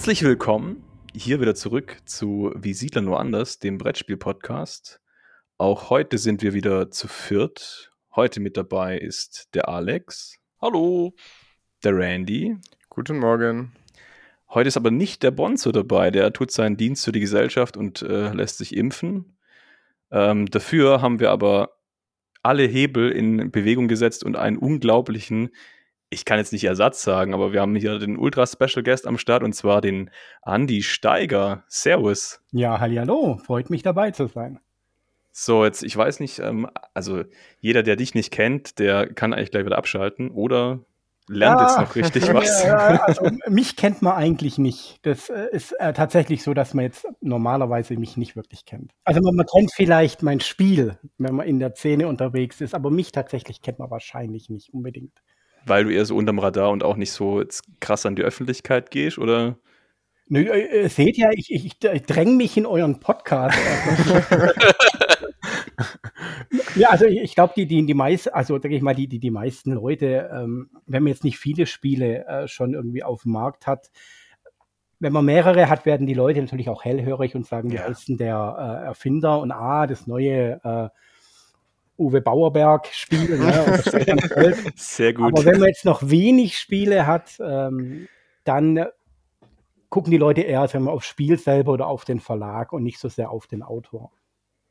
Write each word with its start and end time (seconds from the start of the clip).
Herzlich 0.00 0.22
willkommen 0.22 0.82
hier 1.12 1.42
wieder 1.42 1.54
zurück 1.54 1.98
zu 2.06 2.54
Wie 2.56 2.72
Siedler 2.72 3.02
nur 3.02 3.20
anders, 3.20 3.58
dem 3.58 3.76
Brettspiel-Podcast. 3.76 4.98
Auch 5.58 5.90
heute 5.90 6.16
sind 6.16 6.40
wir 6.40 6.54
wieder 6.54 6.90
zu 6.90 7.06
viert. 7.06 7.92
Heute 8.16 8.40
mit 8.40 8.56
dabei 8.56 8.96
ist 8.96 9.50
der 9.52 9.68
Alex. 9.68 10.38
Hallo. 10.58 11.12
Der 11.84 11.94
Randy. 11.94 12.56
Guten 12.88 13.18
Morgen. 13.18 13.72
Heute 14.48 14.68
ist 14.68 14.78
aber 14.78 14.90
nicht 14.90 15.22
der 15.22 15.32
Bonzo 15.32 15.70
dabei. 15.70 16.10
Der 16.10 16.32
tut 16.32 16.50
seinen 16.50 16.78
Dienst 16.78 17.04
für 17.04 17.12
die 17.12 17.20
Gesellschaft 17.20 17.76
und 17.76 18.00
äh, 18.00 18.32
lässt 18.32 18.56
sich 18.56 18.74
impfen. 18.74 19.36
Ähm, 20.10 20.46
dafür 20.46 21.02
haben 21.02 21.20
wir 21.20 21.30
aber 21.30 21.76
alle 22.42 22.62
Hebel 22.62 23.12
in 23.12 23.50
Bewegung 23.50 23.86
gesetzt 23.86 24.24
und 24.24 24.36
einen 24.36 24.56
unglaublichen, 24.56 25.50
ich 26.10 26.24
kann 26.24 26.38
jetzt 26.38 26.52
nicht 26.52 26.64
Ersatz 26.64 27.02
sagen, 27.02 27.32
aber 27.34 27.52
wir 27.52 27.60
haben 27.60 27.76
hier 27.76 27.98
den 27.98 28.18
Ultra 28.18 28.44
Special 28.46 28.82
Guest 28.82 29.06
am 29.06 29.16
Start 29.16 29.44
und 29.44 29.52
zwar 29.54 29.80
den 29.80 30.10
Andy 30.44 30.82
Steiger. 30.82 31.62
Servus. 31.68 32.42
Ja, 32.50 32.80
hallo, 32.80 33.38
freut 33.44 33.70
mich 33.70 33.82
dabei 33.82 34.10
zu 34.10 34.26
sein. 34.26 34.58
So, 35.30 35.64
jetzt, 35.64 35.84
ich 35.84 35.96
weiß 35.96 36.18
nicht, 36.18 36.40
ähm, 36.40 36.68
also 36.92 37.22
jeder, 37.60 37.84
der 37.84 37.94
dich 37.94 38.14
nicht 38.14 38.32
kennt, 38.32 38.80
der 38.80 39.06
kann 39.06 39.32
eigentlich 39.32 39.52
gleich 39.52 39.64
wieder 39.64 39.78
abschalten 39.78 40.32
oder 40.32 40.80
lernt 41.28 41.60
ja, 41.60 41.66
jetzt 41.66 41.78
noch 41.78 41.94
richtig 41.94 42.22
was. 42.34 42.64
Ja, 42.64 43.02
also 43.04 43.30
mich 43.46 43.76
kennt 43.76 44.02
man 44.02 44.14
eigentlich 44.14 44.58
nicht. 44.58 44.98
Das 45.02 45.30
äh, 45.30 45.46
ist 45.52 45.72
äh, 45.78 45.92
tatsächlich 45.92 46.42
so, 46.42 46.54
dass 46.54 46.74
man 46.74 46.86
jetzt 46.86 47.06
normalerweise 47.20 47.96
mich 47.96 48.16
nicht 48.16 48.34
wirklich 48.34 48.64
kennt. 48.64 48.92
Also 49.04 49.20
man, 49.22 49.36
man, 49.36 49.46
kennt 49.46 49.72
vielleicht 49.72 50.24
mein 50.24 50.40
Spiel, 50.40 50.98
wenn 51.18 51.36
man 51.36 51.46
in 51.46 51.60
der 51.60 51.76
Szene 51.76 52.08
unterwegs 52.08 52.60
ist, 52.60 52.74
aber 52.74 52.90
mich 52.90 53.12
tatsächlich 53.12 53.62
kennt 53.62 53.78
man 53.78 53.90
wahrscheinlich 53.90 54.50
nicht 54.50 54.74
unbedingt. 54.74 55.22
Weil 55.66 55.84
du 55.84 55.90
eher 55.90 56.04
so 56.04 56.16
unterm 56.16 56.38
Radar 56.38 56.70
und 56.70 56.82
auch 56.82 56.96
nicht 56.96 57.12
so 57.12 57.42
krass 57.80 58.06
an 58.06 58.16
die 58.16 58.22
Öffentlichkeit 58.22 58.90
gehst, 58.90 59.18
oder? 59.18 59.56
Nö, 60.28 60.42
äh, 60.42 60.88
seht 60.88 61.16
ja, 61.16 61.30
ich, 61.32 61.52
ich, 61.52 61.76
ich 61.82 62.06
dränge 62.06 62.36
mich 62.36 62.56
in 62.56 62.64
euren 62.64 63.00
Podcast. 63.00 63.58
ja, 66.76 66.90
also 66.90 67.04
ich 67.04 67.34
glaube, 67.34 67.52
die, 67.56 67.66
die, 67.66 67.84
die 67.84 67.94
meisten, 67.94 68.30
also 68.30 68.60
sage 68.60 68.76
ich 68.76 68.82
mal, 68.82 68.94
die, 68.94 69.08
die, 69.08 69.18
die 69.18 69.32
meisten 69.32 69.72
Leute, 69.72 70.30
ähm, 70.32 70.70
wenn 70.86 71.02
man 71.02 71.12
jetzt 71.12 71.24
nicht 71.24 71.38
viele 71.38 71.66
Spiele 71.66 72.24
äh, 72.26 72.46
schon 72.46 72.74
irgendwie 72.74 73.02
auf 73.02 73.22
dem 73.22 73.32
Markt 73.32 73.66
hat, 73.66 73.90
wenn 75.00 75.12
man 75.12 75.24
mehrere 75.24 75.68
hat, 75.68 75.86
werden 75.86 76.06
die 76.06 76.14
Leute 76.14 76.40
natürlich 76.40 76.68
auch 76.68 76.84
hellhörig 76.84 77.34
und 77.34 77.46
sagen, 77.46 77.70
ja. 77.70 77.88
heißt 77.88 78.08
denn 78.08 78.18
der 78.18 78.82
äh, 78.84 78.86
Erfinder 78.86 79.40
und 79.40 79.50
ah, 79.50 79.86
das 79.86 80.06
neue 80.06 80.60
äh, 80.62 80.88
Uwe 82.00 82.20
Bauerberg-Spiel. 82.20 83.38
Ne, 83.38 84.62
Sehr 84.74 85.12
gut. 85.12 85.26
Aber 85.26 85.44
wenn 85.44 85.60
man 85.60 85.68
jetzt 85.68 85.84
noch 85.84 86.02
wenig 86.02 86.58
Spiele 86.58 87.06
hat, 87.06 87.38
ähm, 87.40 88.08
dann 88.44 88.86
gucken 89.90 90.10
die 90.10 90.16
Leute 90.16 90.40
eher 90.40 90.66
wenn 90.72 90.84
man 90.84 90.94
aufs 90.94 91.06
Spiel 91.06 91.38
selber 91.38 91.72
oder 91.72 91.86
auf 91.86 92.04
den 92.04 92.20
Verlag 92.20 92.72
und 92.72 92.82
nicht 92.82 92.98
so 92.98 93.08
sehr 93.08 93.30
auf 93.30 93.46
den 93.46 93.62
Autor. 93.62 94.10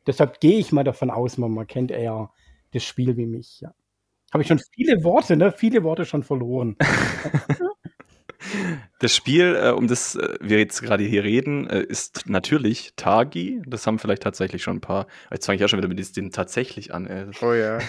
Deshalb 0.08 0.40
gehe 0.40 0.58
ich 0.58 0.72
mal 0.72 0.84
davon 0.84 1.12
aus, 1.12 1.38
man, 1.38 1.52
man 1.52 1.68
kennt 1.68 1.92
eher 1.92 2.32
das 2.72 2.84
Spiel 2.84 3.16
wie 3.16 3.28
mich. 3.28 3.62
Ja. 3.62 3.74
Habe 4.32 4.42
ich 4.44 4.48
schon 4.48 4.62
viele 4.74 5.04
Worte, 5.04 5.38
ne? 5.38 5.52
Viele 5.52 5.84
Worte 5.84 6.06
schon 6.06 6.24
verloren. 6.24 6.78
Das 9.00 9.16
Spiel, 9.16 9.58
äh, 9.62 9.70
um 9.70 9.88
das 9.88 10.16
äh, 10.16 10.38
wir 10.42 10.60
jetzt 10.60 10.82
gerade 10.82 11.04
hier 11.04 11.24
reden, 11.24 11.68
äh, 11.68 11.82
ist 11.82 12.30
natürlich 12.30 12.94
Tagi. 12.96 13.62
Das 13.66 13.88
haben 13.88 14.00
vielleicht 14.00 14.24
tatsächlich 14.24 14.64
schon 14.64 14.78
ein 14.78 14.82
paar. 14.82 15.08
Jetzt 15.32 15.46
fange 15.46 15.56
ich 15.56 15.62
ja 15.62 15.68
schon 15.68 15.80
wieder 15.80 15.88
mit 15.88 16.18
dem 16.18 16.32
tatsächlich 16.32 16.94
an. 16.94 17.08
Ey. 17.08 17.28
Oh 17.42 17.54
ja, 17.54 17.80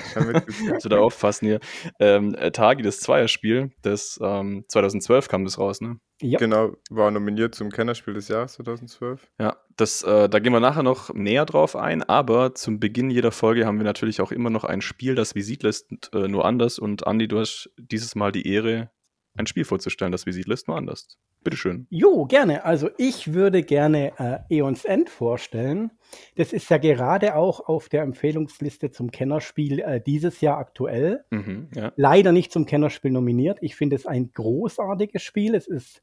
also 0.73 0.89
da 0.89 0.99
aufpassen 0.99 1.47
hier. 1.47 1.61
Ähm, 1.99 2.35
äh, 2.35 2.51
Tagi, 2.51 2.83
das 2.83 3.01
Zweierspiel, 3.01 3.73
das 3.83 4.19
ähm, 4.23 4.65
2012 4.69 5.29
kam 5.29 5.45
das 5.45 5.59
raus, 5.59 5.81
ne? 5.81 5.99
Ja. 6.23 6.39
Genau, 6.39 6.77
war 6.91 7.11
nominiert 7.11 7.55
zum 7.55 7.71
Kennerspiel 7.71 8.13
des 8.13 8.29
Jahres 8.29 8.53
2012. 8.55 9.27
Ja, 9.39 9.57
das, 9.77 10.03
äh, 10.03 10.29
da 10.29 10.39
gehen 10.39 10.53
wir 10.53 10.61
nachher 10.61 10.83
noch 10.83 11.15
näher 11.15 11.47
drauf 11.47 11.77
ein, 11.77 12.03
aber 12.03 12.55
zum 12.55 12.79
Beginn 12.79 13.11
jeder 13.11 13.33
Folge 13.33 13.65
haben 13.65 13.79
wir 13.79 13.85
natürlich 13.85 14.21
auch 14.21 14.31
immer 14.31 14.51
noch 14.51 14.65
ein 14.65 14.83
Spiel, 14.83 15.15
das 15.15 15.35
Visit 15.35 15.63
lässt, 15.63 15.89
äh, 16.13 16.29
nur 16.29 16.45
anders. 16.45 16.79
Und 16.79 17.07
Andi, 17.07 17.27
du 17.27 17.39
hast 17.39 17.71
dieses 17.79 18.15
Mal 18.17 18.33
die 18.33 18.47
Ehre, 18.47 18.91
ein 19.41 19.47
Spiel 19.47 19.65
vorzustellen, 19.65 20.13
das 20.13 20.27
Visitlist 20.27 20.69
nur 20.69 20.77
anders. 20.77 21.19
Bitteschön. 21.43 21.87
Jo, 21.91 22.27
gerne. 22.27 22.65
Also 22.65 22.91
ich 22.99 23.33
würde 23.33 23.63
gerne 23.63 24.13
äh, 24.19 24.57
Eons 24.59 24.85
End 24.85 25.09
vorstellen. 25.09 25.91
Das 26.37 26.53
ist 26.53 26.69
ja 26.69 26.79
gerade 26.79 27.35
auch 27.35 27.61
auf 27.67 27.89
der 27.89 28.03
Empfehlungsliste 28.03 28.91
zum 28.91 29.11
Kennerspiel 29.11 29.81
äh, 29.81 30.01
dieses 30.01 30.41
Jahr 30.41 30.59
aktuell. 30.59 31.25
Mhm, 31.31 31.69
ja. 31.75 31.93
Leider 31.97 32.33
nicht 32.33 32.53
zum 32.53 32.67
Kennerspiel 32.67 33.11
nominiert. 33.11 33.59
Ich 33.63 33.75
finde 33.75 33.97
es 33.97 34.07
ein 34.07 34.33
großartiges 34.33 35.23
Spiel. 35.23 35.55
Es 35.55 35.67
ist 35.67 36.03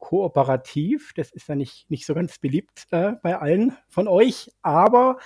kooperativ. 0.00 1.12
Das 1.14 1.30
ist 1.30 1.48
ja 1.48 1.54
nicht, 1.54 1.88
nicht 1.90 2.06
so 2.06 2.14
ganz 2.14 2.38
beliebt 2.38 2.86
äh, 2.90 3.12
bei 3.22 3.38
allen 3.38 3.76
von 3.88 4.08
euch. 4.08 4.50
Aber 4.62 5.18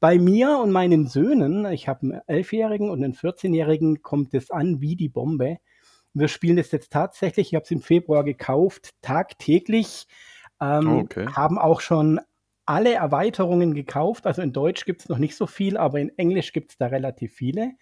bei 0.00 0.18
mir 0.18 0.58
und 0.58 0.72
meinen 0.72 1.06
Söhnen, 1.06 1.66
ich 1.66 1.86
habe 1.86 2.00
einen 2.02 2.20
Elfjährigen 2.26 2.90
und 2.90 3.04
einen 3.04 3.14
14-Jährigen, 3.14 4.02
kommt 4.02 4.34
es 4.34 4.50
an 4.50 4.80
wie 4.80 4.96
die 4.96 5.10
Bombe. 5.10 5.58
Wir 6.14 6.28
spielen 6.28 6.58
es 6.58 6.70
jetzt 6.72 6.92
tatsächlich, 6.92 7.48
ich 7.48 7.54
habe 7.54 7.64
es 7.64 7.70
im 7.70 7.80
Februar 7.80 8.24
gekauft, 8.24 8.94
tagtäglich. 9.02 10.06
Ähm, 10.60 10.98
okay. 10.98 11.26
Haben 11.26 11.58
auch 11.58 11.80
schon 11.80 12.20
alle 12.66 12.94
Erweiterungen 12.94 13.74
gekauft. 13.74 14.26
Also 14.26 14.42
in 14.42 14.52
Deutsch 14.52 14.84
gibt 14.84 15.02
es 15.02 15.08
noch 15.08 15.18
nicht 15.18 15.36
so 15.36 15.46
viel, 15.46 15.76
aber 15.76 16.00
in 16.00 16.16
Englisch 16.18 16.52
gibt 16.52 16.72
es 16.72 16.78
da 16.78 16.86
relativ 16.86 17.34
viele. 17.34 17.72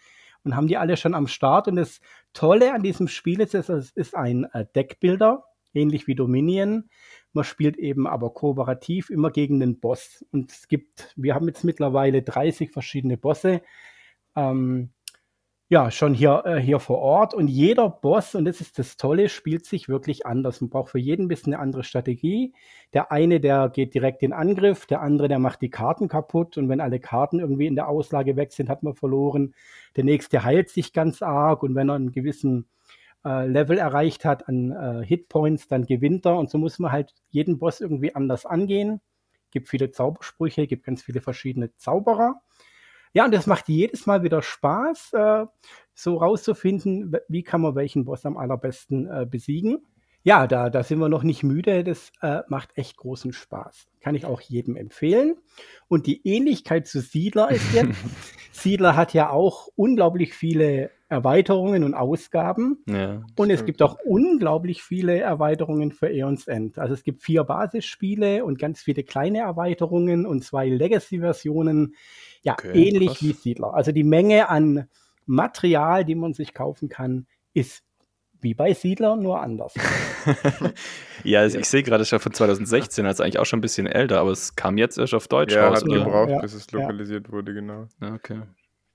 Und 0.42 0.56
haben 0.56 0.68
die 0.68 0.78
alle 0.78 0.96
schon 0.96 1.14
am 1.14 1.26
Start. 1.26 1.68
Und 1.68 1.76
das 1.76 2.00
Tolle 2.32 2.72
an 2.72 2.82
diesem 2.82 3.08
Spiel 3.08 3.40
ist, 3.40 3.54
es 3.54 3.68
ist 3.68 4.16
ein 4.16 4.44
äh, 4.52 4.64
Deckbilder, 4.74 5.44
ähnlich 5.74 6.06
wie 6.06 6.14
Dominion. 6.14 6.88
Man 7.32 7.44
spielt 7.44 7.76
eben 7.76 8.06
aber 8.06 8.32
kooperativ 8.32 9.10
immer 9.10 9.30
gegen 9.30 9.60
den 9.60 9.80
Boss. 9.80 10.24
Und 10.32 10.50
es 10.50 10.66
gibt, 10.66 11.12
wir 11.16 11.34
haben 11.34 11.46
jetzt 11.46 11.62
mittlerweile 11.62 12.22
30 12.22 12.70
verschiedene 12.70 13.18
Bosse. 13.18 13.60
Ähm, 14.34 14.90
ja, 15.70 15.92
schon 15.92 16.14
hier, 16.14 16.42
äh, 16.46 16.56
hier 16.60 16.80
vor 16.80 16.98
Ort. 16.98 17.32
Und 17.32 17.46
jeder 17.46 17.88
Boss, 17.88 18.34
und 18.34 18.44
das 18.44 18.60
ist 18.60 18.76
das 18.80 18.96
Tolle, 18.96 19.28
spielt 19.28 19.64
sich 19.66 19.88
wirklich 19.88 20.26
anders. 20.26 20.60
Man 20.60 20.68
braucht 20.68 20.90
für 20.90 20.98
jeden 20.98 21.26
ein 21.26 21.28
bisschen 21.28 21.54
eine 21.54 21.62
andere 21.62 21.84
Strategie. 21.84 22.52
Der 22.92 23.12
eine, 23.12 23.38
der 23.38 23.68
geht 23.68 23.94
direkt 23.94 24.24
in 24.24 24.32
Angriff, 24.32 24.86
der 24.86 25.00
andere, 25.00 25.28
der 25.28 25.38
macht 25.38 25.62
die 25.62 25.70
Karten 25.70 26.08
kaputt. 26.08 26.58
Und 26.58 26.68
wenn 26.68 26.80
alle 26.80 26.98
Karten 26.98 27.38
irgendwie 27.38 27.68
in 27.68 27.76
der 27.76 27.88
Auslage 27.88 28.34
weg 28.34 28.52
sind, 28.52 28.68
hat 28.68 28.82
man 28.82 28.96
verloren. 28.96 29.54
Der 29.94 30.02
nächste 30.02 30.42
heilt 30.42 30.70
sich 30.70 30.92
ganz 30.92 31.22
arg. 31.22 31.62
Und 31.62 31.76
wenn 31.76 31.88
er 31.88 31.94
einen 31.94 32.10
gewissen 32.10 32.66
äh, 33.24 33.46
Level 33.46 33.78
erreicht 33.78 34.24
hat 34.24 34.48
an 34.48 34.72
äh, 34.72 35.06
Hitpoints, 35.06 35.68
dann 35.68 35.86
gewinnt 35.86 36.26
er. 36.26 36.36
Und 36.36 36.50
so 36.50 36.58
muss 36.58 36.80
man 36.80 36.90
halt 36.90 37.14
jeden 37.28 37.60
Boss 37.60 37.80
irgendwie 37.80 38.12
anders 38.16 38.44
angehen. 38.44 39.00
Gibt 39.52 39.68
viele 39.68 39.92
Zaubersprüche, 39.92 40.66
gibt 40.66 40.84
ganz 40.84 41.00
viele 41.02 41.20
verschiedene 41.20 41.72
Zauberer. 41.76 42.42
Ja, 43.12 43.24
und 43.24 43.34
das 43.34 43.46
macht 43.46 43.68
jedes 43.68 44.06
Mal 44.06 44.22
wieder 44.22 44.42
Spaß, 44.42 45.12
äh, 45.14 45.46
so 45.94 46.16
rauszufinden, 46.16 47.14
wie 47.28 47.42
kann 47.42 47.60
man 47.60 47.74
welchen 47.74 48.04
Boss 48.04 48.24
am 48.24 48.36
allerbesten 48.36 49.06
äh, 49.10 49.26
besiegen. 49.26 49.78
Ja, 50.22 50.46
da, 50.46 50.68
da 50.68 50.82
sind 50.82 50.98
wir 50.98 51.08
noch 51.08 51.22
nicht 51.22 51.42
müde. 51.42 51.82
Das 51.82 52.12
äh, 52.20 52.40
macht 52.48 52.76
echt 52.76 52.96
großen 52.98 53.32
Spaß. 53.32 53.88
Kann 54.00 54.14
ich 54.14 54.26
auch 54.26 54.40
jedem 54.42 54.76
empfehlen. 54.76 55.36
Und 55.88 56.06
die 56.06 56.26
Ähnlichkeit 56.28 56.86
zu 56.86 57.00
Siedler 57.00 57.50
ist 57.50 57.72
jetzt, 57.72 57.98
Siedler 58.52 58.96
hat 58.96 59.14
ja 59.14 59.30
auch 59.30 59.68
unglaublich 59.76 60.34
viele 60.34 60.90
Erweiterungen 61.08 61.84
und 61.84 61.94
Ausgaben. 61.94 62.84
Ja, 62.86 63.22
und 63.36 63.50
es 63.50 63.64
gibt 63.64 63.82
auch 63.82 63.98
unglaublich 64.04 64.82
viele 64.82 65.18
Erweiterungen 65.18 65.90
für 65.90 66.06
Aeons 66.06 66.46
End. 66.46 66.78
Also 66.78 66.94
es 66.94 67.02
gibt 67.02 67.22
vier 67.22 67.42
Basisspiele 67.44 68.44
und 68.44 68.58
ganz 68.58 68.82
viele 68.82 69.02
kleine 69.02 69.38
Erweiterungen 69.38 70.26
und 70.26 70.44
zwei 70.44 70.68
Legacy-Versionen. 70.68 71.94
Ja, 72.42 72.54
okay, 72.54 72.72
ähnlich 72.72 73.08
krass. 73.08 73.22
wie 73.22 73.32
Siedler. 73.32 73.74
Also 73.74 73.92
die 73.92 74.04
Menge 74.04 74.48
an 74.48 74.88
Material, 75.26 76.04
die 76.04 76.14
man 76.14 76.32
sich 76.32 76.54
kaufen 76.54 76.88
kann, 76.88 77.26
ist 77.52 77.84
wie 78.40 78.54
bei 78.54 78.72
Siedler, 78.72 79.16
nur 79.16 79.40
anders. 79.40 79.74
ja, 81.24 81.40
also 81.40 81.58
ich 81.58 81.66
sehe 81.66 81.82
gerade, 81.82 82.02
es 82.02 82.08
ist 82.08 82.12
ja 82.12 82.18
von 82.18 82.32
2016, 82.32 83.04
also 83.04 83.22
eigentlich 83.22 83.38
auch 83.38 83.44
schon 83.44 83.58
ein 83.58 83.62
bisschen 83.62 83.86
älter, 83.86 84.20
aber 84.20 84.30
es 84.30 84.56
kam 84.56 84.78
jetzt 84.78 84.98
erst 84.98 85.14
auf 85.14 85.28
Deutsch 85.28 85.54
ja, 85.54 85.68
raus. 85.68 85.82
Hat 85.82 85.88
gebraucht, 85.88 86.30
ja, 86.30 86.40
bis 86.40 86.54
es 86.54 86.70
lokalisiert 86.72 87.26
ja. 87.26 87.32
wurde, 87.32 87.52
genau. 87.52 87.86
Okay. 88.00 88.40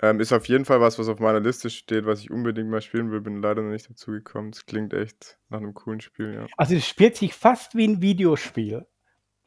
Ähm, 0.01 0.19
ist 0.19 0.33
auf 0.33 0.47
jeden 0.47 0.65
Fall 0.65 0.81
was, 0.81 0.99
was 0.99 1.07
auf 1.07 1.19
meiner 1.19 1.39
Liste 1.39 1.69
steht, 1.69 2.05
was 2.05 2.19
ich 2.19 2.29
unbedingt 2.29 2.69
mal 2.69 2.81
spielen 2.81 3.11
will. 3.11 3.21
Bin 3.21 3.41
leider 3.41 3.61
noch 3.61 3.71
nicht 3.71 3.89
dazu 3.89 4.11
gekommen. 4.11 4.49
Es 4.49 4.65
klingt 4.65 4.93
echt 4.93 5.37
nach 5.49 5.59
einem 5.59 5.73
coolen 5.73 6.01
Spiel, 6.01 6.33
ja. 6.33 6.47
Also 6.57 6.75
es 6.75 6.85
spielt 6.85 7.15
sich 7.15 7.33
fast 7.33 7.75
wie 7.75 7.87
ein 7.87 8.01
Videospiel. 8.01 8.85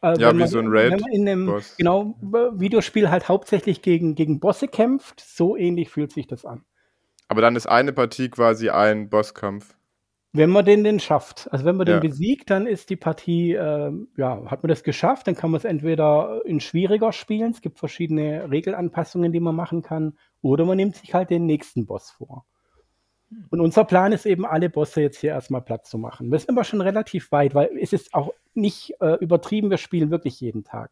Äh, 0.00 0.18
ja, 0.20 0.32
wie 0.32 0.38
man, 0.38 0.48
so 0.48 0.58
ein 0.58 0.68
Raid. 0.68 0.92
Wenn 0.92 1.00
man 1.00 1.12
in 1.12 1.28
einem 1.28 1.46
Boss. 1.46 1.76
genau, 1.76 2.14
Videospiel 2.20 3.10
halt 3.10 3.28
hauptsächlich 3.28 3.82
gegen, 3.82 4.14
gegen 4.14 4.40
Bosse 4.40 4.68
kämpft, 4.68 5.20
so 5.20 5.56
ähnlich 5.56 5.90
fühlt 5.90 6.12
sich 6.12 6.26
das 6.26 6.44
an. 6.44 6.64
Aber 7.28 7.42
dann 7.42 7.56
ist 7.56 7.66
eine 7.66 7.92
Partie 7.92 8.30
quasi 8.30 8.70
ein 8.70 9.10
Bosskampf. 9.10 9.76
Wenn 10.32 10.50
man 10.50 10.64
den 10.64 10.84
denn 10.84 11.00
schafft. 11.00 11.48
Also 11.50 11.64
wenn 11.64 11.76
man 11.76 11.86
ja. 11.86 11.98
den 11.98 12.10
besiegt, 12.10 12.50
dann 12.50 12.66
ist 12.66 12.90
die 12.90 12.96
Partie, 12.96 13.54
äh, 13.54 13.92
ja, 14.16 14.42
hat 14.46 14.62
man 14.62 14.68
das 14.68 14.82
geschafft, 14.82 15.26
dann 15.26 15.34
kann 15.34 15.50
man 15.50 15.58
es 15.58 15.64
entweder 15.64 16.42
in 16.44 16.60
schwieriger 16.60 17.12
spielen, 17.12 17.50
es 17.50 17.60
gibt 17.60 17.78
verschiedene 17.78 18.50
Regelanpassungen, 18.50 19.32
die 19.32 19.40
man 19.40 19.56
machen 19.56 19.82
kann, 19.82 20.18
oder 20.42 20.64
man 20.64 20.76
nimmt 20.76 20.96
sich 20.96 21.14
halt 21.14 21.30
den 21.30 21.46
nächsten 21.46 21.86
Boss 21.86 22.10
vor. 22.10 22.44
Und 23.50 23.60
unser 23.60 23.84
Plan 23.84 24.12
ist 24.12 24.26
eben, 24.26 24.46
alle 24.46 24.70
Bosse 24.70 25.02
jetzt 25.02 25.20
hier 25.20 25.30
erstmal 25.30 25.60
Platz 25.60 25.90
zu 25.90 25.98
machen. 25.98 26.30
Wir 26.30 26.38
sind 26.38 26.50
aber 26.50 26.64
schon 26.64 26.80
relativ 26.80 27.30
weit, 27.30 27.54
weil 27.54 27.70
es 27.80 27.92
ist 27.92 28.14
auch 28.14 28.32
nicht 28.54 28.94
äh, 29.00 29.16
übertrieben, 29.20 29.70
wir 29.70 29.78
spielen 29.78 30.10
wirklich 30.10 30.40
jeden 30.40 30.64
Tag. 30.64 30.90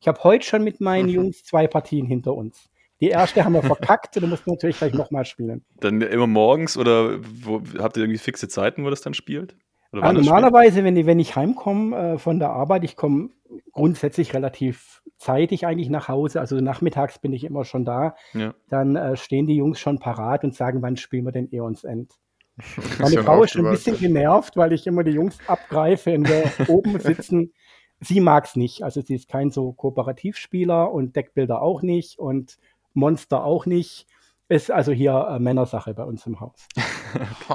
Ich 0.00 0.08
habe 0.08 0.22
heute 0.24 0.44
schon 0.44 0.64
mit 0.64 0.80
meinen 0.80 1.08
Jungs 1.08 1.42
zwei 1.44 1.66
Partien 1.66 2.06
hinter 2.06 2.34
uns. 2.34 2.68
Die 3.00 3.08
erste 3.08 3.44
haben 3.44 3.52
wir 3.52 3.62
verkackt, 3.74 4.16
da 4.16 4.26
mussten 4.26 4.46
wir 4.46 4.54
natürlich 4.54 4.78
gleich 4.78 4.94
nochmal 4.94 5.24
spielen. 5.24 5.64
Dann 5.80 6.00
immer 6.00 6.26
morgens 6.26 6.76
oder 6.76 7.18
wo, 7.20 7.62
habt 7.78 7.96
ihr 7.96 8.02
irgendwie 8.02 8.18
fixe 8.18 8.48
Zeiten, 8.48 8.84
wo 8.84 8.90
das 8.90 9.00
dann 9.00 9.14
spielt? 9.14 9.56
Ja, 9.92 10.12
normalerweise, 10.12 10.84
wenn, 10.84 11.06
wenn 11.06 11.18
ich 11.18 11.34
heimkomme 11.34 11.96
äh, 11.96 12.18
von 12.18 12.38
der 12.38 12.50
Arbeit, 12.50 12.84
ich 12.84 12.96
komme 12.96 13.30
grundsätzlich 13.72 14.34
relativ 14.34 15.02
zeitig 15.16 15.66
eigentlich 15.66 15.88
nach 15.88 16.08
Hause, 16.08 16.40
also 16.40 16.56
nachmittags 16.56 17.18
bin 17.18 17.32
ich 17.32 17.44
immer 17.44 17.64
schon 17.64 17.84
da, 17.84 18.14
ja. 18.34 18.54
dann 18.68 18.96
äh, 18.96 19.16
stehen 19.16 19.46
die 19.46 19.56
Jungs 19.56 19.80
schon 19.80 19.98
parat 19.98 20.44
und 20.44 20.54
sagen, 20.54 20.82
wann 20.82 20.96
spielen 20.96 21.24
wir 21.24 21.32
den 21.32 21.50
Eons 21.52 21.84
End. 21.84 22.12
Meine 22.98 23.22
Frau 23.22 23.42
ist 23.42 23.52
schon 23.52 23.66
ein 23.66 23.72
bisschen 23.72 23.98
genervt, 23.98 24.56
weil 24.56 24.72
ich 24.72 24.86
immer 24.86 25.04
die 25.04 25.12
Jungs 25.12 25.38
abgreife, 25.46 26.12
wenn 26.12 26.26
wir 26.26 26.50
oben 26.68 26.98
sitzen. 26.98 27.52
Sie 28.00 28.20
mag 28.20 28.44
es 28.44 28.56
nicht. 28.56 28.82
Also 28.82 29.00
sie 29.00 29.14
ist 29.14 29.28
kein 29.28 29.50
so 29.50 29.72
Kooperativspieler 29.72 30.92
und 30.92 31.16
Deckbilder 31.16 31.62
auch 31.62 31.82
nicht 31.82 32.18
und 32.18 32.58
Monster 32.94 33.44
auch 33.44 33.66
nicht. 33.66 34.06
Ist 34.48 34.70
also 34.70 34.92
hier 34.92 35.28
äh, 35.30 35.38
Männersache 35.38 35.94
bei 35.94 36.04
uns 36.04 36.26
im 36.26 36.40
Haus. 36.40 36.66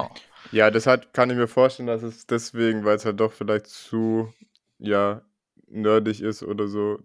ja, 0.54 0.70
das 0.70 0.86
hat, 0.86 1.12
kann 1.12 1.30
ich 1.30 1.36
mir 1.36 1.48
vorstellen, 1.48 1.88
dass 1.88 2.02
es 2.02 2.26
deswegen, 2.26 2.84
weil 2.84 2.96
es 2.96 3.04
halt 3.04 3.18
doch 3.18 3.32
vielleicht 3.32 3.66
zu 3.66 4.32
ja, 4.78 5.22
nerdig 5.66 6.22
ist 6.22 6.42
oder 6.44 6.68
so, 6.68 7.00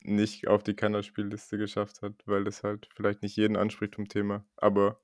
nicht 0.00 0.46
auf 0.46 0.62
die 0.62 0.74
Kennerspielliste 0.74 1.58
geschafft 1.58 2.02
hat, 2.02 2.14
weil 2.24 2.46
es 2.46 2.62
halt 2.62 2.88
vielleicht 2.94 3.22
nicht 3.22 3.36
jeden 3.36 3.56
anspricht 3.56 3.96
vom 3.96 4.08
Thema. 4.08 4.44
Aber 4.56 5.00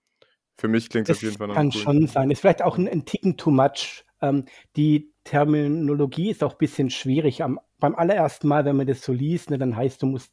für 0.56 0.68
mich 0.68 0.88
klingt 0.88 1.08
es 1.08 1.16
auf 1.16 1.22
jeden 1.22 1.36
Fall 1.36 1.48
noch 1.48 1.54
Kann 1.54 1.72
cool. 1.74 1.80
schon 1.80 2.06
sein. 2.06 2.30
Ist 2.30 2.40
vielleicht 2.40 2.62
auch 2.62 2.78
ein, 2.78 2.88
ein 2.88 3.04
Ticken 3.04 3.36
too 3.36 3.50
much. 3.50 4.04
Ähm, 4.22 4.44
die 4.76 5.12
Terminologie 5.24 6.30
ist 6.30 6.44
auch 6.44 6.52
ein 6.52 6.58
bisschen 6.58 6.90
schwierig. 6.90 7.42
Am, 7.42 7.58
beim 7.80 7.96
allerersten 7.96 8.46
Mal, 8.46 8.64
wenn 8.64 8.76
man 8.76 8.86
das 8.86 9.02
so 9.02 9.12
liest, 9.12 9.50
ne, 9.50 9.58
dann 9.58 9.74
heißt, 9.74 10.00
du 10.00 10.06
musst, 10.06 10.32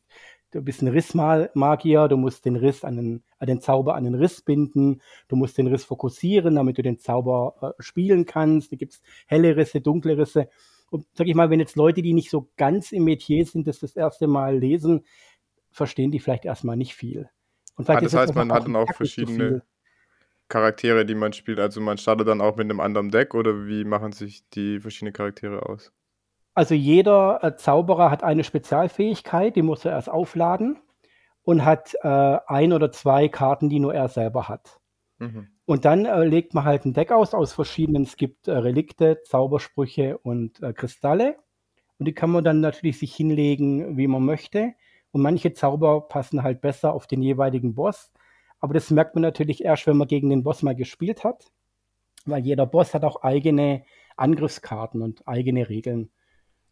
du 0.51 0.61
bist 0.61 0.81
ein 0.81 0.87
Rissmagier, 0.87 2.07
du 2.07 2.17
musst 2.17 2.45
den 2.45 2.55
Riss 2.55 2.83
an 2.83 2.97
den, 2.97 3.23
an 3.39 3.47
den 3.47 3.61
Zauber 3.61 3.95
an 3.95 4.03
den 4.03 4.15
Riss 4.15 4.41
binden, 4.41 5.01
du 5.27 5.35
musst 5.35 5.57
den 5.57 5.67
Riss 5.67 5.85
fokussieren, 5.85 6.55
damit 6.55 6.77
du 6.77 6.81
den 6.81 6.99
Zauber 6.99 7.55
äh, 7.61 7.81
spielen 7.81 8.25
kannst. 8.25 8.71
Da 8.71 8.75
gibt 8.75 8.93
es 8.93 9.01
helle 9.27 9.55
Risse, 9.55 9.81
dunkle 9.81 10.17
Risse. 10.17 10.49
Und 10.89 11.05
sag 11.13 11.27
ich 11.27 11.35
mal, 11.35 11.49
wenn 11.49 11.59
jetzt 11.59 11.77
Leute, 11.77 12.01
die 12.01 12.13
nicht 12.13 12.29
so 12.29 12.49
ganz 12.57 12.91
im 12.91 13.05
Metier 13.05 13.45
sind, 13.45 13.65
das 13.67 13.79
das 13.79 13.95
erste 13.95 14.27
Mal 14.27 14.57
lesen, 14.57 15.05
verstehen 15.71 16.11
die 16.11 16.19
vielleicht 16.19 16.45
erstmal 16.45 16.75
nicht 16.75 16.95
viel. 16.95 17.29
Und 17.75 17.89
ah, 17.89 17.99
das 17.99 18.13
heißt, 18.13 18.35
man 18.35 18.51
hat 18.51 18.65
dann 18.65 18.75
auch 18.75 18.93
verschiedene 18.93 19.63
Charaktere, 20.49 21.05
die 21.05 21.15
man 21.15 21.31
spielt. 21.31 21.59
Also 21.59 21.79
man 21.79 21.97
startet 21.97 22.27
dann 22.27 22.41
auch 22.41 22.57
mit 22.57 22.65
einem 22.65 22.81
anderen 22.81 23.09
Deck 23.09 23.33
oder 23.33 23.67
wie 23.67 23.85
machen 23.85 24.11
sich 24.11 24.47
die 24.49 24.81
verschiedenen 24.81 25.13
Charaktere 25.13 25.65
aus? 25.65 25.93
Also 26.53 26.75
jeder 26.75 27.43
äh, 27.43 27.55
Zauberer 27.55 28.11
hat 28.11 28.23
eine 28.23 28.43
Spezialfähigkeit, 28.43 29.55
die 29.55 29.61
muss 29.61 29.85
er 29.85 29.91
erst 29.91 30.09
aufladen 30.09 30.79
und 31.43 31.65
hat 31.65 31.95
äh, 32.01 32.37
ein 32.47 32.73
oder 32.73 32.91
zwei 32.91 33.27
Karten, 33.29 33.69
die 33.69 33.79
nur 33.79 33.93
er 33.93 34.09
selber 34.09 34.49
hat. 34.49 34.79
Mhm. 35.19 35.47
Und 35.65 35.85
dann 35.85 36.05
äh, 36.05 36.25
legt 36.25 36.53
man 36.53 36.65
halt 36.65 36.85
ein 36.85 36.93
Deck 36.93 37.11
aus 37.11 37.33
aus 37.33 37.53
verschiedenen, 37.53 38.03
es 38.03 38.17
gibt 38.17 38.47
äh, 38.47 38.51
Relikte, 38.51 39.21
Zaubersprüche 39.23 40.17
und 40.17 40.61
äh, 40.61 40.73
Kristalle. 40.73 41.37
Und 41.97 42.07
die 42.07 42.13
kann 42.13 42.31
man 42.31 42.43
dann 42.43 42.59
natürlich 42.59 42.99
sich 42.99 43.15
hinlegen, 43.15 43.95
wie 43.95 44.07
man 44.07 44.25
möchte. 44.25 44.73
Und 45.11 45.21
manche 45.21 45.53
Zauber 45.53 46.07
passen 46.07 46.43
halt 46.43 46.59
besser 46.61 46.93
auf 46.93 47.07
den 47.07 47.21
jeweiligen 47.21 47.75
Boss. 47.75 48.11
Aber 48.59 48.73
das 48.73 48.89
merkt 48.89 49.15
man 49.15 49.21
natürlich 49.21 49.63
erst, 49.63 49.87
wenn 49.87 49.97
man 49.97 50.07
gegen 50.07 50.29
den 50.29 50.43
Boss 50.43 50.63
mal 50.63 50.75
gespielt 50.75 51.23
hat. 51.23 51.51
Weil 52.25 52.43
jeder 52.43 52.65
Boss 52.65 52.93
hat 52.93 53.03
auch 53.03 53.23
eigene 53.23 53.83
Angriffskarten 54.17 55.01
und 55.01 55.27
eigene 55.27 55.69
Regeln. 55.69 56.11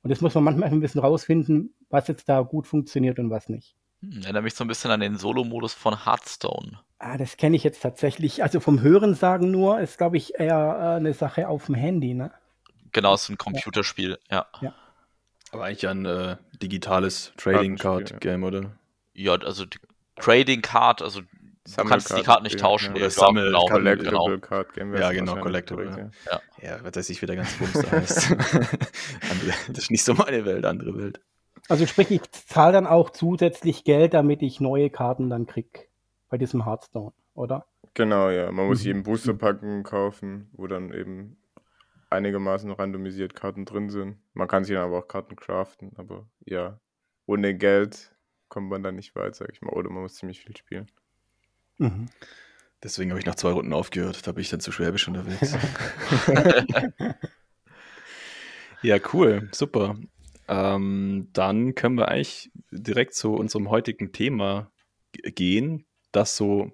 Und 0.01 0.09
das 0.09 0.21
muss 0.21 0.33
man 0.35 0.43
manchmal 0.43 0.69
ein 0.69 0.79
bisschen 0.79 1.01
rausfinden, 1.01 1.73
was 1.89 2.07
jetzt 2.07 2.29
da 2.29 2.41
gut 2.41 2.67
funktioniert 2.67 3.19
und 3.19 3.29
was 3.29 3.49
nicht. 3.49 3.75
Hm, 4.01 4.21
erinnert 4.23 4.43
mich 4.43 4.55
so 4.55 4.63
ein 4.63 4.67
bisschen 4.67 4.91
an 4.91 5.01
den 5.01 5.17
Solo-Modus 5.17 5.73
von 5.73 6.05
Hearthstone. 6.05 6.79
Ah, 6.99 7.17
das 7.17 7.37
kenne 7.37 7.55
ich 7.55 7.63
jetzt 7.63 7.81
tatsächlich. 7.81 8.43
Also 8.43 8.59
vom 8.59 8.81
Hören 8.81 9.15
sagen 9.15 9.51
nur, 9.51 9.79
ist, 9.79 9.97
glaube 9.97 10.17
ich, 10.17 10.39
eher 10.39 10.55
äh, 10.57 10.97
eine 10.97 11.13
Sache 11.13 11.47
auf 11.47 11.65
dem 11.65 11.75
Handy, 11.75 12.13
ne? 12.13 12.31
Genau, 12.91 13.13
es 13.13 13.23
ist 13.23 13.29
ein 13.29 13.37
Computerspiel, 13.37 14.19
ja. 14.29 14.47
ja. 14.61 14.73
Aber 15.51 15.65
eigentlich 15.65 15.87
ein 15.87 16.05
äh, 16.05 16.37
digitales 16.61 17.33
Trading 17.37 17.77
Card 17.77 18.19
Game, 18.19 18.43
oder? 18.43 18.71
Ja, 19.13 19.33
also 19.33 19.65
Trading 20.15 20.61
Card, 20.61 21.01
also 21.01 21.21
du 21.75 21.83
kannst 21.85 22.15
die 22.17 22.21
Karte 22.23 22.43
nicht 22.43 22.59
tauschen. 22.59 22.95
Ja, 22.95 23.01
oder 23.01 23.09
Sammel, 23.09 23.45
genau, 23.47 23.65
Collectible 23.65 24.11
genau. 24.11 24.37
Card 24.39 24.73
Game. 24.73 24.95
Ja, 24.95 25.11
genau, 25.11 25.35
Collectible. 25.35 26.11
Ja. 26.25 26.31
Ja. 26.31 26.41
ja, 26.61 26.83
was 26.83 26.95
weiß 26.95 27.09
ich, 27.09 27.21
wie 27.21 27.25
der 27.25 27.35
ganze 27.35 27.57
Bums 27.57 27.73
da 27.73 27.91
heißt. 27.91 28.35
das 29.69 29.77
ist 29.77 29.91
nicht 29.91 30.03
so 30.03 30.13
meine 30.13 30.45
Welt, 30.45 30.65
andere 30.65 30.97
Welt. 30.97 31.21
Also 31.67 31.85
sprich, 31.85 32.09
ich 32.11 32.31
zahle 32.31 32.73
dann 32.73 32.87
auch 32.87 33.11
zusätzlich 33.11 33.83
Geld, 33.83 34.13
damit 34.13 34.41
ich 34.41 34.59
neue 34.59 34.89
Karten 34.89 35.29
dann 35.29 35.45
kriege 35.45 35.87
bei 36.29 36.37
diesem 36.37 36.65
Hearthstone, 36.65 37.13
oder? 37.33 37.67
Genau, 37.93 38.29
ja. 38.29 38.51
Man 38.51 38.67
muss 38.67 38.83
mhm. 38.83 38.89
eben 38.89 39.03
Boosterpacken 39.03 39.83
kaufen, 39.83 40.49
wo 40.53 40.67
dann 40.67 40.93
eben 40.93 41.37
einigermaßen 42.09 42.71
randomisiert 42.71 43.35
Karten 43.35 43.65
drin 43.65 43.89
sind. 43.89 44.17
Man 44.33 44.47
kann 44.47 44.63
sich 44.63 44.75
dann 44.75 44.85
aber 44.85 44.99
auch 44.99 45.07
Karten 45.07 45.35
craften, 45.35 45.91
aber 45.97 46.27
ja, 46.45 46.79
ohne 47.25 47.55
Geld 47.55 48.15
kommt 48.47 48.69
man 48.69 48.81
dann 48.83 48.95
nicht 48.95 49.15
weit, 49.15 49.35
sag 49.35 49.51
ich 49.51 49.61
mal. 49.61 49.73
Oder 49.73 49.89
man 49.89 50.03
muss 50.03 50.15
ziemlich 50.15 50.41
viel 50.41 50.57
spielen. 50.57 50.89
Mhm. 51.79 52.07
Deswegen 52.81 53.09
habe 53.11 53.19
ich 53.19 53.25
nach 53.25 53.35
zwei 53.35 53.51
Runden 53.51 53.73
aufgehört. 53.73 54.25
Da 54.25 54.31
bin 54.31 54.41
ich 54.41 54.49
dann 54.49 54.61
zu 54.61 54.71
schwäbisch 54.71 55.07
unterwegs. 55.07 55.57
ja, 58.81 58.97
cool. 59.11 59.49
Super. 59.51 59.97
Ähm, 60.47 61.29
dann 61.33 61.75
können 61.75 61.95
wir 61.95 62.07
eigentlich 62.07 62.51
direkt 62.71 63.15
zu 63.15 63.33
unserem 63.33 63.69
heutigen 63.69 64.13
Thema 64.13 64.71
gehen 65.11 65.85
das 66.11 66.35
so 66.35 66.71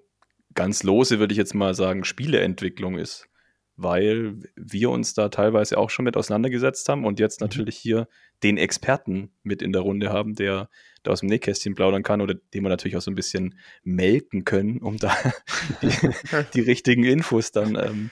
ganz 0.54 0.82
lose, 0.82 1.18
würde 1.18 1.32
ich 1.32 1.38
jetzt 1.38 1.54
mal 1.54 1.74
sagen, 1.74 2.04
Spieleentwicklung 2.04 2.98
ist, 2.98 3.28
weil 3.76 4.40
wir 4.56 4.90
uns 4.90 5.14
da 5.14 5.28
teilweise 5.28 5.76
auch 5.76 5.90
schon 5.90 6.04
mit 6.04 6.16
auseinandergesetzt 6.16 6.88
haben 6.88 7.04
und 7.04 7.20
jetzt 7.20 7.40
mhm. 7.40 7.46
natürlich 7.46 7.76
hier 7.76 8.08
den 8.42 8.56
Experten 8.56 9.32
mit 9.42 9.62
in 9.62 9.72
der 9.72 9.82
Runde 9.82 10.10
haben, 10.10 10.34
der 10.34 10.70
da 11.06 11.12
aus 11.12 11.20
dem 11.20 11.28
Nähkästchen 11.28 11.74
plaudern 11.74 12.02
kann 12.02 12.20
oder 12.20 12.34
den 12.34 12.62
wir 12.62 12.68
natürlich 12.68 12.96
auch 12.96 13.02
so 13.02 13.10
ein 13.10 13.14
bisschen 13.16 13.58
melken 13.82 14.44
können, 14.44 14.78
um 14.78 14.96
da 14.96 15.14
die, 15.82 15.90
die 16.54 16.60
richtigen 16.60 17.04
Infos 17.04 17.52
dann 17.52 17.76
ähm, 17.76 18.10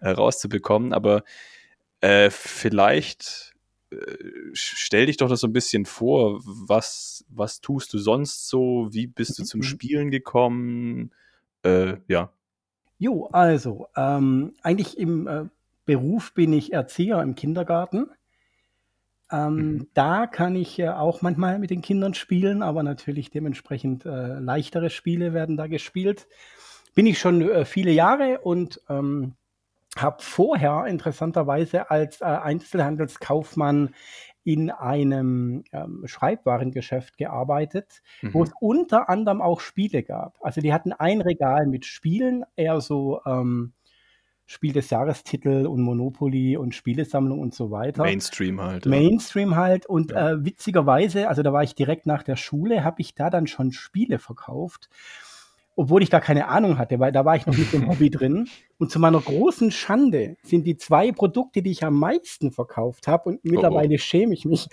herauszubekommen. 0.00 0.92
Aber 0.92 1.24
äh, 2.00 2.30
vielleicht 2.30 3.54
äh, 3.90 3.96
stell 4.52 5.06
dich 5.06 5.16
doch 5.16 5.28
das 5.28 5.40
so 5.40 5.46
ein 5.46 5.52
bisschen 5.52 5.84
vor, 5.84 6.40
was, 6.44 7.24
was 7.28 7.60
tust 7.60 7.92
du 7.92 7.98
sonst 7.98 8.48
so, 8.48 8.88
wie 8.90 9.06
bist 9.06 9.38
du 9.38 9.44
zum 9.44 9.60
mhm. 9.60 9.64
Spielen 9.64 10.10
gekommen, 10.10 11.12
äh, 11.62 11.96
ja. 12.06 12.32
Jo, 12.98 13.26
also, 13.26 13.86
ähm, 13.96 14.54
eigentlich 14.62 14.98
im 14.98 15.26
äh, 15.26 15.44
Beruf 15.84 16.34
bin 16.34 16.52
ich 16.52 16.72
Erzieher 16.72 17.22
im 17.22 17.34
Kindergarten. 17.34 18.10
Ähm, 19.30 19.54
mhm. 19.54 19.88
Da 19.94 20.26
kann 20.26 20.56
ich 20.56 20.78
äh, 20.78 20.88
auch 20.88 21.22
manchmal 21.22 21.58
mit 21.58 21.70
den 21.70 21.82
Kindern 21.82 22.14
spielen, 22.14 22.62
aber 22.62 22.82
natürlich 22.82 23.30
dementsprechend 23.30 24.06
äh, 24.06 24.38
leichtere 24.38 24.90
Spiele 24.90 25.34
werden 25.34 25.56
da 25.56 25.66
gespielt. 25.66 26.28
Bin 26.94 27.06
ich 27.06 27.18
schon 27.18 27.42
äh, 27.42 27.64
viele 27.64 27.90
Jahre 27.90 28.40
und 28.40 28.80
ähm, 28.88 29.34
habe 29.96 30.22
vorher 30.22 30.86
interessanterweise 30.86 31.90
als 31.90 32.20
äh, 32.20 32.24
Einzelhandelskaufmann 32.24 33.94
in 34.44 34.70
einem 34.70 35.64
ähm, 35.72 36.04
Schreibwarengeschäft 36.06 37.18
gearbeitet, 37.18 38.02
mhm. 38.22 38.34
wo 38.34 38.42
es 38.44 38.50
unter 38.60 39.10
anderem 39.10 39.42
auch 39.42 39.60
Spiele 39.60 40.02
gab. 40.02 40.38
Also 40.40 40.62
die 40.62 40.72
hatten 40.72 40.92
ein 40.92 41.20
Regal 41.20 41.66
mit 41.66 41.84
Spielen, 41.84 42.44
eher 42.56 42.80
so 42.80 43.20
ähm, 43.26 43.74
Spiel 44.50 44.72
des 44.72 44.88
Jahrestitel 44.88 45.66
und 45.66 45.82
Monopoly 45.82 46.56
und 46.56 46.74
Spielesammlung 46.74 47.38
und 47.38 47.54
so 47.54 47.70
weiter. 47.70 48.02
Mainstream 48.02 48.62
halt. 48.62 48.86
Ja. 48.86 48.90
Mainstream 48.90 49.56
halt. 49.56 49.84
Und 49.84 50.12
ja. 50.12 50.30
äh, 50.30 50.44
witzigerweise, 50.44 51.28
also 51.28 51.42
da 51.42 51.52
war 51.52 51.62
ich 51.62 51.74
direkt 51.74 52.06
nach 52.06 52.22
der 52.22 52.36
Schule, 52.36 52.82
habe 52.82 53.02
ich 53.02 53.14
da 53.14 53.28
dann 53.28 53.46
schon 53.46 53.72
Spiele 53.72 54.18
verkauft 54.18 54.88
obwohl 55.78 56.02
ich 56.02 56.10
da 56.10 56.18
keine 56.18 56.48
Ahnung 56.48 56.76
hatte, 56.76 56.98
weil 56.98 57.12
da 57.12 57.24
war 57.24 57.36
ich 57.36 57.46
noch 57.46 57.56
mit 57.56 57.72
dem 57.72 57.86
Hobby 57.88 58.10
drin. 58.10 58.48
Und 58.78 58.90
zu 58.90 58.98
meiner 58.98 59.20
großen 59.20 59.70
Schande 59.70 60.36
sind 60.42 60.66
die 60.66 60.76
zwei 60.76 61.12
Produkte, 61.12 61.62
die 61.62 61.70
ich 61.70 61.84
am 61.84 61.96
meisten 61.96 62.50
verkauft 62.50 63.06
habe, 63.06 63.28
und 63.28 63.44
mittlerweile 63.44 63.92
oh, 63.92 63.94
oh. 63.94 63.98
schäme 63.98 64.34
ich 64.34 64.44
mich 64.44 64.66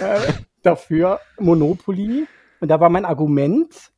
äh, 0.00 0.32
dafür, 0.62 1.18
Monopoly. 1.40 2.28
Und 2.60 2.68
da 2.68 2.78
war 2.78 2.90
mein 2.90 3.04
Argument, 3.04 3.91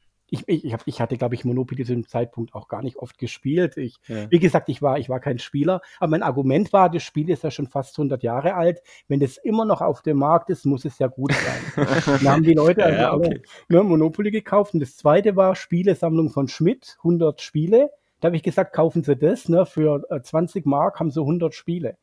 ich, 0.47 0.65
ich, 0.65 0.73
hab, 0.73 0.83
ich 0.87 1.01
hatte, 1.01 1.17
glaube 1.17 1.35
ich, 1.35 1.45
Monopoly 1.45 1.85
zu 1.85 1.93
dem 1.93 2.07
Zeitpunkt 2.07 2.55
auch 2.55 2.69
gar 2.69 2.83
nicht 2.83 2.97
oft 2.97 3.19
gespielt. 3.19 3.77
Ich, 3.77 3.99
ja. 4.09 4.31
Wie 4.31 4.39
gesagt, 4.39 4.69
ich 4.69 4.83
war, 4.83 4.99
ich 4.99 5.09
war 5.09 5.21
kein 5.21 5.39
Spieler, 5.39 5.81
aber 6.01 6.11
mein 6.11 6.23
Argument 6.23 6.73
war, 6.73 6.91
das 6.91 7.03
Spiel 7.03 7.31
ist 7.31 7.45
ja 7.45 7.51
schon 7.51 7.67
fast 7.67 7.99
100 7.99 8.23
Jahre 8.23 8.55
alt. 8.55 8.83
Wenn 9.09 9.21
das 9.21 9.37
immer 9.37 9.65
noch 9.65 9.81
auf 9.81 10.03
dem 10.03 10.19
Markt 10.19 10.51
ist, 10.51 10.65
muss 10.65 10.85
es 10.85 10.99
ja 10.99 11.07
gut 11.07 11.33
sein. 11.33 11.87
Dann 12.07 12.29
haben 12.29 12.43
die 12.43 12.55
Leute 12.55 12.85
also 12.85 12.99
ja, 12.99 13.15
okay. 13.15 13.43
alle 13.71 13.79
ne, 13.83 13.83
Monopoly 13.83 14.31
gekauft. 14.31 14.75
Und 14.75 14.81
das 14.81 14.97
zweite 14.97 15.37
war 15.37 15.55
Spielesammlung 15.55 16.31
von 16.31 16.49
Schmidt, 16.49 16.97
100 16.99 17.41
Spiele. 17.41 17.91
Da 18.21 18.27
habe 18.27 18.37
ich 18.37 18.43
gesagt, 18.43 18.75
kaufen 18.75 19.03
Sie 19.03 19.17
das, 19.17 19.49
ne, 19.49 19.67
für 19.67 20.03
20 20.23 20.65
äh, 20.65 20.69
Mark 20.69 20.99
haben 21.01 21.11
Sie 21.11 21.21
100 21.21 21.55
Spiele. 21.55 21.97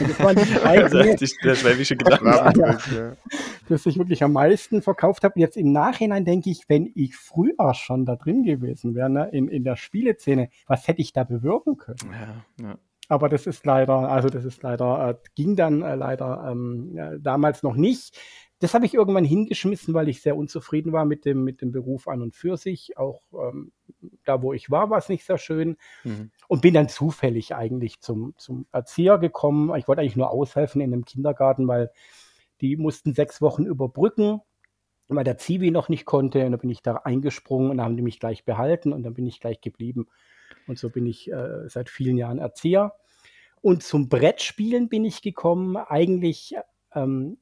Und 0.00 0.10
das 0.10 0.20
waren 0.20 0.36
die 0.36 0.54
drei 0.54 0.82
Dinge, 0.88 1.16
der 1.16 1.54
schwäbische 1.54 1.96
Gedanke, 1.96 2.58
ja, 2.58 3.12
dass 3.68 3.86
ich 3.86 3.98
wirklich 3.98 4.22
am 4.22 4.32
meisten 4.32 4.82
verkauft 4.82 5.24
habe. 5.24 5.38
Jetzt 5.40 5.56
im 5.56 5.72
Nachhinein 5.72 6.24
denke 6.24 6.50
ich, 6.50 6.68
wenn 6.68 6.90
ich 6.94 7.16
früher 7.16 7.74
schon 7.74 8.04
da 8.04 8.16
drin 8.16 8.44
gewesen 8.44 8.94
wäre, 8.94 9.10
ne, 9.10 9.28
in, 9.32 9.48
in 9.48 9.64
der 9.64 9.76
Spieleszene, 9.76 10.50
was 10.66 10.86
hätte 10.88 11.00
ich 11.00 11.12
da 11.12 11.24
bewirken 11.24 11.76
können? 11.76 11.98
Ja, 12.58 12.66
ja. 12.66 12.78
Aber 13.08 13.28
das 13.28 13.46
ist 13.46 13.66
leider, 13.66 14.08
also 14.10 14.28
das 14.28 14.44
ist 14.44 14.62
leider, 14.62 15.10
äh, 15.10 15.14
ging 15.34 15.56
dann 15.56 15.82
äh, 15.82 15.94
leider 15.94 16.48
ähm, 16.50 16.96
äh, 16.96 17.18
damals 17.20 17.62
noch 17.62 17.76
nicht. 17.76 18.18
Das 18.64 18.72
habe 18.72 18.86
ich 18.86 18.94
irgendwann 18.94 19.26
hingeschmissen, 19.26 19.92
weil 19.92 20.08
ich 20.08 20.22
sehr 20.22 20.38
unzufrieden 20.38 20.94
war 20.94 21.04
mit 21.04 21.26
dem, 21.26 21.44
mit 21.44 21.60
dem 21.60 21.70
Beruf 21.70 22.08
an 22.08 22.22
und 22.22 22.34
für 22.34 22.56
sich. 22.56 22.96
Auch 22.96 23.20
ähm, 23.34 23.72
da, 24.24 24.40
wo 24.40 24.54
ich 24.54 24.70
war, 24.70 24.88
war 24.88 24.96
es 24.96 25.10
nicht 25.10 25.26
sehr 25.26 25.36
schön. 25.36 25.76
Mhm. 26.02 26.30
Und 26.48 26.62
bin 26.62 26.72
dann 26.72 26.88
zufällig 26.88 27.54
eigentlich 27.54 28.00
zum, 28.00 28.32
zum 28.38 28.64
Erzieher 28.72 29.18
gekommen. 29.18 29.76
Ich 29.76 29.86
wollte 29.86 30.00
eigentlich 30.00 30.16
nur 30.16 30.30
aushelfen 30.30 30.80
in 30.80 30.94
einem 30.94 31.04
Kindergarten, 31.04 31.68
weil 31.68 31.90
die 32.62 32.78
mussten 32.78 33.12
sechs 33.12 33.42
Wochen 33.42 33.66
überbrücken, 33.66 34.40
weil 35.08 35.24
der 35.24 35.36
Zivi 35.36 35.70
noch 35.70 35.90
nicht 35.90 36.06
konnte. 36.06 36.46
Und 36.46 36.52
dann 36.52 36.60
bin 36.60 36.70
ich 36.70 36.80
da 36.80 36.94
eingesprungen 36.94 37.70
und 37.70 37.82
haben 37.82 37.98
die 37.98 38.02
mich 38.02 38.18
gleich 38.18 38.46
behalten 38.46 38.94
und 38.94 39.02
dann 39.02 39.12
bin 39.12 39.26
ich 39.26 39.40
gleich 39.40 39.60
geblieben. 39.60 40.06
Und 40.66 40.78
so 40.78 40.88
bin 40.88 41.04
ich 41.04 41.30
äh, 41.30 41.68
seit 41.68 41.90
vielen 41.90 42.16
Jahren 42.16 42.38
Erzieher. 42.38 42.94
Und 43.60 43.82
zum 43.82 44.08
Brettspielen 44.08 44.88
bin 44.88 45.04
ich 45.04 45.20
gekommen. 45.20 45.76
Eigentlich 45.76 46.54
ähm, 46.94 47.36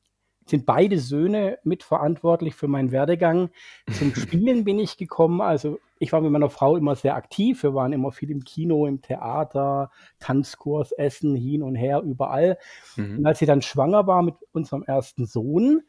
sind 0.46 0.66
beide 0.66 0.98
Söhne 0.98 1.58
mitverantwortlich 1.64 2.54
für 2.54 2.68
meinen 2.68 2.92
Werdegang. 2.92 3.50
Zum 3.92 4.14
Spielen 4.14 4.64
bin 4.64 4.78
ich 4.78 4.96
gekommen. 4.96 5.40
Also 5.40 5.78
ich 5.98 6.12
war 6.12 6.20
mit 6.20 6.32
meiner 6.32 6.50
Frau 6.50 6.76
immer 6.76 6.96
sehr 6.96 7.14
aktiv. 7.14 7.62
Wir 7.62 7.74
waren 7.74 7.92
immer 7.92 8.10
viel 8.10 8.30
im 8.30 8.44
Kino, 8.44 8.86
im 8.86 9.02
Theater, 9.02 9.90
Tanzkurs, 10.18 10.92
Essen, 10.92 11.36
hin 11.36 11.62
und 11.62 11.76
her, 11.76 12.00
überall. 12.02 12.58
Mhm. 12.96 13.18
Und 13.18 13.26
als 13.26 13.38
sie 13.38 13.46
dann 13.46 13.62
schwanger 13.62 14.06
war 14.06 14.22
mit 14.22 14.34
unserem 14.52 14.82
ersten 14.82 15.26
Sohn, 15.26 15.82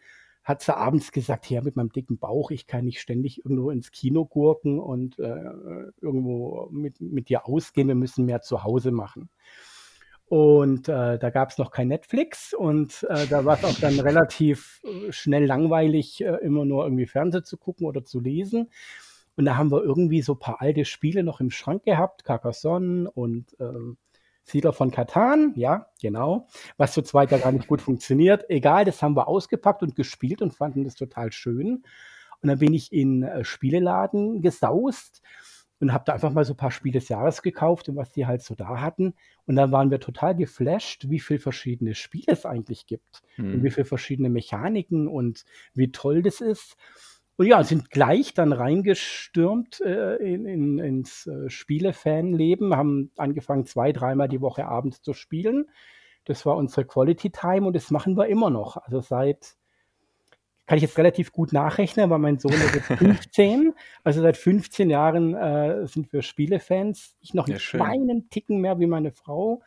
hat 0.44 0.62
sie 0.62 0.76
abends 0.76 1.12
gesagt, 1.12 1.50
ja, 1.50 1.62
mit 1.62 1.78
meinem 1.78 1.92
dicken 1.92 2.18
Bauch, 2.18 2.52
ich 2.52 2.68
kann 2.68 2.86
nicht 2.86 3.00
ständig 3.00 3.46
irgendwo 3.46 3.72
ins 3.72 3.92
Kino 3.92 4.26
gurken 4.26 4.80
und 4.80 5.18
äh, 5.18 5.52
irgendwo 6.02 6.68
mit, 6.70 7.00
mit 7.00 7.30
dir 7.30 7.48
ausgehen, 7.48 7.88
wir 7.88 7.96
müssen 7.96 8.26
mehr 8.26 8.42
zu 8.42 8.64
Hause 8.64 8.92
machen. 8.92 9.30
Und 10.34 10.90
äh, 10.90 11.20
da 11.20 11.30
gab 11.30 11.52
es 11.52 11.60
noch 11.60 11.70
kein 11.70 11.90
Netflix 11.90 12.56
und 12.56 13.06
äh, 13.08 13.28
da 13.28 13.46
war 13.46 13.56
es 13.56 13.64
auch 13.64 13.80
dann 13.80 14.00
relativ 14.00 14.82
äh, 14.84 15.12
schnell 15.12 15.46
langweilig, 15.46 16.24
äh, 16.26 16.38
immer 16.38 16.66
nur 16.66 16.86
irgendwie 16.86 17.06
Fernsehen 17.06 17.44
zu 17.44 17.56
gucken 17.56 17.86
oder 17.86 18.04
zu 18.04 18.20
lesen. 18.20 18.72
Und 19.36 19.46
da 19.46 19.58
haben 19.58 19.72
wir 19.72 19.84
irgendwie 19.84 20.24
so 20.24 20.34
ein 20.34 20.40
paar 20.40 20.60
alte 20.60 20.86
Spiele 20.86 21.22
noch 21.22 21.40
im 21.40 21.52
Schrank 21.52 21.84
gehabt, 21.84 22.24
Carcassonne 22.24 23.12
und 23.12 23.56
ähm, 23.60 23.98
Siedler 24.42 24.74
von 24.74 24.90
Katan, 24.90 25.54
ja, 25.56 25.86
genau, 26.02 26.48
was 26.78 26.94
zu 26.94 27.04
zweit 27.04 27.30
ja 27.30 27.38
gar 27.38 27.52
nicht 27.52 27.68
gut 27.68 27.84
funktioniert. 27.84 28.50
Egal, 28.50 28.86
das 28.86 29.04
haben 29.04 29.16
wir 29.16 29.28
ausgepackt 29.28 29.84
und 29.84 29.96
gespielt 29.96 30.42
und 30.42 30.56
fanden 30.56 30.84
das 30.84 30.96
total 30.96 31.32
schön. 31.32 31.84
Und 32.42 32.50
dann 32.50 32.58
bin 32.58 32.74
ich 32.74 32.92
in 32.92 33.22
äh, 33.22 33.44
Spieleladen 33.44 34.42
gesaust 34.42 35.22
und 35.84 35.94
habe 35.94 36.06
da 36.06 36.14
einfach 36.14 36.32
mal 36.32 36.46
so 36.46 36.54
ein 36.54 36.58
paar 36.58 36.72
Spiele 36.72 37.00
des 37.00 37.10
Jahres 37.10 37.42
gekauft 37.42 37.90
und 37.90 37.98
was 37.98 38.10
die 38.10 38.26
halt 38.26 38.42
so 38.42 38.56
da 38.56 38.80
hatten. 38.80 39.16
Und 39.46 39.58
dann 39.58 39.72
waren 39.72 39.92
wir 39.92 40.00
total 40.00 40.34
geflasht, 40.34 41.10
wie 41.10 41.20
viele 41.20 41.40
verschiedene 41.40 41.94
Spiele 41.94 42.28
es 42.28 42.46
eigentlich 42.46 42.88
gibt 42.88 43.22
mhm. 43.38 43.56
und 43.56 43.64
wie 43.64 43.70
viele 43.70 43.86
verschiedene 43.86 44.30
Mechaniken 44.30 45.10
und 45.10 45.44
wie 45.74 45.92
toll 45.92 46.22
das 46.22 46.40
ist. 46.40 46.78
Und 47.36 47.48
ja, 47.48 47.64
sind 47.64 47.90
gleich 47.90 48.34
dann 48.34 48.54
reingestürmt 48.54 49.82
äh, 49.82 50.16
in, 50.16 50.46
in, 50.46 50.80
ins 50.80 51.28
äh, 51.28 51.50
Spielefanleben, 51.50 52.76
haben 52.76 53.12
angefangen, 53.18 53.66
zwei, 53.66 53.92
dreimal 53.92 54.30
die 54.30 54.42
Woche 54.42 54.66
abends 54.66 55.02
zu 55.02 55.14
spielen. 55.14 55.66
Das 56.24 56.46
war 56.46 56.56
unsere 56.56 56.86
Quality 56.86 57.32
Time 57.32 57.68
und 57.68 57.76
das 57.76 57.92
machen 57.92 58.16
wir 58.16 58.28
immer 58.28 58.50
noch. 58.50 58.78
Also 58.78 59.02
seit, 59.02 59.58
kann 60.66 60.78
ich 60.78 60.84
jetzt 60.84 60.98
relativ 60.98 61.32
gut 61.32 61.52
nachrechnen, 61.52 62.10
weil 62.10 62.20
mein 62.20 62.40
Sohn 62.40 62.54
ist 62.54 62.76
jetzt 62.76 62.88
15. 62.88 63.74
also 64.04 64.22
seit 64.22 64.38
15 64.38 64.90
Jahren 64.90 65.36
äh, 65.36 65.88
sind 65.88 66.14
wir 66.14 66.22
Spielefans. 66.22 67.16
Ich 67.22 67.34
noch 67.34 67.48
einen 67.48 67.58
ja, 67.58 67.60
kleinen 67.60 68.30
Ticken 68.30 68.60
mehr 68.62 68.80
wie 68.80 68.88
meine 68.88 69.12
Frau, 69.12 69.62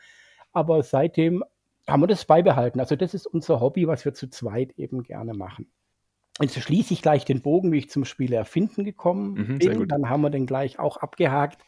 aber 0.52 0.82
seitdem 0.82 1.44
haben 1.86 2.02
wir 2.02 2.06
das 2.06 2.24
beibehalten. 2.24 2.80
Also 2.80 2.96
das 2.96 3.14
ist 3.14 3.26
unser 3.26 3.60
Hobby, 3.60 3.86
was 3.86 4.04
wir 4.04 4.14
zu 4.14 4.28
zweit 4.28 4.72
eben 4.78 5.02
gerne 5.02 5.34
machen. 5.34 5.70
Jetzt 6.40 6.60
schließe 6.60 6.92
ich 6.92 7.00
gleich 7.00 7.24
den 7.24 7.40
Bogen, 7.40 7.72
wie 7.72 7.78
ich 7.78 7.90
zum 7.90 8.04
Spiele 8.04 8.36
erfinden 8.36 8.84
gekommen 8.84 9.32
mhm, 9.32 9.58
bin. 9.58 9.88
Dann 9.88 10.08
haben 10.10 10.20
wir 10.20 10.30
den 10.30 10.46
gleich 10.46 10.78
auch 10.78 10.98
abgehakt, 10.98 11.62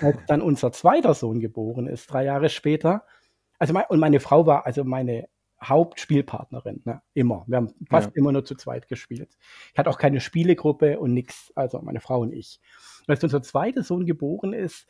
als 0.00 0.16
dann 0.28 0.40
unser 0.42 0.70
zweiter 0.70 1.14
Sohn 1.14 1.40
geboren 1.40 1.88
ist, 1.88 2.06
drei 2.06 2.24
Jahre 2.24 2.48
später. 2.48 3.04
Also 3.58 3.72
mein, 3.74 3.84
und 3.88 3.98
meine 3.98 4.20
Frau 4.20 4.46
war 4.46 4.64
also 4.66 4.84
meine 4.84 5.28
Hauptspielpartnerin, 5.62 6.82
ne? 6.84 7.02
immer. 7.14 7.44
Wir 7.46 7.58
haben 7.58 7.74
fast 7.88 8.08
ja. 8.08 8.12
immer 8.16 8.32
nur 8.32 8.44
zu 8.44 8.54
zweit 8.54 8.88
gespielt. 8.88 9.36
Ich 9.72 9.78
hatte 9.78 9.90
auch 9.90 9.98
keine 9.98 10.20
Spielegruppe 10.20 10.98
und 10.98 11.14
nichts, 11.14 11.52
also 11.54 11.80
meine 11.80 12.00
Frau 12.00 12.20
und 12.20 12.32
ich. 12.32 12.60
als 13.06 13.22
unser 13.22 13.42
zweiter 13.42 13.82
Sohn 13.82 14.06
geboren 14.06 14.52
ist, 14.52 14.86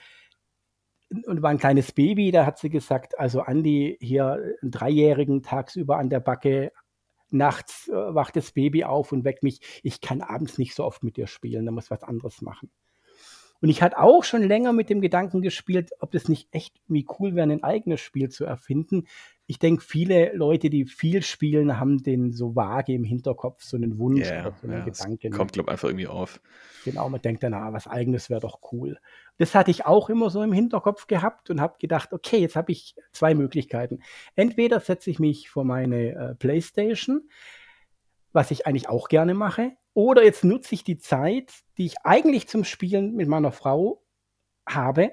und 1.26 1.42
war 1.42 1.50
ein 1.50 1.58
kleines 1.58 1.92
Baby, 1.92 2.30
da 2.30 2.46
hat 2.46 2.58
sie 2.58 2.70
gesagt, 2.70 3.18
also 3.18 3.42
Andi, 3.42 3.98
hier 4.00 4.56
einen 4.62 4.70
Dreijährigen 4.70 5.42
tagsüber 5.42 5.98
an 5.98 6.08
der 6.08 6.20
Backe, 6.20 6.72
nachts 7.30 7.88
äh, 7.88 7.92
wacht 7.92 8.36
das 8.36 8.52
Baby 8.52 8.84
auf 8.84 9.12
und 9.12 9.24
weckt 9.24 9.42
mich, 9.42 9.60
ich 9.82 10.00
kann 10.00 10.20
abends 10.20 10.58
nicht 10.58 10.74
so 10.74 10.84
oft 10.84 11.02
mit 11.02 11.16
dir 11.16 11.26
spielen, 11.26 11.66
da 11.66 11.72
muss 11.72 11.90
was 11.90 12.02
anderes 12.02 12.42
machen. 12.42 12.70
Und 13.60 13.68
ich 13.68 13.80
hatte 13.80 13.98
auch 13.98 14.24
schon 14.24 14.42
länger 14.42 14.72
mit 14.72 14.90
dem 14.90 15.00
Gedanken 15.00 15.40
gespielt, 15.40 15.90
ob 16.00 16.10
das 16.10 16.28
nicht 16.28 16.48
echt 16.50 16.80
irgendwie 16.84 17.06
cool 17.18 17.36
wäre, 17.36 17.50
ein 17.50 17.62
eigenes 17.62 18.00
Spiel 18.00 18.28
zu 18.28 18.44
erfinden 18.44 19.06
ich 19.52 19.58
denke, 19.58 19.82
viele 19.82 20.34
Leute, 20.34 20.70
die 20.70 20.86
viel 20.86 21.20
spielen, 21.20 21.78
haben 21.78 22.02
den 22.02 22.32
so 22.32 22.56
vage 22.56 22.94
im 22.94 23.04
Hinterkopf, 23.04 23.62
so 23.62 23.76
einen 23.76 23.98
Wunsch 23.98 24.26
yeah, 24.26 24.46
oder 24.46 24.56
so 24.58 24.66
einen 24.66 24.78
ja, 24.78 24.84
Gedanken. 24.86 25.30
Kommt, 25.30 25.52
glaube 25.52 25.68
ich, 25.68 25.72
einfach 25.72 25.88
irgendwie 25.88 26.06
auf. 26.06 26.40
Genau, 26.86 27.06
man 27.10 27.20
denkt 27.20 27.42
dann, 27.42 27.52
ah, 27.52 27.70
was 27.70 27.86
eigenes 27.86 28.30
wäre 28.30 28.40
doch 28.40 28.60
cool. 28.72 28.98
Das 29.36 29.54
hatte 29.54 29.70
ich 29.70 29.84
auch 29.84 30.08
immer 30.08 30.30
so 30.30 30.42
im 30.42 30.54
Hinterkopf 30.54 31.06
gehabt 31.06 31.50
und 31.50 31.60
habe 31.60 31.74
gedacht, 31.78 32.14
okay, 32.14 32.38
jetzt 32.38 32.56
habe 32.56 32.72
ich 32.72 32.94
zwei 33.12 33.34
Möglichkeiten. 33.34 34.00
Entweder 34.36 34.80
setze 34.80 35.10
ich 35.10 35.18
mich 35.18 35.50
vor 35.50 35.64
meine 35.64 36.14
äh, 36.14 36.34
Playstation, 36.34 37.28
was 38.32 38.50
ich 38.52 38.66
eigentlich 38.66 38.88
auch 38.88 39.08
gerne 39.08 39.34
mache, 39.34 39.72
oder 39.92 40.24
jetzt 40.24 40.44
nutze 40.44 40.74
ich 40.74 40.82
die 40.82 40.96
Zeit, 40.96 41.52
die 41.76 41.84
ich 41.84 41.96
eigentlich 42.04 42.48
zum 42.48 42.64
Spielen 42.64 43.14
mit 43.16 43.28
meiner 43.28 43.52
Frau 43.52 44.02
habe 44.66 45.12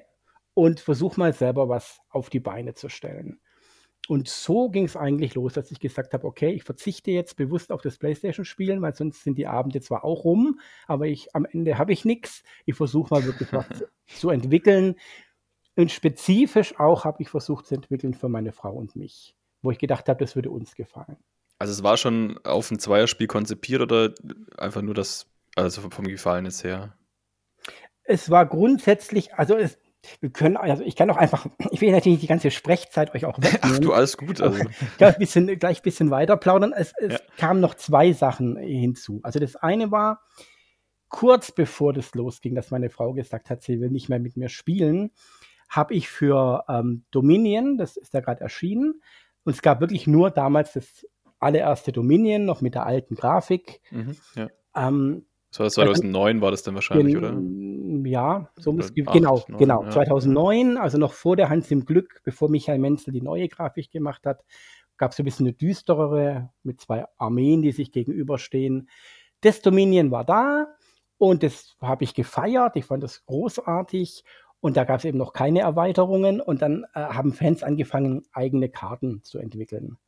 und 0.54 0.80
versuche 0.80 1.20
mal 1.20 1.34
selber 1.34 1.68
was 1.68 2.00
auf 2.08 2.30
die 2.30 2.40
Beine 2.40 2.72
zu 2.72 2.88
stellen. 2.88 3.38
Und 4.08 4.28
so 4.28 4.70
ging 4.70 4.84
es 4.84 4.96
eigentlich 4.96 5.34
los, 5.34 5.52
dass 5.52 5.70
ich 5.70 5.78
gesagt 5.78 6.14
habe, 6.14 6.26
okay, 6.26 6.50
ich 6.50 6.64
verzichte 6.64 7.10
jetzt 7.10 7.36
bewusst 7.36 7.70
auf 7.70 7.80
das 7.80 7.98
Playstation-Spielen, 7.98 8.82
weil 8.82 8.94
sonst 8.94 9.22
sind 9.22 9.38
die 9.38 9.46
Abende 9.46 9.80
zwar 9.80 10.04
auch 10.04 10.24
rum, 10.24 10.58
aber 10.86 11.06
ich 11.06 11.34
am 11.34 11.44
Ende 11.44 11.78
habe 11.78 11.92
ich 11.92 12.04
nichts. 12.04 12.42
Ich 12.64 12.74
versuche 12.74 13.14
mal 13.14 13.24
wirklich 13.24 13.52
was 13.52 13.66
zu 14.06 14.30
entwickeln. 14.30 14.96
Und 15.76 15.92
spezifisch 15.92 16.78
auch 16.80 17.04
habe 17.04 17.22
ich 17.22 17.28
versucht 17.28 17.66
zu 17.66 17.74
entwickeln 17.74 18.14
für 18.14 18.28
meine 18.28 18.52
Frau 18.52 18.72
und 18.72 18.96
mich, 18.96 19.36
wo 19.62 19.70
ich 19.70 19.78
gedacht 19.78 20.08
habe, 20.08 20.18
das 20.18 20.34
würde 20.34 20.50
uns 20.50 20.74
gefallen. 20.74 21.16
Also 21.58 21.72
es 21.72 21.82
war 21.82 21.96
schon 21.96 22.38
auf 22.42 22.70
ein 22.70 22.78
Zweierspiel 22.78 23.26
konzipiert 23.26 23.82
oder 23.82 24.14
einfach 24.56 24.82
nur 24.82 24.94
das, 24.94 25.26
also 25.56 25.82
vom 25.88 26.06
Gefallen 26.06 26.46
ist 26.46 26.64
her? 26.64 26.96
Es 28.02 28.30
war 28.30 28.46
grundsätzlich, 28.46 29.34
also 29.34 29.56
es, 29.56 29.78
wir 30.20 30.30
können, 30.30 30.56
also 30.56 30.82
ich 30.82 30.96
kann 30.96 31.10
auch 31.10 31.16
einfach, 31.16 31.46
ich 31.70 31.80
will 31.80 31.92
natürlich 31.92 32.20
die 32.20 32.26
ganze 32.26 32.50
Sprechzeit 32.50 33.14
euch 33.14 33.24
auch 33.24 33.38
wegnehmen. 33.38 33.60
Ach 33.62 33.78
du, 33.78 33.92
alles 33.92 34.16
gut. 34.16 34.40
Also. 34.40 34.62
gleich, 34.98 35.14
ein 35.14 35.18
bisschen, 35.18 35.58
gleich 35.58 35.80
ein 35.80 35.82
bisschen 35.82 36.10
weiter 36.10 36.36
plaudern. 36.36 36.72
Es, 36.72 36.92
es 36.98 37.14
ja. 37.14 37.18
kamen 37.36 37.60
noch 37.60 37.74
zwei 37.74 38.12
Sachen 38.12 38.56
hinzu. 38.56 39.20
Also 39.22 39.38
das 39.38 39.56
eine 39.56 39.90
war, 39.90 40.22
kurz 41.08 41.52
bevor 41.52 41.92
das 41.92 42.14
losging, 42.14 42.54
dass 42.54 42.70
meine 42.70 42.88
Frau 42.88 43.12
gesagt 43.12 43.50
hat, 43.50 43.62
sie 43.62 43.80
will 43.80 43.90
nicht 43.90 44.08
mehr 44.08 44.20
mit 44.20 44.36
mir 44.36 44.48
spielen, 44.48 45.10
habe 45.68 45.94
ich 45.94 46.08
für 46.08 46.64
ähm, 46.68 47.04
Dominion, 47.10 47.76
das 47.76 47.96
ist 47.96 48.14
ja 48.14 48.20
gerade 48.20 48.40
erschienen, 48.40 49.02
und 49.44 49.54
es 49.54 49.62
gab 49.62 49.80
wirklich 49.80 50.06
nur 50.06 50.30
damals 50.30 50.74
das 50.74 51.06
allererste 51.38 51.92
Dominion, 51.92 52.44
noch 52.44 52.60
mit 52.60 52.74
der 52.74 52.86
alten 52.86 53.14
Grafik. 53.14 53.80
Mhm, 53.90 54.16
ja. 54.34 54.48
ähm, 54.76 55.26
das 55.50 55.76
war 55.76 55.84
2009 55.86 56.40
war 56.40 56.50
das 56.50 56.62
dann 56.62 56.74
wahrscheinlich, 56.74 57.16
oder? 57.16 57.36
Ja, 58.08 58.48
so 58.56 58.72
muss 58.72 58.86
es 58.86 58.94
genau, 58.94 59.42
9, 59.48 59.58
genau. 59.58 59.84
Ja. 59.84 59.90
2009, 59.90 60.78
also 60.78 60.96
noch 60.98 61.12
vor 61.12 61.36
der 61.36 61.48
Hans 61.48 61.70
im 61.70 61.84
Glück, 61.84 62.20
bevor 62.24 62.48
Michael 62.48 62.78
Menzel 62.78 63.12
die 63.12 63.20
neue 63.20 63.48
Grafik 63.48 63.90
gemacht 63.90 64.26
hat, 64.26 64.44
gab 64.96 65.12
es 65.12 65.18
ein 65.18 65.24
bisschen 65.24 65.46
eine 65.46 65.54
düsterere 65.54 66.50
mit 66.62 66.80
zwei 66.80 67.04
Armeen, 67.16 67.62
die 67.62 67.72
sich 67.72 67.90
gegenüberstehen. 67.90 68.88
Das 69.40 69.60
Dominion 69.60 70.10
war 70.10 70.24
da 70.24 70.68
und 71.20 71.42
das 71.42 71.76
habe 71.82 72.04
ich 72.04 72.14
gefeiert. 72.14 72.76
Ich 72.76 72.86
fand 72.86 73.02
das 73.02 73.26
großartig. 73.26 74.24
Und 74.60 74.78
da 74.78 74.84
gab 74.84 75.00
es 75.00 75.04
eben 75.04 75.18
noch 75.18 75.34
keine 75.34 75.60
Erweiterungen. 75.60 76.40
Und 76.40 76.62
dann 76.62 76.84
äh, 76.94 77.00
haben 77.00 77.32
Fans 77.32 77.62
angefangen, 77.62 78.22
eigene 78.32 78.70
Karten 78.70 79.22
zu 79.22 79.38
entwickeln. 79.38 79.98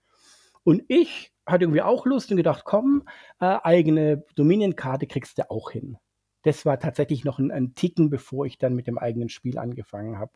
Und 0.64 0.84
ich 0.88 1.32
hatte 1.46 1.64
irgendwie 1.64 1.82
auch 1.82 2.06
Lust 2.06 2.30
und 2.30 2.36
gedacht, 2.36 2.64
komm, 2.64 3.02
äh, 3.40 3.58
eigene 3.62 4.24
Dominion-Karte 4.36 5.06
kriegst 5.06 5.38
du 5.38 5.50
auch 5.50 5.70
hin. 5.70 5.96
Das 6.42 6.66
war 6.66 6.78
tatsächlich 6.78 7.24
noch 7.24 7.38
ein, 7.38 7.50
ein 7.50 7.74
Ticken, 7.74 8.10
bevor 8.10 8.46
ich 8.46 8.58
dann 8.58 8.74
mit 8.74 8.86
dem 8.86 8.98
eigenen 8.98 9.28
Spiel 9.28 9.58
angefangen 9.58 10.18
habe. 10.18 10.32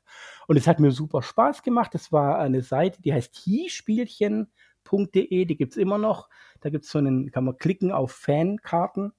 Und 0.47 0.56
es 0.56 0.66
hat 0.66 0.80
mir 0.80 0.92
super 0.92 1.23
Spaß 1.23 1.62
gemacht. 1.62 1.95
Es 1.95 2.12
war 2.12 2.38
eine 2.38 2.62
Seite, 2.62 3.02
die 3.02 3.12
heißt 3.12 3.37
hispielchen.de, 3.37 5.45
die 5.45 5.56
gibt 5.56 5.73
es 5.73 5.76
immer 5.76 5.99
noch. 5.99 6.30
Da 6.61 6.71
gibt 6.71 6.85
es 6.85 6.90
so 6.90 6.99
einen, 6.99 7.30
kann 7.33 7.45
man 7.45 7.59
klicken 7.59 7.92
auf 7.92 8.12
Fankarten. 8.12 9.12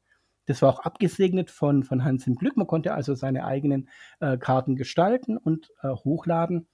Das 0.45 0.61
war 0.61 0.69
auch 0.69 0.79
abgesegnet 0.79 1.51
von, 1.51 1.83
von 1.83 2.05
Hans 2.05 2.25
im 2.25 2.35
Glück. 2.35 2.55
Man 2.55 2.67
konnte 2.67 2.93
also 2.93 3.15
seine 3.15 3.43
eigenen 3.45 3.89
äh, 4.21 4.37
Karten 4.37 4.77
gestalten 4.77 5.37
und 5.37 5.73
äh, 5.83 5.89
hochladen. 5.89 6.69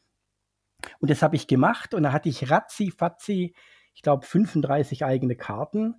Und 0.99 1.09
das 1.09 1.23
habe 1.23 1.35
ich 1.35 1.47
gemacht 1.47 1.95
und 1.95 2.03
da 2.03 2.11
hatte 2.11 2.29
ich 2.29 2.51
ratzi 2.51 2.91
fatzi, 2.91 3.55
ich 3.93 4.01
glaube 4.01 4.25
35 4.25 5.05
eigene 5.05 5.35
Karten 5.35 5.95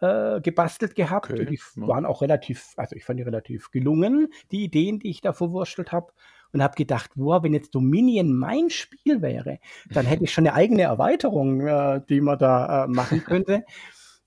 äh, 0.00 0.40
gebastelt 0.40 0.94
gehabt. 0.94 1.30
Okay, 1.30 1.46
die 1.46 1.60
waren 1.76 2.04
auch 2.04 2.22
relativ, 2.22 2.74
also 2.76 2.96
ich 2.96 3.04
fand 3.04 3.18
die 3.18 3.24
relativ 3.24 3.70
gelungen, 3.70 4.28
die 4.50 4.64
Ideen, 4.64 4.98
die 4.98 5.10
ich 5.10 5.20
da 5.20 5.32
verwurschtelt 5.32 5.92
habe. 5.92 6.12
Und 6.52 6.62
habe 6.62 6.74
gedacht, 6.74 7.10
wow, 7.16 7.42
wenn 7.42 7.52
jetzt 7.52 7.74
Dominion 7.74 8.32
mein 8.32 8.70
Spiel 8.70 9.20
wäre, 9.20 9.58
dann 9.90 10.06
hätte 10.06 10.24
ich 10.24 10.32
schon 10.32 10.46
eine 10.46 10.54
eigene 10.54 10.82
Erweiterung, 10.82 11.66
äh, 11.66 12.00
die 12.08 12.20
man 12.20 12.38
da 12.38 12.84
äh, 12.84 12.88
machen 12.88 13.24
könnte. 13.24 13.64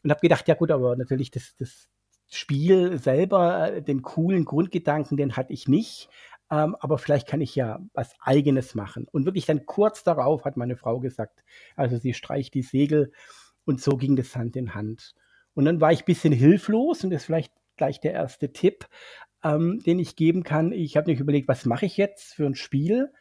und 0.03 0.11
habe 0.11 0.19
gedacht, 0.19 0.47
ja 0.47 0.53
gut, 0.53 0.69
aber 0.69 0.95
natürlich 0.95 1.31
das, 1.31 1.55
das 1.57 1.89
Spiel 2.29 2.99
selber, 2.99 3.73
äh, 3.73 3.81
den 3.81 4.01
coolen 4.01 4.45
Grundgedanken, 4.45 5.17
den 5.17 5.37
hatte 5.37 5.53
ich 5.53 5.67
nicht. 5.67 6.09
Ähm, 6.51 6.75
aber 6.79 6.97
vielleicht 6.97 7.27
kann 7.27 7.41
ich 7.41 7.55
ja 7.55 7.79
was 7.93 8.13
Eigenes 8.19 8.75
machen. 8.75 9.07
Und 9.11 9.25
wirklich 9.25 9.45
dann 9.45 9.65
kurz 9.65 10.03
darauf 10.03 10.45
hat 10.45 10.57
meine 10.57 10.75
Frau 10.75 10.99
gesagt, 10.99 11.43
also 11.75 11.97
sie 11.97 12.13
streicht 12.13 12.53
die 12.53 12.63
Segel 12.63 13.11
und 13.65 13.81
so 13.81 13.97
ging 13.97 14.15
das 14.15 14.35
Hand 14.35 14.55
in 14.55 14.73
Hand. 14.73 15.13
Und 15.53 15.65
dann 15.65 15.81
war 15.81 15.91
ich 15.91 16.01
ein 16.01 16.05
bisschen 16.05 16.33
hilflos 16.33 17.03
und 17.03 17.11
das 17.11 17.21
ist 17.21 17.25
vielleicht 17.25 17.53
gleich 17.77 17.99
der 17.99 18.13
erste 18.13 18.51
Tipp, 18.51 18.87
ähm, 19.43 19.79
den 19.85 19.99
ich 19.99 20.15
geben 20.15 20.43
kann. 20.43 20.71
Ich 20.71 20.97
habe 20.97 21.11
mich 21.11 21.19
überlegt, 21.19 21.47
was 21.47 21.65
mache 21.65 21.85
ich 21.85 21.97
jetzt 21.97 22.33
für 22.33 22.45
ein 22.45 22.55
Spiel? 22.55 23.11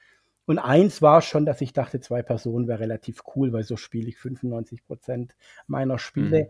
Und 0.47 0.59
eins 0.59 1.03
war 1.03 1.21
schon, 1.21 1.45
dass 1.45 1.61
ich 1.61 1.75
dachte, 1.75 2.01
zwei 2.01 2.23
Personen 2.23 2.69
wäre 2.69 2.81
relativ 2.81 3.21
cool, 3.37 3.53
weil 3.53 3.65
so 3.65 3.77
spiele 3.77 4.09
ich 4.09 4.17
95 4.17 4.83
Prozent 4.87 5.37
meiner 5.67 5.99
Spiele. 5.99 6.45
Mhm. 6.45 6.49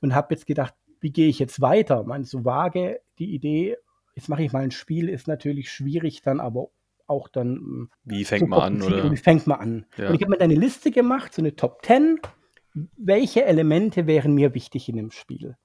Und 0.00 0.14
habe 0.14 0.34
jetzt 0.34 0.46
gedacht, 0.46 0.74
wie 1.00 1.12
gehe 1.12 1.28
ich 1.28 1.38
jetzt 1.38 1.60
weiter? 1.60 2.02
Man 2.02 2.24
so 2.24 2.44
vage 2.44 3.00
die 3.18 3.32
Idee, 3.34 3.76
jetzt 4.18 4.28
mache 4.28 4.42
ich 4.42 4.52
mal 4.52 4.64
ein 4.64 4.72
Spiel, 4.72 5.08
ist 5.08 5.28
natürlich 5.28 5.70
schwierig, 5.70 6.22
dann 6.22 6.40
aber 6.40 6.70
auch 7.06 7.28
dann. 7.28 7.54
Hm, 7.54 7.90
wie 8.02 8.24
fängt 8.24 8.48
man 8.48 8.60
an? 8.60 8.82
Oder? 8.82 9.12
Wie 9.12 9.16
fängt 9.16 9.46
man 9.46 9.60
an? 9.60 9.86
Ja. 9.96 10.08
Und 10.08 10.16
ich 10.16 10.22
habe 10.22 10.30
mir 10.30 10.40
eine 10.40 10.56
Liste 10.56 10.90
gemacht, 10.90 11.32
so 11.32 11.40
eine 11.40 11.54
Top 11.54 11.84
10. 11.84 12.18
Welche 12.96 13.44
Elemente 13.44 14.08
wären 14.08 14.34
mir 14.34 14.54
wichtig 14.54 14.88
in 14.88 14.96
dem 14.96 15.12
Spiel? 15.12 15.56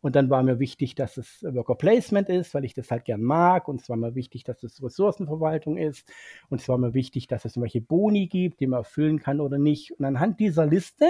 Und 0.00 0.16
dann 0.16 0.30
war 0.30 0.42
mir 0.42 0.58
wichtig, 0.58 0.94
dass 0.94 1.18
es 1.18 1.42
Worker 1.42 1.74
Placement 1.74 2.30
ist, 2.30 2.54
weil 2.54 2.64
ich 2.64 2.72
das 2.72 2.90
halt 2.90 3.04
gern 3.04 3.22
mag. 3.22 3.68
Und 3.68 3.82
es 3.82 3.90
war 3.90 3.96
mir 3.96 4.14
wichtig, 4.14 4.44
dass 4.44 4.62
es 4.62 4.82
Ressourcenverwaltung 4.82 5.76
ist. 5.76 6.10
Und 6.48 6.62
es 6.62 6.68
war 6.68 6.78
mir 6.78 6.94
wichtig, 6.94 7.26
dass 7.26 7.44
es 7.44 7.56
irgendwelche 7.56 7.82
Boni 7.82 8.26
gibt, 8.26 8.60
die 8.60 8.68
man 8.68 8.78
erfüllen 8.78 9.18
kann 9.18 9.40
oder 9.40 9.58
nicht. 9.58 9.92
Und 9.98 10.06
anhand 10.06 10.40
dieser 10.40 10.66
Liste, 10.66 11.06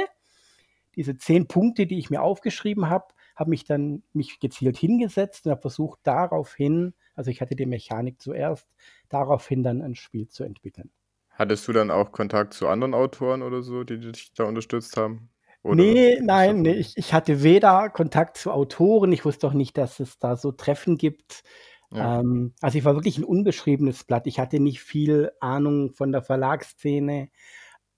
diese 0.96 1.16
zehn 1.16 1.46
Punkte, 1.46 1.86
die 1.86 1.98
ich 1.98 2.10
mir 2.10 2.22
aufgeschrieben 2.22 2.88
habe, 2.90 3.14
habe 3.38 3.50
mich 3.50 3.64
dann 3.64 4.02
mich 4.12 4.40
gezielt 4.40 4.76
hingesetzt 4.76 5.46
und 5.46 5.52
habe 5.52 5.60
versucht, 5.60 6.00
daraufhin, 6.02 6.94
also 7.14 7.30
ich 7.30 7.40
hatte 7.40 7.54
die 7.54 7.66
Mechanik 7.66 8.20
zuerst, 8.20 8.68
daraufhin 9.08 9.62
dann 9.62 9.80
ein 9.80 9.94
Spiel 9.94 10.26
zu 10.26 10.42
entwickeln. 10.42 10.90
Hattest 11.30 11.68
du 11.68 11.72
dann 11.72 11.92
auch 11.92 12.10
Kontakt 12.10 12.52
zu 12.52 12.66
anderen 12.66 12.94
Autoren 12.94 13.42
oder 13.42 13.62
so, 13.62 13.84
die 13.84 14.00
dich 14.00 14.32
da 14.34 14.42
unterstützt 14.42 14.96
haben? 14.96 15.30
Oder 15.62 15.76
nee, 15.76 16.18
nein, 16.20 16.62
nee, 16.62 16.72
ich, 16.72 16.96
ich, 16.96 17.14
hatte 17.14 17.44
weder 17.44 17.90
Kontakt 17.90 18.38
zu 18.38 18.50
Autoren, 18.50 19.12
ich 19.12 19.24
wusste 19.24 19.46
auch 19.46 19.52
nicht, 19.52 19.78
dass 19.78 20.00
es 20.00 20.18
da 20.18 20.36
so 20.36 20.50
Treffen 20.50 20.96
gibt. 20.98 21.44
Ja. 21.92 22.20
Ähm, 22.20 22.54
also 22.60 22.76
ich 22.76 22.84
war 22.84 22.94
wirklich 22.94 23.18
ein 23.18 23.24
unbeschriebenes 23.24 24.02
Blatt. 24.02 24.26
Ich 24.26 24.40
hatte 24.40 24.58
nicht 24.58 24.80
viel 24.80 25.30
Ahnung 25.38 25.92
von 25.92 26.10
der 26.10 26.22
Verlagsszene. 26.22 27.30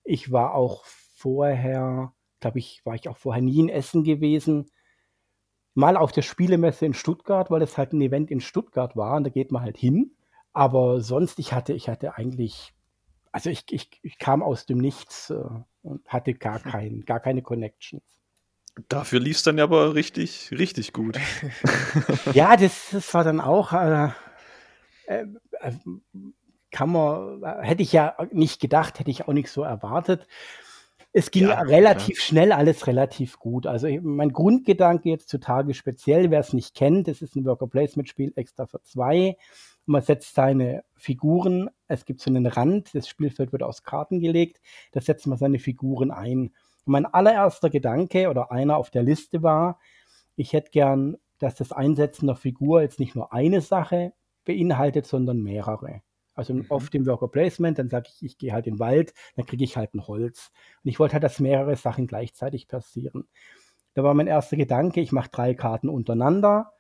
Ich 0.05 0.33
war 0.33 0.55
auch 0.55 0.85
vorher, 0.85 2.13
glaube 2.41 2.59
ich, 2.59 2.83
war 2.85 2.95
ich 2.95 3.09
auch 3.09 3.17
vorher 3.17 3.43
nie 3.43 3.61
in 3.61 3.69
Essen 3.71 4.05
gewesen 4.05 4.71
mal 5.81 5.97
auf 5.97 6.13
der 6.13 6.23
Spielemesse 6.23 6.87
in 6.87 6.95
Stuttgart, 6.95 7.51
weil 7.51 7.63
es 7.63 7.77
halt 7.77 7.93
ein 7.93 8.01
Event 8.01 8.31
in 8.31 8.41
Stuttgart 8.41 8.97
war 8.97 9.17
und 9.17 9.25
da 9.25 9.31
geht 9.31 9.51
man 9.51 9.63
halt 9.63 9.77
hin. 9.77 10.13
Aber 10.53 11.01
sonst, 11.01 11.39
ich 11.39 11.53
hatte, 11.53 11.73
ich 11.73 11.89
hatte 11.89 12.17
eigentlich, 12.17 12.73
also 13.33 13.51
ich, 13.51 13.65
ich, 13.71 13.91
ich 14.03 14.19
kam 14.19 14.43
aus 14.43 14.67
dem 14.67 14.79
Nichts 14.79 15.31
äh, 15.31 15.43
und 15.83 16.07
hatte 16.07 16.35
gar, 16.35 16.61
kein, 16.61 17.05
gar 17.05 17.19
keine 17.19 17.43
Connections. 17.43 18.03
Dafür 18.89 19.21
lief 19.21 19.39
es 19.39 19.43
dann 19.43 19.59
ja 19.59 19.65
aber 19.65 19.95
richtig, 19.95 20.51
richtig 20.53 20.93
gut. 20.93 21.19
ja, 22.35 22.57
das, 22.57 22.91
das 22.93 23.13
war 23.15 23.25
dann 23.25 23.41
auch, 23.41 23.73
äh, 23.73 24.11
äh, 25.07 25.27
äh 25.61 25.73
kann 26.73 26.91
man, 26.93 27.43
hätte 27.63 27.83
ich 27.83 27.93
ja 27.93 28.17
nicht 28.31 28.61
gedacht, 28.61 29.01
hätte 29.01 29.11
ich 29.11 29.27
auch 29.27 29.33
nicht 29.33 29.51
so 29.51 29.65
erwartet 29.65 30.29
es 31.13 31.31
ging 31.31 31.49
ja, 31.49 31.61
relativ 31.61 32.19
ja. 32.19 32.25
schnell, 32.25 32.53
alles 32.53 32.87
relativ 32.87 33.39
gut. 33.39 33.67
Also 33.67 33.89
mein 34.03 34.33
Grundgedanke 34.33 35.09
jetzt 35.09 35.29
zutage 35.29 35.75
speziell, 35.75 36.31
wer 36.31 36.41
es 36.41 36.53
nicht 36.53 36.75
kennt, 36.75 37.09
das 37.09 37.21
ist 37.21 37.35
ein 37.35 37.45
Worker 37.45 37.67
Placement 37.67 38.09
Spiel 38.09 38.33
extra 38.37 38.67
für 38.67 38.83
zwei. 38.83 39.37
Man 39.87 40.03
setzt 40.03 40.35
seine 40.35 40.85
Figuren, 40.97 41.69
es 41.89 42.05
gibt 42.05 42.21
so 42.21 42.31
einen 42.31 42.47
Rand, 42.47 42.95
das 42.95 43.09
Spielfeld 43.09 43.51
wird 43.53 43.65
aus 43.65 43.83
Karten 43.83 44.21
gelegt, 44.21 44.61
da 44.93 45.01
setzt 45.01 45.27
man 45.27 45.39
seine 45.39 45.59
Figuren 45.59 46.13
ein. 46.13 46.53
Und 46.85 46.93
mein 46.93 47.07
allererster 47.07 47.71
Gedanke 47.71 48.29
oder 48.29 48.53
einer 48.53 48.77
auf 48.77 48.91
der 48.91 49.03
Liste 49.03 49.43
war, 49.43 49.81
ich 50.37 50.53
hätte 50.53 50.71
gern, 50.71 51.17
dass 51.39 51.57
das 51.57 51.73
Einsetzen 51.73 52.27
der 52.27 52.37
Figur 52.37 52.83
jetzt 52.83 53.01
nicht 53.01 53.17
nur 53.17 53.33
eine 53.33 53.63
Sache 53.63 54.13
beinhaltet, 54.45 55.07
sondern 55.07 55.43
mehrere. 55.43 56.03
Also 56.35 56.55
mhm. 56.55 56.67
oft 56.69 56.95
im 56.95 57.07
Worker 57.07 57.29
Placement, 57.29 57.79
dann 57.79 57.89
sage 57.89 58.09
ich, 58.15 58.25
ich 58.25 58.39
gehe 58.39 58.53
halt 58.53 58.67
in 58.67 58.75
den 58.75 58.81
Wald, 58.81 59.15
dann 59.37 59.47
kriege 59.47 59.65
ich 59.65 59.77
halt 59.77 59.95
ein 59.95 60.07
Holz. 60.07 60.51
Und 60.85 60.91
ich 60.91 60.99
wollte 60.99 61.15
halt, 61.15 61.25
dass 61.25 61.41
mehrere 61.41 61.77
Sachen 61.77 62.07
gleichzeitig 62.07 62.69
passieren. 62.69 63.29
Da 63.95 64.05
war 64.05 64.15
mein 64.15 64.29
erster 64.29 64.57
Gedanke, 64.57 65.01
ich 65.01 65.13
mache 65.13 65.31
drei 65.31 65.55
Karten 65.55 65.89
untereinander, 65.89 66.73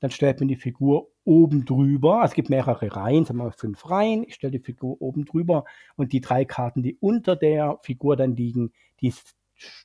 dann 0.00 0.10
stellt 0.10 0.40
man 0.40 0.48
die 0.48 0.56
Figur 0.56 1.08
oben 1.24 1.64
drüber. 1.64 2.22
Es 2.24 2.34
gibt 2.34 2.50
mehrere 2.50 2.94
Reihen, 2.94 3.24
sagen 3.24 3.38
wir 3.38 3.44
mal 3.44 3.52
fünf 3.52 3.88
Reihen. 3.88 4.24
Ich 4.24 4.34
stelle 4.34 4.52
die 4.52 4.58
Figur 4.64 5.00
oben 5.00 5.24
drüber 5.24 5.64
und 5.96 6.12
die 6.12 6.20
drei 6.20 6.44
Karten, 6.44 6.82
die 6.82 6.96
unter 7.00 7.34
der 7.36 7.78
Figur 7.82 8.16
dann 8.16 8.36
liegen, 8.36 8.72
die 9.00 9.14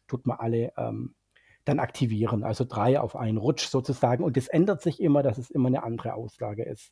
tut 0.07 0.27
man 0.27 0.38
alle 0.38 0.73
ähm, 0.77 1.15
dann 1.65 1.79
aktivieren. 1.79 2.43
Also 2.43 2.65
drei 2.65 2.99
auf 2.99 3.15
einen 3.15 3.38
Rutsch 3.38 3.67
sozusagen. 3.67 4.23
Und 4.23 4.36
es 4.38 4.47
ändert 4.47 4.81
sich 4.81 5.01
immer, 5.01 5.23
dass 5.23 5.38
es 5.38 5.49
immer 5.49 5.67
eine 5.67 5.84
andere 5.84 6.13
Auslage 6.13 6.63
ist. 6.63 6.91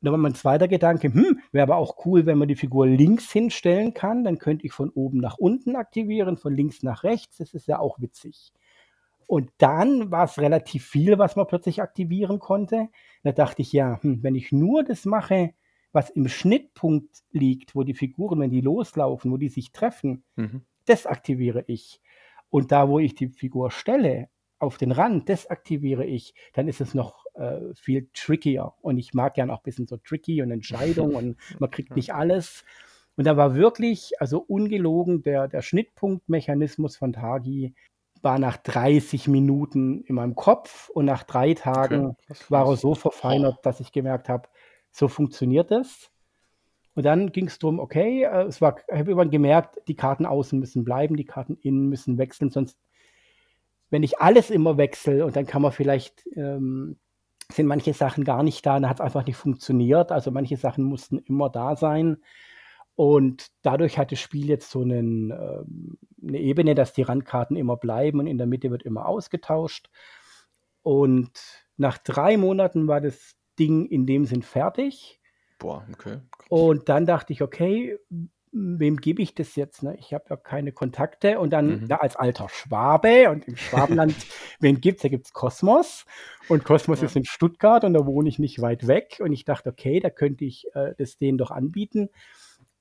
Und 0.00 0.06
dann 0.06 0.12
war 0.12 0.18
mein 0.18 0.34
zweiter 0.34 0.66
Gedanke, 0.66 1.12
hm, 1.12 1.40
wäre 1.52 1.64
aber 1.64 1.76
auch 1.76 2.06
cool, 2.06 2.24
wenn 2.24 2.38
man 2.38 2.48
die 2.48 2.56
Figur 2.56 2.86
links 2.86 3.30
hinstellen 3.30 3.92
kann. 3.92 4.24
Dann 4.24 4.38
könnte 4.38 4.64
ich 4.64 4.72
von 4.72 4.88
oben 4.88 5.18
nach 5.18 5.36
unten 5.36 5.76
aktivieren, 5.76 6.38
von 6.38 6.54
links 6.54 6.82
nach 6.82 7.04
rechts. 7.04 7.36
Das 7.36 7.52
ist 7.52 7.68
ja 7.68 7.78
auch 7.78 8.00
witzig. 8.00 8.52
Und 9.26 9.50
dann 9.58 10.10
war 10.10 10.24
es 10.24 10.38
relativ 10.38 10.86
viel, 10.86 11.18
was 11.18 11.36
man 11.36 11.46
plötzlich 11.46 11.82
aktivieren 11.82 12.38
konnte. 12.38 12.88
Da 13.22 13.32
dachte 13.32 13.60
ich, 13.60 13.72
ja, 13.72 14.02
hm, 14.02 14.22
wenn 14.22 14.34
ich 14.34 14.52
nur 14.52 14.84
das 14.84 15.04
mache, 15.04 15.52
was 15.92 16.08
im 16.08 16.28
Schnittpunkt 16.28 17.22
liegt, 17.30 17.74
wo 17.74 17.82
die 17.82 17.94
Figuren, 17.94 18.40
wenn 18.40 18.50
die 18.50 18.62
loslaufen, 18.62 19.30
wo 19.30 19.36
die 19.36 19.48
sich 19.50 19.72
treffen, 19.72 20.24
mhm. 20.36 20.62
das 20.86 21.04
aktiviere 21.04 21.64
ich. 21.66 22.00
Und 22.48 22.72
da, 22.72 22.88
wo 22.88 22.98
ich 22.98 23.14
die 23.14 23.28
Figur 23.28 23.70
stelle, 23.70 24.28
auf 24.58 24.78
den 24.78 24.92
Rand, 24.92 25.28
das 25.28 25.46
aktiviere 25.46 26.04
ich, 26.04 26.34
dann 26.52 26.68
ist 26.68 26.80
es 26.80 26.94
noch 26.94 27.19
äh, 27.34 27.74
viel 27.74 28.08
trickier. 28.14 28.72
Und 28.80 28.98
ich 28.98 29.14
mag 29.14 29.34
gern 29.34 29.50
auch 29.50 29.58
ein 29.58 29.64
bisschen 29.64 29.86
so 29.86 29.96
tricky 29.96 30.42
und 30.42 30.50
Entscheidung 30.50 31.14
und 31.14 31.36
man 31.58 31.70
kriegt 31.70 31.96
nicht 31.96 32.14
alles. 32.14 32.64
Und 33.16 33.26
da 33.26 33.36
war 33.36 33.54
wirklich, 33.54 34.12
also 34.20 34.38
ungelogen, 34.38 35.22
der, 35.22 35.48
der 35.48 35.62
Schnittpunktmechanismus 35.62 36.96
von 36.96 37.12
Tagi 37.12 37.74
war 38.22 38.38
nach 38.38 38.56
30 38.56 39.28
Minuten 39.28 40.02
in 40.02 40.14
meinem 40.14 40.34
Kopf 40.34 40.88
und 40.90 41.06
nach 41.06 41.22
drei 41.22 41.54
Tagen 41.54 42.16
okay, 42.28 42.44
war 42.48 42.66
er 42.66 42.76
so 42.76 42.94
verfeinert, 42.94 43.64
dass 43.64 43.80
ich 43.80 43.92
gemerkt 43.92 44.28
habe, 44.28 44.48
so 44.90 45.08
funktioniert 45.08 45.70
das. 45.70 46.10
Und 46.94 47.04
dann 47.04 47.32
ging 47.32 47.46
es 47.46 47.58
darum, 47.58 47.78
okay, 47.78 48.24
äh, 48.24 48.44
es 48.44 48.60
war, 48.60 48.76
ich 48.78 48.98
habe 48.98 49.10
irgendwann 49.10 49.30
gemerkt, 49.30 49.78
die 49.88 49.94
Karten 49.94 50.26
außen 50.26 50.58
müssen 50.58 50.84
bleiben, 50.84 51.16
die 51.16 51.24
Karten 51.24 51.56
innen 51.56 51.88
müssen 51.88 52.18
wechseln, 52.18 52.50
sonst, 52.50 52.78
wenn 53.90 54.02
ich 54.02 54.18
alles 54.18 54.50
immer 54.50 54.76
wechsle 54.76 55.24
und 55.24 55.36
dann 55.36 55.46
kann 55.46 55.62
man 55.62 55.72
vielleicht 55.72 56.26
ähm, 56.36 56.98
sind 57.50 57.66
manche 57.66 57.94
Sachen 57.94 58.24
gar 58.24 58.42
nicht 58.42 58.64
da, 58.64 58.74
dann 58.74 58.88
hat 58.88 58.98
es 58.98 59.04
einfach 59.04 59.26
nicht 59.26 59.36
funktioniert. 59.36 60.12
Also 60.12 60.30
manche 60.30 60.56
Sachen 60.56 60.84
mussten 60.84 61.18
immer 61.18 61.50
da 61.50 61.76
sein. 61.76 62.18
Und 62.96 63.46
dadurch 63.62 63.98
hat 63.98 64.12
das 64.12 64.20
Spiel 64.20 64.48
jetzt 64.48 64.70
so 64.70 64.82
einen, 64.82 65.30
äh, 65.30 65.62
eine 66.26 66.38
Ebene, 66.38 66.74
dass 66.74 66.92
die 66.92 67.02
Randkarten 67.02 67.56
immer 67.56 67.76
bleiben 67.76 68.20
und 68.20 68.26
in 68.26 68.38
der 68.38 68.46
Mitte 68.46 68.70
wird 68.70 68.82
immer 68.82 69.06
ausgetauscht. 69.06 69.88
Und 70.82 71.30
nach 71.76 71.98
drei 71.98 72.36
Monaten 72.36 72.88
war 72.88 73.00
das 73.00 73.36
Ding 73.58 73.86
in 73.86 74.06
dem 74.06 74.26
Sinn 74.26 74.42
fertig. 74.42 75.20
Boah, 75.58 75.86
okay. 75.92 76.18
Und 76.48 76.88
dann 76.88 77.06
dachte 77.06 77.32
ich, 77.32 77.42
okay, 77.42 77.98
wem 78.52 78.96
gebe 78.96 79.22
ich 79.22 79.34
das 79.34 79.56
jetzt? 79.56 79.82
Ne? 79.82 79.96
Ich 79.98 80.12
habe 80.12 80.24
ja 80.30 80.36
keine 80.36 80.72
Kontakte. 80.72 81.38
Und 81.38 81.52
dann 81.52 81.82
mhm. 81.82 81.86
ja, 81.86 82.00
als 82.00 82.16
alter 82.16 82.48
Schwabe 82.48 83.30
und 83.30 83.46
im 83.46 83.56
Schwabenland, 83.56 84.14
wen 84.60 84.80
gibt 84.80 84.98
es? 84.98 85.02
Da 85.02 85.08
gibt 85.08 85.26
es 85.26 85.32
Kosmos. 85.32 86.04
Und 86.48 86.64
Kosmos 86.64 87.00
ja. 87.00 87.06
ist 87.06 87.16
in 87.16 87.24
Stuttgart 87.24 87.84
und 87.84 87.94
da 87.94 88.06
wohne 88.06 88.28
ich 88.28 88.38
nicht 88.38 88.60
weit 88.60 88.86
weg. 88.86 89.20
Und 89.20 89.32
ich 89.32 89.44
dachte, 89.44 89.70
okay, 89.70 90.00
da 90.00 90.10
könnte 90.10 90.44
ich 90.44 90.66
äh, 90.74 90.94
das 90.98 91.16
denen 91.16 91.38
doch 91.38 91.50
anbieten. 91.50 92.08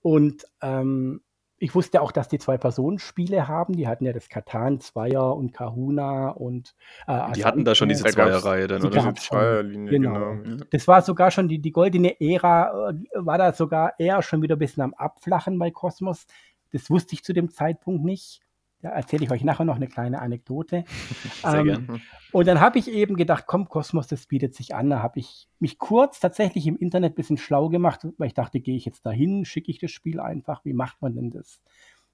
Und 0.02 0.46
ähm, 0.62 1.22
ich 1.60 1.76
wusste 1.76 2.02
auch, 2.02 2.12
dass 2.12 2.28
die 2.28 2.40
zwei 2.40 2.58
Personenspiele 2.58 3.48
haben. 3.48 3.76
Die 3.76 3.88
hatten 3.88 4.06
ja 4.06 4.14
das 4.14 4.30
Katan 4.30 4.80
Zweier 4.80 5.36
und 5.36 5.54
Kahuna 5.54 6.30
und 6.30 6.74
äh, 7.08 7.32
die 7.34 7.46
hatten 7.46 7.66
da 7.66 7.76
schon 7.76 7.90
diese 7.90 8.06
Zweierreihe 8.06 8.68
dann, 8.68 8.84
oder? 8.84 8.98
Diese 8.98 9.14
Zweierlinie, 9.14 9.92
genau. 9.92 10.38
genau. 10.42 10.64
Das 10.72 10.88
war 10.88 11.02
sogar 11.02 11.32
schon 11.32 11.48
die, 11.48 11.60
die 11.60 11.72
goldene 11.72 12.20
Ära, 12.20 12.92
äh, 12.92 12.94
war 13.14 13.38
da 13.38 13.54
sogar 13.54 13.94
eher 14.00 14.22
schon 14.22 14.42
wieder 14.42 14.56
ein 14.56 14.60
bisschen 14.60 14.84
am 14.84 14.94
Abflachen 14.94 15.60
bei 15.60 15.72
Kosmos. 15.72 16.26
Das 16.72 16.90
wusste 16.90 17.16
ich 17.16 17.24
zu 17.24 17.34
dem 17.34 17.50
Zeitpunkt 17.50 18.04
nicht. 18.04 18.42
Da 18.82 18.90
erzähle 18.90 19.26
ich 19.26 19.32
euch 19.32 19.44
nachher 19.44 19.66
noch 19.66 19.76
eine 19.76 19.88
kleine 19.88 20.22
Anekdote. 20.22 20.86
Sehr 21.42 21.60
ähm, 21.60 21.66
gern. 21.66 22.02
Und 22.32 22.48
dann 22.48 22.62
habe 22.62 22.80
ich 22.80 22.90
eben 22.90 23.16
gedacht, 23.16 23.46
komm, 23.46 23.68
Kosmos, 23.68 24.08
das 24.08 24.26
bietet 24.26 24.56
sich 24.56 24.74
an. 24.74 24.90
Da 24.90 25.02
habe 25.02 25.20
ich 25.20 25.50
mich 25.60 25.80
kurz 25.80 26.20
tatsächlich 26.20 26.66
im 26.66 26.78
Internet 26.78 27.14
ein 27.14 27.16
bisschen 27.16 27.38
schlau 27.38 27.70
gemacht, 27.70 28.08
weil 28.18 28.28
ich 28.28 28.34
dachte, 28.34 28.62
gehe 28.62 28.78
ich 28.78 28.86
jetzt 28.86 29.06
dahin, 29.06 29.44
schicke 29.44 29.72
ich 29.72 29.80
das 29.80 29.92
Spiel 29.92 30.20
einfach, 30.20 30.64
wie 30.64 30.74
macht 30.74 31.02
man 31.02 31.14
denn 31.16 31.30
das? 31.30 31.62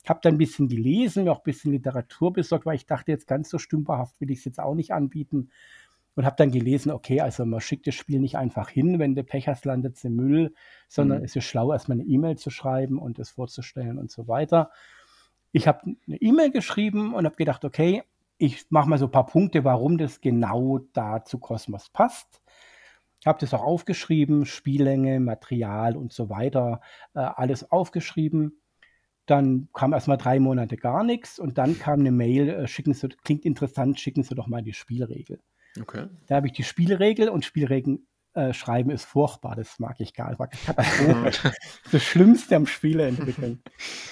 Ich 0.04 0.10
habe 0.10 0.19
dann 0.23 0.36
ein 0.36 0.39
bisschen 0.39 0.67
gelesen, 0.67 1.23
mir 1.23 1.32
auch 1.32 1.39
ein 1.39 1.43
bisschen 1.43 1.71
Literatur 1.71 2.32
besorgt, 2.34 2.65
weil 2.65 2.75
ich 2.75 2.86
dachte, 2.86 3.12
jetzt 3.12 3.28
ganz 3.28 3.49
so 3.49 3.58
stümperhaft 3.58 4.19
will 4.21 4.32
ich 4.32 4.39
es 4.39 4.45
jetzt 4.45 4.60
auch 4.60 4.75
nicht 4.75 4.91
anbieten. 4.91 5.49
Und 6.15 6.25
habe 6.25 6.36
dann 6.38 6.51
gelesen, 6.51 6.91
okay, 6.91 7.19
also 7.21 7.45
man 7.45 7.60
schickt 7.60 7.88
das 7.88 7.95
Spiel 7.95 8.21
nicht 8.21 8.38
einfach 8.38 8.69
hin, 8.69 8.99
wenn 8.99 9.15
du 9.15 9.23
Pech 9.23 9.47
hast, 9.49 9.65
landet 9.65 9.97
es 9.97 10.04
im 10.06 10.15
Müll, 10.15 10.54
sondern 10.88 11.19
mhm. 11.19 11.25
es 11.25 11.36
ist 11.36 11.43
schlau, 11.43 11.73
erstmal 11.73 11.99
eine 11.99 12.08
E-Mail 12.08 12.38
zu 12.38 12.49
schreiben 12.49 12.99
und 12.99 13.19
es 13.19 13.32
vorzustellen 13.32 13.97
und 13.97 14.10
so 14.12 14.28
weiter. 14.28 14.71
Ich 15.56 15.70
habe 15.70 15.80
eine 15.86 16.18
E-Mail 16.22 16.52
geschrieben 16.52 17.13
und 17.13 17.24
habe 17.24 17.38
gedacht, 17.38 17.63
okay, 17.63 18.04
ich 18.38 18.65
mache 18.72 18.89
mal 18.89 18.98
so 18.98 19.06
ein 19.06 19.12
paar 19.12 19.26
Punkte, 19.26 19.63
warum 19.63 19.98
das 19.98 20.20
genau 20.20 20.80
da 20.91 21.24
zu 21.24 21.39
Cosmos 21.39 21.89
passt. 21.89 22.41
Ich 23.22 23.26
habe 23.26 23.39
das 23.39 23.54
auch 23.54 23.63
aufgeschrieben, 23.63 24.46
Spiellänge, 24.46 25.22
Material 25.22 25.96
und 25.96 26.12
so 26.12 26.30
weiter, 26.30 26.82
äh, 27.13 27.20
alles 27.20 27.72
aufgeschrieben. 27.72 28.60
Dann 29.28 29.70
kam 29.74 29.94
erstmal 29.94 30.18
drei 30.18 30.41
Monate 30.41 30.76
gar 30.76 31.06
nichts 31.06 31.39
und 31.39 31.58
dann 31.58 31.80
kam 31.80 32.02
eine 32.02 32.12
Mail, 32.12 32.50
äh, 32.50 32.68
schicken 32.68 32.94
Sie, 32.94 33.08
klingt 33.24 33.46
interessant, 33.46 33.98
schicken 33.98 34.24
Sie 34.24 34.36
doch 34.36 34.48
mal 34.48 34.62
die 34.62 34.74
Spielregel. 34.74 35.39
Okay. 35.80 36.08
Da 36.28 36.36
habe 36.36 36.48
ich 36.48 36.54
die 36.54 36.65
Spielregel 36.65 37.30
und 37.30 37.46
Spielregeln 37.46 38.06
äh, 38.36 38.54
schreiben 38.54 38.91
ist 38.91 39.06
furchtbar, 39.06 39.56
das 39.56 39.80
mag 39.80 39.95
ich 40.00 40.13
gar 40.13 40.30
nicht. 40.30 40.39
das 41.91 42.04
Schlimmste 42.04 42.56
am 42.56 42.65
Spiele 42.65 43.08
entwickeln. 43.08 43.63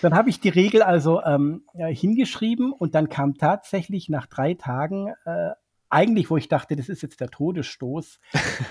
Dann 0.01 0.13
habe 0.13 0.29
ich 0.29 0.39
die 0.39 0.49
Regel 0.49 0.81
also 0.81 1.21
ähm, 1.23 1.65
ja, 1.73 1.87
hingeschrieben 1.87 2.71
und 2.71 2.95
dann 2.95 3.09
kam 3.09 3.35
tatsächlich 3.35 4.09
nach 4.09 4.25
drei 4.27 4.53
Tagen 4.53 5.13
äh, 5.25 5.51
eigentlich, 5.89 6.29
wo 6.29 6.37
ich 6.37 6.47
dachte, 6.47 6.75
das 6.75 6.89
ist 6.89 7.03
jetzt 7.03 7.21
der 7.21 7.29
Todesstoß, 7.29 8.19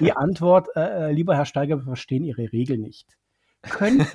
die 0.00 0.12
Antwort, 0.16 0.68
äh, 0.74 1.08
äh 1.08 1.12
lieber 1.12 1.36
Herr 1.36 1.46
Steiger, 1.46 1.76
wir 1.76 1.84
verstehen 1.84 2.24
Ihre 2.24 2.52
Regel 2.52 2.78
nicht. 2.78 3.16
Könnten 3.62 4.06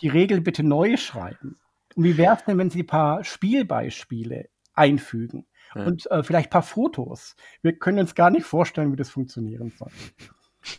die 0.00 0.08
Regel 0.08 0.40
bitte 0.40 0.62
neu 0.64 0.96
schreiben? 0.96 1.60
Und 1.94 2.04
wie 2.04 2.16
wäre 2.16 2.36
es 2.36 2.44
denn, 2.44 2.58
wenn 2.58 2.70
Sie 2.70 2.82
ein 2.82 2.86
paar 2.86 3.24
Spielbeispiele 3.24 4.48
einfügen? 4.74 5.46
Ja. 5.74 5.84
und 5.84 6.10
äh, 6.10 6.22
vielleicht 6.22 6.48
ein 6.48 6.50
paar 6.50 6.62
Fotos. 6.62 7.36
Wir 7.62 7.78
können 7.78 7.98
uns 7.98 8.14
gar 8.14 8.30
nicht 8.30 8.44
vorstellen, 8.44 8.92
wie 8.92 8.96
das 8.96 9.10
funktionieren 9.10 9.72
soll. 9.76 9.90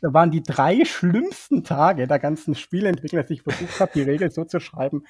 Da 0.02 0.14
waren 0.14 0.32
die 0.32 0.44
drei 0.44 0.86
schlimmsten 0.86 1.64
Tage 1.64 2.08
der 2.08 2.20
ganzen 2.20 2.56
Spielentwickler, 2.56 3.24
dass 3.24 3.32
ich 3.32 3.42
versucht 3.42 3.80
habe, 3.80 3.92
die 3.96 4.04
Regel 4.04 4.32
so 4.32 4.46
zu 4.46 4.60
schreiben, 4.60 5.06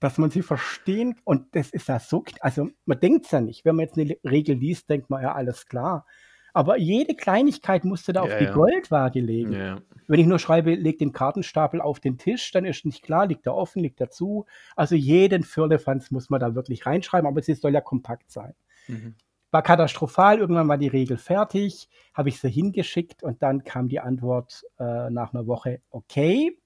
dass 0.00 0.18
man 0.18 0.30
sie 0.30 0.42
verstehen. 0.42 1.16
Und 1.24 1.54
das 1.54 1.70
ist 1.70 1.88
ja 1.88 1.98
so, 1.98 2.24
also 2.40 2.70
man 2.86 3.00
denkt 3.00 3.26
es 3.26 3.32
ja 3.32 3.40
nicht. 3.40 3.64
Wenn 3.64 3.76
man 3.76 3.86
jetzt 3.86 3.98
eine 3.98 4.16
Regel 4.24 4.56
liest, 4.56 4.88
denkt 4.88 5.10
man 5.10 5.22
ja, 5.22 5.34
alles 5.34 5.66
klar. 5.66 6.06
Aber 6.54 6.78
jede 6.78 7.14
Kleinigkeit 7.14 7.84
musste 7.84 8.12
da 8.12 8.24
ja, 8.24 8.32
auf 8.32 8.38
die 8.38 8.46
ja. 8.46 8.52
Goldwaage 8.52 9.20
legen. 9.20 9.52
Ja. 9.52 9.80
Wenn 10.06 10.20
ich 10.20 10.26
nur 10.26 10.38
schreibe, 10.38 10.74
leg 10.74 10.98
den 10.98 11.12
Kartenstapel 11.12 11.80
auf 11.80 12.00
den 12.00 12.16
Tisch, 12.16 12.50
dann 12.52 12.64
ist 12.64 12.86
nicht 12.86 13.02
klar, 13.02 13.26
liegt 13.26 13.46
er 13.46 13.54
offen, 13.54 13.82
liegt 13.82 14.00
er 14.00 14.10
zu. 14.10 14.46
Also 14.74 14.94
jeden 14.94 15.42
Firlefanz 15.42 16.10
muss 16.10 16.30
man 16.30 16.40
da 16.40 16.54
wirklich 16.54 16.86
reinschreiben, 16.86 17.28
aber 17.28 17.46
es 17.46 17.60
soll 17.60 17.74
ja 17.74 17.82
kompakt 17.82 18.30
sein. 18.30 18.54
Mhm. 18.88 19.14
War 19.50 19.62
katastrophal, 19.62 20.38
irgendwann 20.38 20.68
war 20.68 20.76
die 20.76 20.88
Regel 20.88 21.16
fertig, 21.16 21.88
habe 22.12 22.28
ich 22.28 22.38
sie 22.38 22.50
hingeschickt 22.50 23.22
und 23.22 23.42
dann 23.42 23.64
kam 23.64 23.88
die 23.88 24.00
Antwort 24.00 24.62
äh, 24.78 25.08
nach 25.08 25.32
einer 25.32 25.46
Woche, 25.46 25.80
okay, 25.90 26.58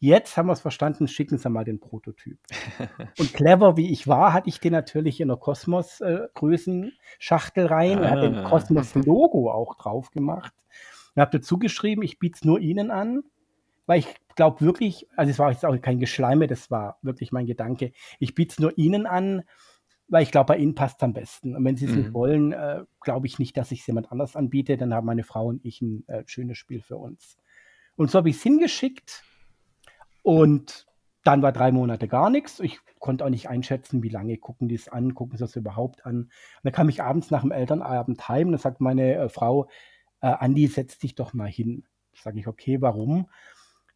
jetzt 0.00 0.36
haben 0.36 0.48
wir 0.48 0.52
es 0.52 0.60
verstanden, 0.60 1.06
schicken 1.08 1.38
Sie 1.38 1.48
mal 1.48 1.64
den 1.64 1.80
Prototyp. 1.80 2.38
und 3.18 3.32
clever 3.32 3.76
wie 3.76 3.92
ich 3.92 4.06
war, 4.08 4.32
hatte 4.32 4.48
ich 4.48 4.58
den 4.60 4.72
natürlich 4.72 5.20
in 5.20 5.28
der 5.28 5.36
Kosmos-Größenschachtel 5.36 7.66
äh, 7.66 7.68
rein 7.68 7.98
ah. 7.98 8.02
und 8.02 8.10
habe 8.10 8.30
den 8.30 8.42
Kosmos-Logo 8.44 9.50
auch 9.50 9.74
drauf 9.76 10.10
gemacht. 10.10 10.54
Und 11.14 11.20
habe 11.22 11.38
dazu 11.38 11.58
geschrieben, 11.58 12.02
ich 12.02 12.18
biete 12.18 12.34
es 12.34 12.44
nur 12.44 12.58
Ihnen 12.58 12.90
an, 12.90 13.22
weil 13.86 14.00
ich 14.00 14.08
glaube 14.34 14.60
wirklich, 14.60 15.06
also 15.16 15.30
es 15.30 15.38
war 15.38 15.52
jetzt 15.52 15.64
auch 15.64 15.80
kein 15.80 16.00
Geschleime, 16.00 16.48
das 16.48 16.70
war 16.70 16.98
wirklich 17.02 17.32
mein 17.32 17.46
Gedanke, 17.46 17.92
ich 18.18 18.34
biete 18.34 18.52
es 18.52 18.58
nur 18.58 18.76
Ihnen 18.76 19.06
an, 19.06 19.44
weil 20.08 20.22
ich 20.22 20.30
glaube, 20.30 20.48
bei 20.48 20.58
ihnen 20.58 20.74
passt 20.74 20.96
es 20.98 21.02
am 21.02 21.12
besten. 21.12 21.56
Und 21.56 21.64
wenn 21.64 21.76
sie 21.76 21.86
es 21.86 21.92
mhm. 21.92 21.98
nicht 21.98 22.12
wollen, 22.12 22.52
äh, 22.52 22.84
glaube 23.00 23.26
ich 23.26 23.38
nicht, 23.38 23.56
dass 23.56 23.72
ich 23.72 23.80
es 23.80 23.86
jemand 23.86 24.12
anders 24.12 24.36
anbiete. 24.36 24.76
Dann 24.76 24.92
haben 24.92 25.06
meine 25.06 25.24
Frau 25.24 25.46
und 25.46 25.64
ich 25.64 25.80
ein 25.80 26.06
äh, 26.08 26.24
schönes 26.26 26.58
Spiel 26.58 26.82
für 26.82 26.96
uns. 26.96 27.38
Und 27.96 28.10
so 28.10 28.18
habe 28.18 28.28
ich 28.28 28.36
es 28.36 28.42
hingeschickt 28.42 29.22
und 30.22 30.86
dann 31.22 31.42
war 31.42 31.52
drei 31.52 31.72
Monate 31.72 32.06
gar 32.06 32.28
nichts. 32.28 32.60
Ich 32.60 32.80
konnte 32.98 33.24
auch 33.24 33.30
nicht 33.30 33.48
einschätzen, 33.48 34.02
wie 34.02 34.08
lange 34.08 34.36
gucken 34.36 34.68
die 34.68 34.74
es 34.74 34.88
an, 34.88 35.14
gucken 35.14 35.38
sie 35.38 35.44
das 35.44 35.56
überhaupt 35.56 36.04
an. 36.04 36.16
Und 36.16 36.30
dann 36.62 36.72
kam 36.72 36.88
ich 36.88 37.02
abends 37.02 37.30
nach 37.30 37.42
dem 37.42 37.52
Elternabend 37.52 38.28
heim 38.28 38.48
und 38.48 38.52
dann 38.52 38.60
sagt 38.60 38.80
meine 38.80 39.14
äh, 39.14 39.28
Frau, 39.28 39.68
äh, 40.20 40.26
Andi, 40.26 40.66
setz 40.66 40.98
dich 40.98 41.14
doch 41.14 41.32
mal 41.32 41.48
hin. 41.48 41.86
Sage 42.14 42.38
ich, 42.38 42.46
okay, 42.46 42.80
warum? 42.80 43.28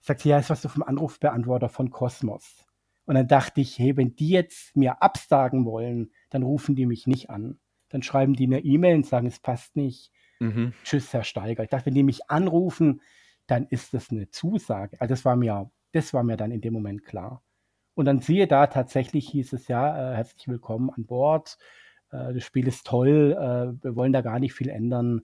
Sagt 0.00 0.20
sie, 0.20 0.30
ja, 0.30 0.38
ist 0.38 0.50
was 0.50 0.62
du 0.62 0.68
vom 0.68 0.82
Anrufbeantworter 0.82 1.68
von 1.68 1.90
Kosmos. 1.90 2.67
Und 3.08 3.14
dann 3.14 3.26
dachte 3.26 3.62
ich, 3.62 3.78
hey, 3.78 3.96
wenn 3.96 4.14
die 4.16 4.28
jetzt 4.28 4.76
mir 4.76 5.02
absagen 5.02 5.64
wollen, 5.64 6.10
dann 6.28 6.42
rufen 6.42 6.76
die 6.76 6.84
mich 6.84 7.06
nicht 7.06 7.30
an. 7.30 7.58
Dann 7.88 8.02
schreiben 8.02 8.34
die 8.34 8.44
eine 8.44 8.60
E-Mail 8.60 8.96
und 8.96 9.06
sagen, 9.06 9.26
es 9.26 9.40
passt 9.40 9.76
nicht. 9.76 10.12
Mhm. 10.40 10.74
Tschüss, 10.84 11.14
Herr 11.14 11.24
Steiger. 11.24 11.62
Ich 11.62 11.70
dachte, 11.70 11.86
wenn 11.86 11.94
die 11.94 12.02
mich 12.02 12.28
anrufen, 12.28 13.00
dann 13.46 13.66
ist 13.68 13.94
das 13.94 14.10
eine 14.10 14.28
Zusage. 14.28 15.00
Also 15.00 15.14
das 15.14 15.24
war 15.24 15.36
mir, 15.36 15.70
das 15.92 16.12
war 16.12 16.22
mir 16.22 16.36
dann 16.36 16.50
in 16.50 16.60
dem 16.60 16.74
Moment 16.74 17.02
klar. 17.02 17.42
Und 17.94 18.04
dann 18.04 18.20
siehe 18.20 18.46
da, 18.46 18.66
tatsächlich 18.66 19.26
hieß 19.30 19.54
es 19.54 19.68
ja, 19.68 20.12
äh, 20.12 20.16
herzlich 20.16 20.46
willkommen 20.46 20.90
an 20.90 21.06
Bord. 21.06 21.56
Äh, 22.10 22.34
das 22.34 22.44
Spiel 22.44 22.68
ist 22.68 22.86
toll, 22.86 23.32
äh, 23.32 23.82
wir 23.82 23.96
wollen 23.96 24.12
da 24.12 24.20
gar 24.20 24.38
nicht 24.38 24.52
viel 24.52 24.68
ändern. 24.68 25.22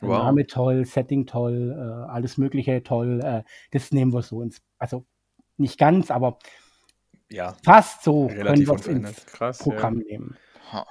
Wow. 0.00 0.24
Name 0.24 0.46
toll, 0.46 0.84
Setting 0.84 1.24
toll, 1.24 1.72
äh, 1.74 2.10
alles 2.12 2.36
Mögliche 2.36 2.82
toll. 2.82 3.22
Äh, 3.24 3.44
das 3.70 3.92
nehmen 3.92 4.12
wir 4.12 4.20
so 4.20 4.42
ins, 4.42 4.60
also 4.76 5.06
nicht 5.56 5.78
ganz, 5.78 6.10
aber 6.10 6.38
ja, 7.30 7.56
fast 7.64 8.02
so 8.02 8.28
können 8.28 8.66
wir 8.66 8.74
es 8.74 8.86
ins 8.86 9.26
Krass, 9.26 9.58
Programm 9.58 10.00
ja. 10.00 10.06
nehmen. 10.06 10.36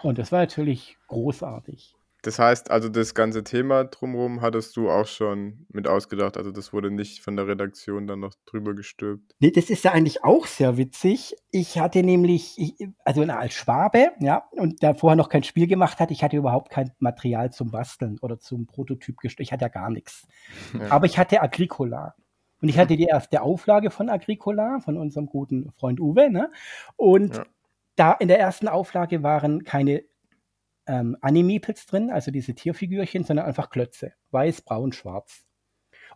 Und 0.02 0.18
das 0.18 0.32
war 0.32 0.40
natürlich 0.40 0.98
großartig. 1.08 1.96
Das 2.24 2.40
heißt, 2.40 2.72
also 2.72 2.88
das 2.88 3.16
ganze 3.16 3.44
Thema 3.44 3.84
drumherum 3.84 4.40
hattest 4.40 4.78
du 4.78 4.90
auch 4.90 5.08
schon 5.08 5.66
mit 5.74 5.90
ausgedacht. 5.90 6.38
Also 6.38 6.52
das 6.52 6.72
wurde 6.72 6.90
nicht 6.90 7.22
von 7.22 7.36
der 7.36 7.48
Redaktion 7.48 8.08
dann 8.08 8.22
noch 8.22 8.34
drüber 8.46 8.74
gestülpt. 8.74 9.36
Nee, 9.40 9.52
das 9.52 9.70
ist 9.70 9.84
ja 9.84 9.92
eigentlich 9.92 10.24
auch 10.24 10.48
sehr 10.48 10.78
witzig. 10.78 11.36
Ich 11.52 11.78
hatte 11.80 12.02
nämlich, 12.02 12.56
ich, 12.58 12.76
also 13.04 13.24
als 13.24 13.54
Schwabe, 13.54 14.12
ja, 14.22 14.48
und 14.52 14.82
da 14.82 14.94
vorher 14.94 15.18
noch 15.18 15.28
kein 15.28 15.44
Spiel 15.44 15.68
gemacht 15.68 16.00
hatte, 16.00 16.14
ich 16.14 16.24
hatte 16.24 16.38
überhaupt 16.38 16.72
kein 16.72 16.94
Material 17.00 17.52
zum 17.52 17.72
Basteln 17.72 18.18
oder 18.22 18.40
zum 18.40 18.68
Prototyp 18.68 19.18
gestellt. 19.18 19.48
Ich 19.48 19.52
hatte 19.52 19.66
ja 19.66 19.70
gar 19.70 19.90
nichts. 19.90 20.26
Ja. 20.80 20.92
Aber 20.92 21.08
ich 21.08 21.18
hatte 21.18 21.42
Agricola. 21.42 22.16
Und 22.64 22.70
ich 22.70 22.78
hatte 22.78 22.96
die 22.96 23.04
erste 23.04 23.42
Auflage 23.42 23.92
von 23.92 24.10
Agricola, 24.10 24.80
von 24.80 24.98
unserem 24.98 25.26
guten 25.26 25.70
Freund 25.74 26.00
Uwe. 26.00 26.30
Ne? 26.30 26.50
Und 26.96 27.36
ja. 27.36 27.46
da 27.98 28.14
in 28.14 28.30
der 28.30 28.40
ersten 28.40 28.70
Auflage 28.70 29.22
waren 29.22 29.66
keine 29.66 30.06
ähm, 30.88 31.18
Animepels 31.20 31.86
drin, 31.88 32.10
also 32.10 32.32
diese 32.32 32.56
Tierfigürchen, 32.56 33.26
sondern 33.26 33.48
einfach 33.48 33.70
Klötze. 33.70 34.14
Weiß, 34.32 34.62
braun, 34.62 34.94
schwarz. 34.94 35.44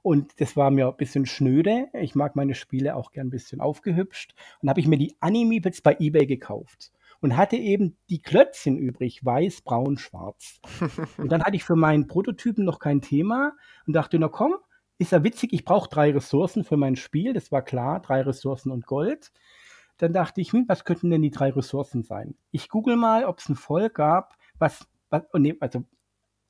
Und 0.03 0.39
das 0.39 0.55
war 0.55 0.71
mir 0.71 0.88
ein 0.88 0.95
bisschen 0.95 1.25
schnöde. 1.25 1.89
Ich 1.91 2.15
mag 2.15 2.38
meine 2.38 2.55
Spiele 2.55 2.95
auch 2.95 3.12
gern 3.12 3.27
ein 3.27 3.31
bisschen 3.31 3.60
aufgehübscht. 3.60 4.33
Und 4.62 4.69
habe 4.69 4.79
ich 4.79 4.88
mir 4.88 4.97
die 4.97 5.17
Animepels 5.19 5.81
bei 5.81 5.97
eBay 5.99 6.27
gekauft 6.27 6.93
und 7.19 7.36
hatte 7.36 7.57
eben 7.57 7.97
die 8.10 8.21
Klötzchen 8.21 8.77
übrig, 8.77 9.25
weiß, 9.25 9.63
braun, 9.63 9.97
schwarz. 9.97 10.62
und 11.17 11.29
dann 11.29 11.43
hatte 11.43 11.57
ich 11.57 11.65
für 11.65 11.75
meinen 11.75 12.07
Prototypen 12.07 12.63
noch 12.63 12.79
kein 12.79 13.01
Thema 13.01 13.51
und 13.86 13.97
dachte, 13.97 14.17
na 14.17 14.29
komm, 14.29 14.55
ist 14.97 15.12
ja 15.12 15.23
witzig, 15.23 15.53
ich 15.53 15.65
brauche 15.65 15.89
drei 15.89 16.12
Ressourcen 16.12 16.63
für 16.63 16.77
mein 16.77 16.95
Spiel, 16.95 17.33
das 17.33 17.51
war 17.51 17.62
klar, 17.62 18.01
drei 18.01 18.21
Ressourcen 18.21 18.71
und 18.71 18.86
Gold. 18.86 19.31
Dann 19.97 20.13
dachte 20.13 20.41
ich, 20.41 20.53
hm, 20.53 20.65
was 20.67 20.86
könnten 20.86 21.10
denn 21.10 21.21
die 21.21 21.31
drei 21.31 21.49
Ressourcen 21.51 22.03
sein? 22.03 22.36
Ich 22.51 22.69
google 22.69 22.95
mal, 22.95 23.25
ob 23.25 23.39
es 23.39 23.49
ein 23.49 23.55
Volk 23.55 23.95
gab, 23.95 24.36
was, 24.60 24.88
was 25.10 25.23
oh 25.33 25.38
nee, 25.38 25.55
also 25.60 25.83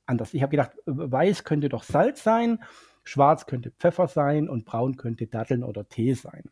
anders. 0.05 0.33
Ich 0.33 0.41
habe 0.41 0.51
gedacht, 0.51 0.71
weiß 0.85 1.43
könnte 1.43 1.69
doch 1.69 1.83
Salz 1.83 2.23
sein, 2.23 2.63
schwarz 3.03 3.45
könnte 3.45 3.71
Pfeffer 3.71 4.07
sein 4.07 4.49
und 4.49 4.65
braun 4.65 4.97
könnte 4.97 5.27
Datteln 5.27 5.63
oder 5.63 5.87
Tee 5.87 6.13
sein. 6.13 6.43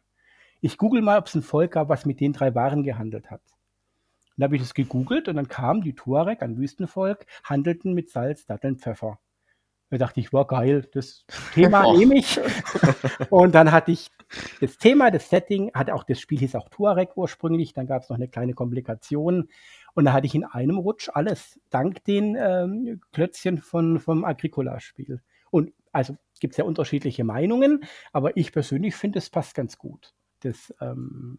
ich 0.61 0.77
google 0.77 1.01
mal, 1.01 1.19
ob 1.19 1.27
es 1.27 1.35
ein 1.35 1.43
Volk 1.43 1.73
gab, 1.73 1.89
was 1.89 2.05
mit 2.05 2.19
den 2.19 2.33
drei 2.33 2.55
Waren 2.55 2.83
gehandelt 2.83 3.29
hat. 3.29 3.41
Dann 4.37 4.45
habe 4.45 4.55
ich 4.55 4.61
das 4.61 4.73
gegoogelt 4.73 5.27
und 5.27 5.35
dann 5.35 5.47
kam 5.47 5.81
die 5.81 5.93
Tuareg, 5.93 6.41
ein 6.41 6.57
Wüstenvolk, 6.57 7.25
handelten 7.43 7.93
mit 7.93 8.09
Salz, 8.09 8.45
Datteln, 8.45 8.77
Pfeffer. 8.77 9.19
Da 9.95 9.99
dachte 9.99 10.19
ich, 10.19 10.33
war 10.33 10.45
geil, 10.45 10.85
das 10.91 11.23
Thema 11.53 11.93
nehme 11.93 12.17
ich. 12.17 12.37
und 13.29 13.55
dann 13.55 13.71
hatte 13.71 13.93
ich 13.93 14.11
das 14.59 14.77
Thema, 14.77 15.09
das 15.09 15.29
Setting, 15.29 15.71
hatte 15.73 15.95
auch 15.95 16.03
das 16.03 16.19
Spiel 16.19 16.37
hieß 16.39 16.55
auch 16.55 16.67
Tuareg 16.67 17.15
ursprünglich, 17.15 17.71
dann 17.71 17.87
gab 17.87 18.03
es 18.03 18.09
noch 18.09 18.17
eine 18.17 18.27
kleine 18.27 18.53
Komplikation 18.53 19.47
und 19.93 20.03
da 20.03 20.11
hatte 20.11 20.27
ich 20.27 20.35
in 20.35 20.43
einem 20.43 20.79
Rutsch 20.79 21.07
alles, 21.13 21.61
dank 21.69 22.03
den 22.03 22.35
ähm, 22.37 22.99
Klötzchen 23.13 23.59
von, 23.59 24.01
vom 24.01 24.25
Agricola-Spiel. 24.25 25.21
Und 25.49 25.71
also 25.93 26.17
gibt 26.41 26.55
es 26.55 26.57
ja 26.57 26.65
unterschiedliche 26.65 27.23
Meinungen, 27.23 27.85
aber 28.11 28.35
ich 28.35 28.51
persönlich 28.51 28.95
finde, 28.95 29.19
es 29.19 29.29
passt 29.29 29.55
ganz 29.55 29.77
gut. 29.77 30.13
Das, 30.41 30.73
ähm, 30.81 31.37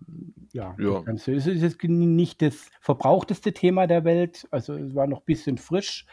ja, 0.54 0.74
ja. 0.78 1.02
Das. 1.02 1.28
Es 1.28 1.46
ist 1.46 1.82
nicht 1.84 2.40
das 2.40 2.70
verbrauchteste 2.80 3.52
Thema 3.52 3.86
der 3.86 4.04
Welt, 4.04 4.48
also 4.50 4.72
es 4.72 4.94
war 4.94 5.06
noch 5.06 5.18
ein 5.18 5.26
bisschen 5.26 5.58
frisch 5.58 6.06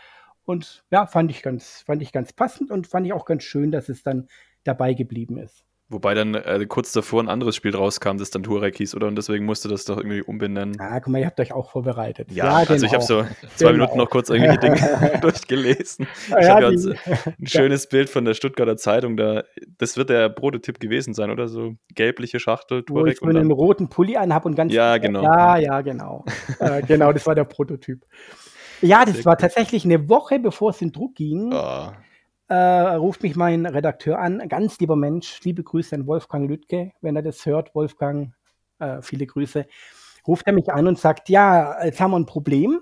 und 0.45 0.84
ja, 0.91 1.06
fand 1.08 1.32
ich 1.32 1.41
ganz, 1.41 1.82
fand 1.86 2.01
ich 2.01 2.12
ganz 2.12 2.34
passend 2.34 2.71
und 2.71 2.88
fand 2.88 3.06
ich 3.06 3.13
auch 3.13 3.25
ganz 3.25 3.43
schön, 3.43 3.71
dass 3.71 3.89
es 3.89 4.03
dann 4.03 4.27
dabei 4.63 4.93
geblieben 4.93 5.38
ist. 5.38 5.65
Wobei 5.89 6.15
dann 6.15 6.34
äh, 6.34 6.65
kurz 6.67 6.91
davor 6.91 7.21
ein 7.21 7.29
anderes 7.29 7.56
Spiel 7.56 7.75
rauskam, 7.75 8.17
das 8.17 8.32
dann 8.32 8.41
Turek 8.41 8.77
hieß, 8.77 8.95
oder? 8.95 9.08
Und 9.08 9.15
deswegen 9.15 9.45
musste 9.45 9.67
das 9.67 9.86
doch 9.86 9.97
irgendwie 9.97 10.21
umbenennen. 10.21 10.75
Ah, 10.79 10.99
guck 10.99 11.12
mal, 11.12 11.19
ihr 11.19 11.27
habt 11.27 11.39
euch 11.39 11.53
auch 11.53 11.69
vorbereitet. 11.69 12.32
Ja, 12.32 12.45
ja 12.45 12.56
also 12.56 12.73
genau. 12.73 12.86
ich 12.86 12.93
habe 12.93 13.03
so 13.03 13.23
zwei 13.56 13.71
genau. 13.71 13.84
Minuten 13.84 13.97
noch 13.97 14.10
kurz 14.10 14.29
irgendwelche 14.29 14.60
Dinge 14.60 15.19
durchgelesen. 15.21 16.08
Ich 16.27 16.32
ja, 16.32 16.56
habe 16.56 16.71
jetzt 16.71 16.88
ein 16.88 17.36
schönes 17.47 17.88
Bild 17.88 18.10
von 18.10 18.25
der 18.25 18.34
Stuttgarter 18.34 18.77
Zeitung, 18.77 19.17
da, 19.17 19.43
das 19.77 19.95
wird 19.95 20.10
der 20.10 20.29
Prototyp 20.29 20.79
gewesen 20.79 21.13
sein, 21.13 21.29
oder? 21.29 21.47
So 21.47 21.75
gelbliche 21.93 22.39
Schachtel, 22.39 22.84
Turek. 22.84 23.21
Wo 23.21 23.27
ich 23.27 23.34
so 23.34 23.39
einen 23.39 23.51
roten 23.51 23.89
Pulli 23.89 24.15
anhabe 24.15 24.47
und 24.47 24.56
ganz. 24.56 24.73
Ja, 24.73 24.97
genau. 24.97 25.21
Ja, 25.21 25.58
ja, 25.58 25.82
genau. 25.82 26.25
äh, 26.60 26.82
genau, 26.82 27.13
das 27.13 27.27
war 27.27 27.36
der 27.36 27.43
Prototyp. 27.43 28.03
Ja, 28.84 29.06
das 29.06 29.15
Sehr 29.15 29.26
war 29.26 29.36
gut. 29.36 29.41
tatsächlich 29.41 29.86
eine 29.86 30.10
Woche, 30.10 30.39
bevor 30.39 30.72
es 30.72 30.82
in 30.82 30.91
Druck 30.91 31.15
ging. 31.15 31.52
Oh 31.54 31.89
äh, 32.54 32.96
ruft 32.96 33.24
mich 33.24 33.36
mein 33.36 33.65
Redakteur 33.65 34.19
an, 34.19 34.48
ganz 34.48 34.80
lieber 34.80 34.96
Mensch, 34.96 35.39
liebe 35.43 35.63
Grüße 35.63 35.96
an 35.96 36.08
Wolfgang 36.08 36.48
Lüttke, 36.50 36.91
wenn 37.02 37.15
er 37.15 37.22
das 37.22 37.46
hört, 37.46 37.74
Wolfgang, 37.74 38.34
äh, 38.80 39.02
viele 39.02 39.26
Grüße, 39.26 39.65
ruft 40.28 40.46
er 40.46 40.54
mich 40.54 40.72
an 40.72 40.88
und 40.88 41.00
sagt, 41.00 41.30
ja, 41.30 41.84
jetzt 41.84 42.00
haben 42.00 42.12
wir 42.12 42.19
ein 42.19 42.26
Problem. 42.26 42.80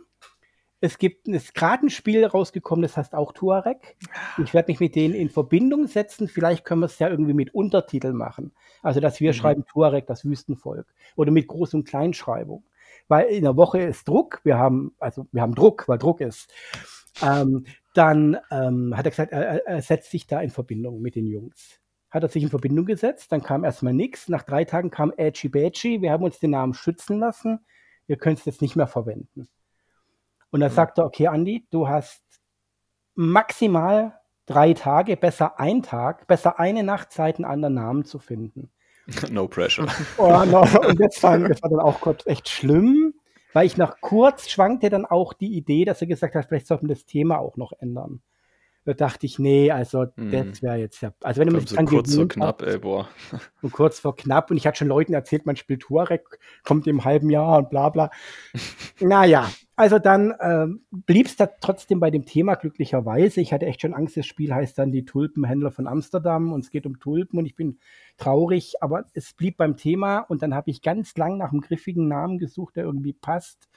Es 0.83 0.97
gibt 0.97 1.27
ist 1.27 1.53
gerade 1.53 1.85
ein 1.85 1.89
Spiel 1.91 2.25
rausgekommen, 2.25 2.81
das 2.81 2.97
heißt 2.97 3.13
auch 3.13 3.33
Tuareg. 3.33 3.97
Ich 4.43 4.53
werde 4.55 4.71
mich 4.71 4.79
mit 4.79 4.95
denen 4.95 5.13
in 5.13 5.29
Verbindung 5.29 5.85
setzen. 5.85 6.27
Vielleicht 6.27 6.65
können 6.65 6.81
wir 6.81 6.87
es 6.87 6.97
ja 6.97 7.07
irgendwie 7.07 7.35
mit 7.35 7.53
Untertiteln 7.53 8.15
machen. 8.15 8.51
Also, 8.81 8.99
dass 8.99 9.19
wir 9.19 9.29
mhm. 9.29 9.35
schreiben 9.35 9.65
Tuareg, 9.67 10.07
das 10.07 10.25
Wüstenvolk. 10.25 10.87
Oder 11.15 11.29
mit 11.29 11.47
Groß- 11.47 11.75
und 11.75 11.87
Kleinschreibung. 11.87 12.63
Weil 13.11 13.25
in 13.25 13.43
der 13.43 13.57
Woche 13.57 13.81
ist 13.81 14.07
Druck. 14.07 14.39
Wir 14.45 14.57
haben, 14.57 14.95
also 14.97 15.27
wir 15.33 15.41
haben 15.41 15.53
Druck, 15.53 15.85
weil 15.89 15.97
Druck 15.97 16.21
ist. 16.21 16.49
Ähm, 17.21 17.65
dann 17.93 18.37
ähm, 18.51 18.95
hat 18.95 19.05
er 19.05 19.09
gesagt, 19.09 19.33
er, 19.33 19.67
er 19.67 19.81
setzt 19.81 20.11
sich 20.11 20.27
da 20.27 20.39
in 20.39 20.49
Verbindung 20.49 21.01
mit 21.01 21.15
den 21.15 21.27
Jungs. 21.27 21.81
Hat 22.09 22.23
er 22.23 22.29
sich 22.29 22.41
in 22.41 22.49
Verbindung 22.49 22.85
gesetzt, 22.85 23.33
dann 23.33 23.43
kam 23.43 23.65
erstmal 23.65 23.91
nichts. 23.91 24.29
Nach 24.29 24.43
drei 24.43 24.63
Tagen 24.63 24.91
kam 24.91 25.11
Edgy 25.17 25.49
Badgy, 25.49 26.01
wir 26.01 26.09
haben 26.09 26.23
uns 26.23 26.39
den 26.39 26.51
Namen 26.51 26.73
schützen 26.73 27.19
lassen, 27.19 27.59
wir 28.07 28.15
können 28.15 28.37
es 28.37 28.45
jetzt 28.45 28.61
nicht 28.61 28.77
mehr 28.77 28.87
verwenden. 28.87 29.49
Und 30.49 30.61
dann 30.61 30.71
mhm. 30.71 30.75
sagt 30.75 30.97
er, 30.97 31.05
okay, 31.05 31.27
Andi, 31.27 31.67
du 31.69 31.89
hast 31.89 32.23
maximal 33.15 34.21
drei 34.45 34.71
Tage, 34.73 35.17
besser 35.17 35.59
ein 35.59 35.83
Tag, 35.83 36.27
besser 36.27 36.61
eine 36.61 36.83
Nacht 36.83 37.11
Zeit, 37.11 37.35
einen 37.35 37.45
anderen 37.45 37.73
Namen 37.73 38.05
zu 38.05 38.19
finden. 38.19 38.71
No 39.31 39.47
pressure. 39.47 39.87
Oh, 40.17 40.43
no. 40.45 40.61
Und 40.61 40.99
das 40.99 41.21
war, 41.23 41.37
das 41.39 41.61
war 41.61 41.69
dann 41.69 41.79
auch 41.79 41.99
kurz 42.01 42.25
echt 42.25 42.49
schlimm 42.49 43.13
weil 43.53 43.65
ich 43.65 43.77
nach 43.77 43.99
kurz 44.01 44.49
schwankte 44.49 44.89
dann 44.89 45.05
auch 45.05 45.33
die 45.33 45.55
Idee, 45.55 45.85
dass 45.85 46.01
er 46.01 46.07
gesagt 46.07 46.35
hat, 46.35 46.45
vielleicht 46.47 46.67
sollten 46.67 46.87
wir 46.87 46.95
das 46.95 47.05
Thema 47.05 47.39
auch 47.39 47.57
noch 47.57 47.73
ändern. 47.79 48.21
Da 48.83 48.93
dachte 48.93 49.27
ich, 49.27 49.37
nee, 49.37 49.69
also 49.69 50.07
mm. 50.15 50.31
das 50.31 50.63
wäre 50.63 50.77
jetzt 50.77 51.01
ja. 51.01 51.13
Also 51.21 51.39
wenn 51.39 51.49
du 51.49 51.55
mich 51.55 51.69
so 51.69 51.75
kurz 51.85 52.15
vor 52.15 52.27
knapp, 52.27 52.63
ey, 52.63 52.79
boah. 52.79 53.07
Und 53.61 53.71
kurz 53.71 53.99
vor 53.99 54.15
knapp. 54.15 54.49
Und 54.49 54.57
ich 54.57 54.65
hatte 54.65 54.79
schon 54.79 54.87
Leuten 54.87 55.13
erzählt, 55.13 55.45
man 55.45 55.55
spielt 55.55 55.81
Tuareg, 55.81 56.23
kommt 56.63 56.87
im 56.87 57.05
halben 57.05 57.29
Jahr 57.29 57.59
und 57.59 57.69
bla 57.69 57.89
bla. 57.89 58.09
naja, 58.99 59.51
also 59.81 59.97
dann 59.97 60.35
ähm, 60.39 60.85
blieb 60.91 61.25
es 61.25 61.37
da 61.37 61.47
trotzdem 61.47 61.99
bei 61.99 62.11
dem 62.11 62.23
Thema 62.23 62.53
glücklicherweise. 62.53 63.41
Ich 63.41 63.51
hatte 63.51 63.65
echt 63.65 63.81
schon 63.81 63.95
Angst, 63.95 64.15
das 64.15 64.27
Spiel 64.27 64.53
heißt 64.53 64.77
dann 64.77 64.91
die 64.91 65.05
Tulpenhändler 65.05 65.71
von 65.71 65.87
Amsterdam 65.87 66.53
und 66.53 66.59
es 66.59 66.69
geht 66.69 66.85
um 66.85 66.99
Tulpen 66.99 67.39
und 67.39 67.47
ich 67.47 67.55
bin 67.55 67.79
traurig, 68.17 68.75
aber 68.81 69.05
es 69.15 69.33
blieb 69.33 69.57
beim 69.57 69.77
Thema 69.77 70.19
und 70.19 70.43
dann 70.43 70.53
habe 70.53 70.69
ich 70.69 70.83
ganz 70.83 71.17
lang 71.17 71.39
nach 71.39 71.51
einem 71.51 71.61
griffigen 71.61 72.07
Namen 72.07 72.37
gesucht, 72.37 72.75
der 72.75 72.83
irgendwie 72.83 73.13
passt 73.13 73.69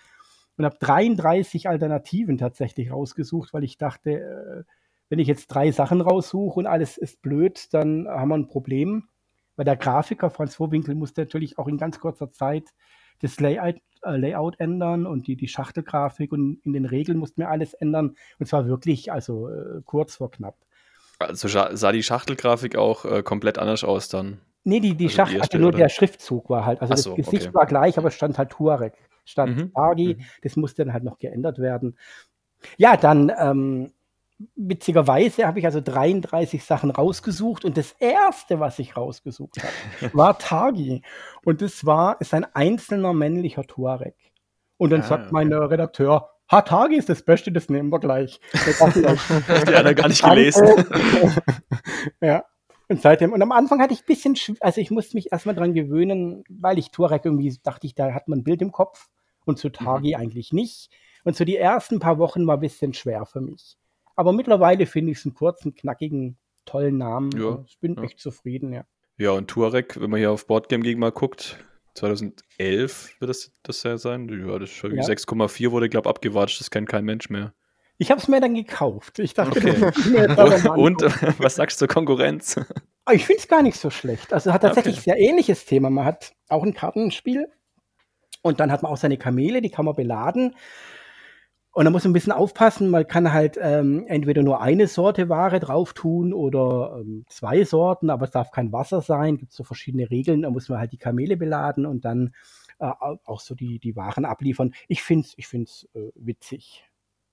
und 0.59 0.67
habe 0.67 0.77
33 0.79 1.71
Alternativen 1.71 2.37
tatsächlich 2.37 2.93
rausgesucht, 2.93 3.55
weil 3.55 3.65
ich 3.65 3.79
dachte, 3.79 4.11
äh, 4.11 4.65
wenn 5.09 5.21
ich 5.21 5.27
jetzt 5.27 5.47
drei 5.47 5.71
Sachen 5.73 6.03
raussuche 6.03 6.61
und 6.61 6.67
alles 6.67 6.99
ist 6.99 7.23
blöd, 7.23 7.73
dann 7.73 8.07
haben 8.07 8.29
wir 8.29 8.37
ein 8.37 8.49
Problem. 8.49 9.09
Weil 9.57 9.65
der 9.65 9.77
Grafiker 9.77 10.29
Franz 10.29 10.55
Vorwinkel 10.55 10.97
musste 10.97 11.23
natürlich 11.23 11.57
auch 11.57 11.69
in 11.69 11.79
ganz 11.79 11.99
kurzer 11.99 12.31
Zeit 12.31 12.75
das 13.21 13.41
Layout, 13.41 13.77
äh, 14.03 14.17
Layout 14.17 14.61
ändern 14.61 15.07
und 15.07 15.27
die, 15.27 15.37
die 15.37 15.49
Schachtelgrafik 15.49 16.33
und 16.33 16.61
in 16.65 16.73
den 16.73 16.85
Regeln 16.85 17.19
mussten 17.19 17.41
wir 17.41 17.51
alles 17.51 17.75
ändern. 17.75 18.17
Und 18.39 18.47
zwar 18.47 18.67
wirklich, 18.67 19.13
also 19.13 19.49
äh, 19.49 19.81
kurz 19.85 20.17
vor 20.17 20.31
knapp. 20.31 20.57
Also 21.19 21.49
sah 21.49 21.93
die 21.93 22.03
Schachtelgrafik 22.03 22.77
auch 22.77 23.05
äh, 23.05 23.23
komplett 23.23 23.59
anders 23.59 23.85
aus 23.85 24.09
dann? 24.09 24.41
Nee, 24.65 24.81
die, 24.81 24.95
die 24.95 25.05
also 25.05 25.17
Schachtel, 25.17 25.41
also 25.41 25.59
nur 25.59 25.69
oder? 25.69 25.79
der 25.79 25.89
Schriftzug 25.89 26.51
war 26.51 26.65
halt. 26.65 26.81
Also 26.81 26.97
so, 26.97 27.17
das 27.17 27.27
Gesicht 27.27 27.47
okay. 27.49 27.55
war 27.55 27.67
gleich, 27.67 27.99
aber 27.99 28.09
es 28.09 28.15
stand 28.15 28.39
halt 28.39 28.51
Tuareg. 28.51 28.95
Statt 29.25 29.51
mhm. 29.51 29.73
Pargi. 29.73 30.15
Mhm. 30.15 30.25
Das 30.43 30.57
musste 30.57 30.85
dann 30.85 30.93
halt 30.93 31.05
noch 31.05 31.19
geändert 31.19 31.59
werden. 31.59 31.97
Ja, 32.77 32.97
dann 32.97 33.31
ähm, 33.39 33.93
witzigerweise 34.57 35.47
habe 35.47 35.59
ich 35.61 35.65
also 35.65 35.81
33 35.81 36.65
Sachen 36.65 36.91
rausgesucht 36.91 37.65
und 37.65 37.77
das 37.77 37.93
erste, 37.93 38.61
was 38.61 38.79
ich 38.79 38.97
rausgesucht 38.97 39.59
habe, 39.63 40.15
war 40.17 40.39
Tagi. 40.39 41.03
Und 41.45 41.63
das 41.63 41.85
war, 41.87 42.21
ist 42.21 42.35
ein 42.35 42.47
einzelner 42.55 43.13
männlicher 43.13 43.65
Tuareg. 43.65 44.17
Und 44.77 44.91
dann 44.91 45.03
ah, 45.03 45.05
sagt 45.05 45.33
mein 45.33 45.53
okay. 45.53 45.67
Redakteur, 45.67 46.31
ha, 46.51 46.63
Tagi 46.63 46.97
ist 46.97 47.09
das 47.09 47.23
Beste, 47.23 47.53
das 47.53 47.69
nehmen 47.69 47.91
wir 47.91 48.01
gleich. 48.01 48.41
Das 48.53 48.81
hat 48.81 49.85
er 49.85 49.95
gar 49.95 50.09
nicht 50.09 50.23
gelesen. 50.23 50.67
ja. 52.21 52.45
Und 52.89 53.01
seitdem, 53.01 53.33
und 53.33 53.41
am 53.41 53.53
Anfang 53.53 53.81
hatte 53.81 53.95
ich 53.95 54.01
ein 54.01 54.07
bisschen, 54.07 54.37
also 54.61 54.81
ich 54.81 54.91
musste 54.91 55.17
mich 55.17 55.33
erstmal 55.33 55.55
dran 55.55 55.73
gewöhnen, 55.73 56.45
weil 56.51 56.79
ich 56.79 56.91
Tuareg 56.91 57.25
irgendwie 57.25 57.57
dachte 57.63 57.87
ich, 57.87 57.95
da 57.95 58.13
hat 58.13 58.29
man 58.29 58.41
ein 58.41 58.45
Bild 58.45 58.61
im 58.61 58.73
Kopf 58.73 59.09
und 59.47 59.59
zu 59.59 59.71
Tagi 59.71 60.15
mhm. 60.15 60.21
eigentlich 60.21 60.53
nicht. 60.53 60.91
Und 61.25 61.35
so 61.35 61.45
die 61.45 61.57
ersten 61.57 61.99
paar 61.99 62.19
Wochen 62.19 62.47
war 62.47 62.59
ein 62.59 62.61
bisschen 62.61 62.93
schwer 62.93 63.25
für 63.25 63.41
mich. 63.41 63.79
Aber 64.17 64.33
mittlerweile 64.33 64.87
finde 64.87 65.13
ich 65.13 65.19
es 65.19 65.25
einen 65.25 65.35
kurzen, 65.35 65.75
knackigen, 65.75 66.37
tollen 66.65 66.99
Namen. 66.99 67.31
Ja, 67.37 67.65
ich 67.67 67.79
bin 67.81 67.95
ja. 67.97 68.03
echt 68.03 68.21
zufrieden, 68.21 68.73
ja. 68.73 68.85
Ja, 69.17 69.31
und 69.31 69.49
Tuareg, 69.49 70.01
wenn 70.01 70.11
man 70.11 70.19
hier 70.19 70.33
auf 70.33 70.47
Boardgame 70.47 70.83
Geek 70.83 70.99
mal 70.99 71.13
guckt, 71.13 71.59
2011 71.95 73.21
wird 73.21 73.29
das, 73.29 73.53
das 73.63 73.83
ja 73.85 73.97
sein. 73.97 74.29
Ja, 74.29 74.59
das 74.59 74.83
ja. 74.83 74.89
6,4 74.89 75.71
wurde, 75.71 75.89
glaube 75.89 76.09
ich, 76.09 76.11
abgewatscht. 76.11 76.61
Das 76.61 76.71
kennt 76.71 76.89
kein 76.89 77.05
Mensch 77.05 77.31
mehr. 77.31 77.55
Ich 77.97 78.11
habe 78.11 78.21
es 78.21 78.27
mir 78.27 78.41
dann 78.41 78.55
gekauft. 78.55 79.21
Ich 79.21 79.35
dachte, 79.35 79.61
okay. 79.61 80.69
und 80.77 81.03
was 81.39 81.55
sagst 81.55 81.81
du 81.81 81.87
zur 81.87 81.95
Konkurrenz? 81.95 82.61
Ah, 83.05 83.13
ich 83.13 83.25
finde 83.25 83.41
es 83.41 83.49
gar 83.49 83.63
nicht 83.63 83.79
so 83.79 83.91
schlecht. 83.91 84.33
Also 84.33 84.53
hat 84.53 84.63
tatsächlich 84.63 84.97
okay. 84.97 85.11
sehr 85.11 85.19
ähnliches 85.19 85.65
Thema. 85.65 85.91
Man 85.91 86.05
hat 86.05 86.35
auch 86.49 86.65
ein 86.65 86.75
Kartenspiel 86.75 87.47
und 88.43 88.59
dann 88.59 88.73
hat 88.73 88.83
man 88.83 88.91
auch 88.91 88.97
seine 88.97 89.17
Kamele, 89.17 89.63
die 89.63 89.71
kann 89.71 89.85
man 89.85 89.95
beladen. 89.95 90.57
Und 91.75 91.85
da 91.85 91.91
muss 91.91 92.05
man 92.05 92.11
ein 92.11 92.15
bisschen 92.15 92.33
aufpassen. 92.33 92.89
Man 92.89 93.07
kann 93.07 93.33
halt 93.33 93.59
ähm, 93.61 94.07
entweder 94.07 94.43
nur 94.43 94.61
eine 94.61 94.87
Sorte 94.87 95.29
Ware 95.29 95.59
drauf 95.59 95.93
tun 95.93 96.33
oder 96.33 97.01
ähm, 97.01 97.25
zwei 97.29 97.65
Sorten, 97.65 98.11
aber 98.11 98.27
es 98.27 98.31
darf 98.31 98.53
kein 98.53 98.73
Wasser 98.73 99.01
sein. 99.01 99.37
Gibt 99.39 99.53
so 99.53 99.65
verschiedene 99.65 100.09
Regeln. 100.09 100.43
Da 100.43 100.51
muss 100.51 100.69
man 100.69 100.79
halt 100.79 100.93
die 100.93 100.99
Kamele 100.99 101.37
beladen 101.37 101.85
und 101.85 102.05
dann 102.05 102.33
äh, 102.79 102.87
auch 103.25 103.41
so 103.41 103.57
die, 103.57 103.81
die 103.81 103.97
Waren 103.97 104.25
abliefern. 104.25 104.73
Ich 104.87 105.03
finde 105.03 105.27
es 105.27 105.35
ich 105.37 105.49
find's, 105.49 105.89
äh, 105.95 106.11
witzig. 106.15 106.85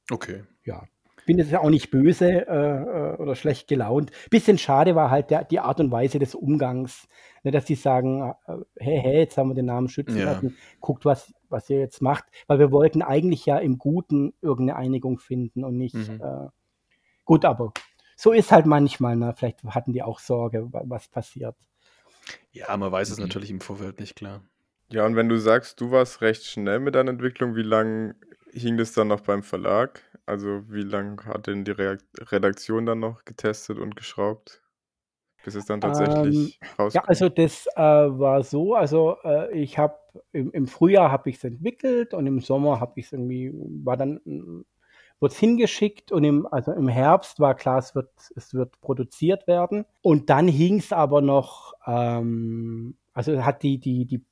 Okay. 0.09 0.43
Ja 0.65 0.83
bin 1.25 1.37
jetzt 1.37 1.51
ja 1.51 1.61
auch 1.61 1.69
nicht 1.69 1.91
böse 1.91 2.47
äh, 2.47 3.13
äh, 3.13 3.15
oder 3.17 3.35
schlecht 3.35 3.67
gelaunt. 3.67 4.11
Bisschen 4.29 4.57
schade 4.57 4.95
war 4.95 5.11
halt 5.11 5.29
der, 5.29 5.43
die 5.43 5.59
Art 5.59 5.79
und 5.79 5.91
Weise 5.91 6.19
des 6.19 6.35
Umgangs, 6.35 7.07
ne, 7.43 7.51
dass 7.51 7.67
sie 7.67 7.75
sagen, 7.75 8.33
äh, 8.47 8.57
hey, 8.77 8.99
hey, 9.01 9.17
jetzt 9.19 9.37
haben 9.37 9.49
wir 9.49 9.55
den 9.55 9.65
Namen 9.65 9.87
schützen 9.87 10.17
ja. 10.17 10.25
lassen, 10.25 10.57
guckt, 10.79 11.05
was, 11.05 11.33
was 11.51 11.69
ihr 11.69 11.79
jetzt 11.79 12.01
macht, 12.01 12.25
weil 12.47 12.59
wir 12.59 12.71
wollten 12.71 13.01
eigentlich 13.01 13.45
ja 13.45 13.57
im 13.57 13.77
Guten 13.77 14.33
irgendeine 14.41 14.77
Einigung 14.77 15.19
finden 15.19 15.63
und 15.63 15.77
nicht 15.77 15.95
mhm. 15.95 16.21
äh, 16.21 16.47
gut, 17.25 17.45
aber 17.45 17.73
so 18.15 18.31
ist 18.31 18.51
halt 18.51 18.65
manchmal, 18.65 19.15
ne? 19.15 19.33
vielleicht 19.35 19.63
hatten 19.63 19.93
die 19.93 20.03
auch 20.03 20.19
Sorge, 20.19 20.67
was 20.71 21.07
passiert. 21.07 21.55
Ja, 22.51 22.75
man 22.77 22.91
weiß 22.91 23.09
es 23.09 23.17
mhm. 23.17 23.25
natürlich 23.25 23.51
im 23.51 23.61
Vorfeld 23.61 23.99
nicht 23.99 24.15
klar. 24.15 24.41
Ja, 24.89 25.05
und 25.05 25.15
wenn 25.15 25.29
du 25.29 25.37
sagst, 25.37 25.79
du 25.79 25.91
warst 25.91 26.21
recht 26.21 26.43
schnell 26.43 26.79
mit 26.79 26.95
deiner 26.95 27.11
Entwicklung, 27.11 27.55
wie 27.55 27.63
lange 27.63 28.15
hing 28.51 28.77
das 28.77 28.91
dann 28.91 29.07
noch 29.07 29.21
beim 29.21 29.41
Verlag? 29.41 30.01
Also 30.25 30.63
wie 30.69 30.83
lange 30.83 31.23
hat 31.25 31.47
denn 31.47 31.63
die 31.63 31.71
Redaktion 31.71 32.85
dann 32.85 32.99
noch 32.99 33.23
getestet 33.23 33.79
und 33.79 33.95
geschraubt? 33.95 34.61
bis 35.43 35.55
es 35.55 35.65
dann 35.65 35.81
tatsächlich 35.81 36.59
ähm, 36.61 36.67
rauskommt? 36.77 36.93
Ja, 36.93 37.03
also 37.05 37.29
das 37.29 37.67
äh, 37.75 37.79
war 37.81 38.43
so, 38.43 38.75
also 38.75 39.17
äh, 39.23 39.57
ich 39.57 39.77
habe 39.77 39.95
im, 40.31 40.51
im, 40.51 40.67
Frühjahr 40.67 41.11
habe 41.11 41.29
ich 41.29 41.37
es 41.37 41.43
entwickelt 41.43 42.13
und 42.13 42.25
im 42.27 42.39
Sommer 42.39 42.79
habe 42.79 42.99
ich 42.99 43.07
es 43.07 43.13
irgendwie, 43.13 43.51
war 43.83 43.97
dann, 43.97 44.19
wurde 44.25 45.33
es 45.33 45.37
hingeschickt 45.37 46.11
und 46.11 46.23
im, 46.23 46.47
also 46.47 46.71
im 46.71 46.87
Herbst 46.87 47.39
war 47.39 47.55
klar, 47.55 47.79
es 47.79 47.95
wird, 47.95 48.09
es 48.35 48.53
wird 48.53 48.81
produziert 48.81 49.47
werden. 49.47 49.85
Und 50.01 50.29
dann 50.29 50.47
hing 50.47 50.79
es 50.79 50.91
aber 50.91 51.21
noch, 51.21 51.73
ähm, 51.85 52.97
also 53.13 53.43
hat 53.45 53.63
die, 53.63 53.79
die, 53.79 54.05
die 54.05 54.25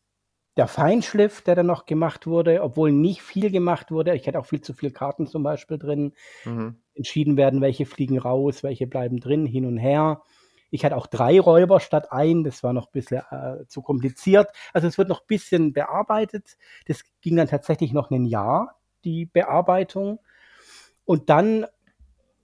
der 0.60 0.68
Feinschliff, 0.68 1.42
der 1.42 1.56
dann 1.56 1.68
noch 1.68 1.86
gemacht 1.86 2.28
wurde, 2.28 2.62
obwohl 2.62 2.92
nicht 2.92 3.22
viel 3.22 3.50
gemacht 3.50 3.92
wurde, 3.92 4.14
ich 4.14 4.28
hatte 4.28 4.38
auch 4.38 4.46
viel 4.46 4.60
zu 4.60 4.74
viele 4.74 4.92
Karten 4.92 5.26
zum 5.26 5.42
Beispiel 5.42 5.78
drin, 5.78 6.12
mhm. 6.44 6.76
entschieden 6.96 7.38
werden, 7.38 7.62
welche 7.62 7.86
fliegen 7.86 8.18
raus, 8.18 8.62
welche 8.62 8.86
bleiben 8.86 9.22
drin, 9.22 9.46
hin 9.46 9.66
und 9.66 9.78
her. 9.78 10.22
Ich 10.72 10.86
hatte 10.86 10.96
auch 10.96 11.08
drei 11.08 11.40
Räuber 11.40 11.80
statt 11.80 12.12
ein, 12.12 12.44
das 12.44 12.64
war 12.64 12.74
noch 12.74 12.88
ein 12.88 12.92
bisschen 12.92 13.22
äh, 13.32 13.66
zu 13.68 13.82
kompliziert. 13.82 14.50
Also 14.74 14.88
es 14.88 14.98
wird 14.98 15.10
noch 15.10 15.22
ein 15.22 15.28
bisschen 15.28 15.74
bearbeitet. 15.74 16.58
Das 16.86 17.04
ging 17.22 17.36
dann 17.36 17.48
tatsächlich 17.48 17.94
noch 17.94 18.12
ein 18.12 18.26
Jahr, 18.26 18.78
die 19.04 19.26
Bearbeitung. 19.26 20.20
Und 21.06 21.30
dann 21.30 21.66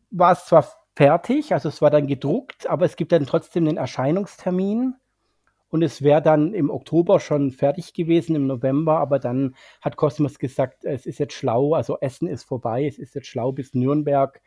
war 0.09 0.31
es 0.31 0.45
zwar 0.45 0.65
fertig, 0.95 1.53
also 1.53 1.69
es 1.69 1.81
war 1.81 1.89
dann 1.89 2.07
gedruckt, 2.07 2.69
aber 2.69 2.85
es 2.85 2.95
gibt 2.95 3.11
dann 3.11 3.25
trotzdem 3.25 3.67
einen 3.67 3.77
Erscheinungstermin 3.77 4.95
und 5.69 5.81
es 5.81 6.01
wäre 6.01 6.21
dann 6.21 6.53
im 6.53 6.69
Oktober 6.69 7.19
schon 7.19 7.51
fertig 7.51 7.93
gewesen, 7.93 8.35
im 8.35 8.47
November, 8.47 8.99
aber 8.99 9.19
dann 9.19 9.55
hat 9.81 9.97
Cosmos 9.97 10.39
gesagt, 10.39 10.85
es 10.85 11.05
ist 11.05 11.19
jetzt 11.19 11.33
schlau, 11.33 11.73
also 11.73 11.97
Essen 11.99 12.29
ist 12.29 12.43
vorbei, 12.43 12.85
es 12.87 12.97
ist 12.97 13.13
jetzt 13.13 13.27
schlau 13.27 13.51
bis 13.51 13.73
Nürnberg 13.73 14.41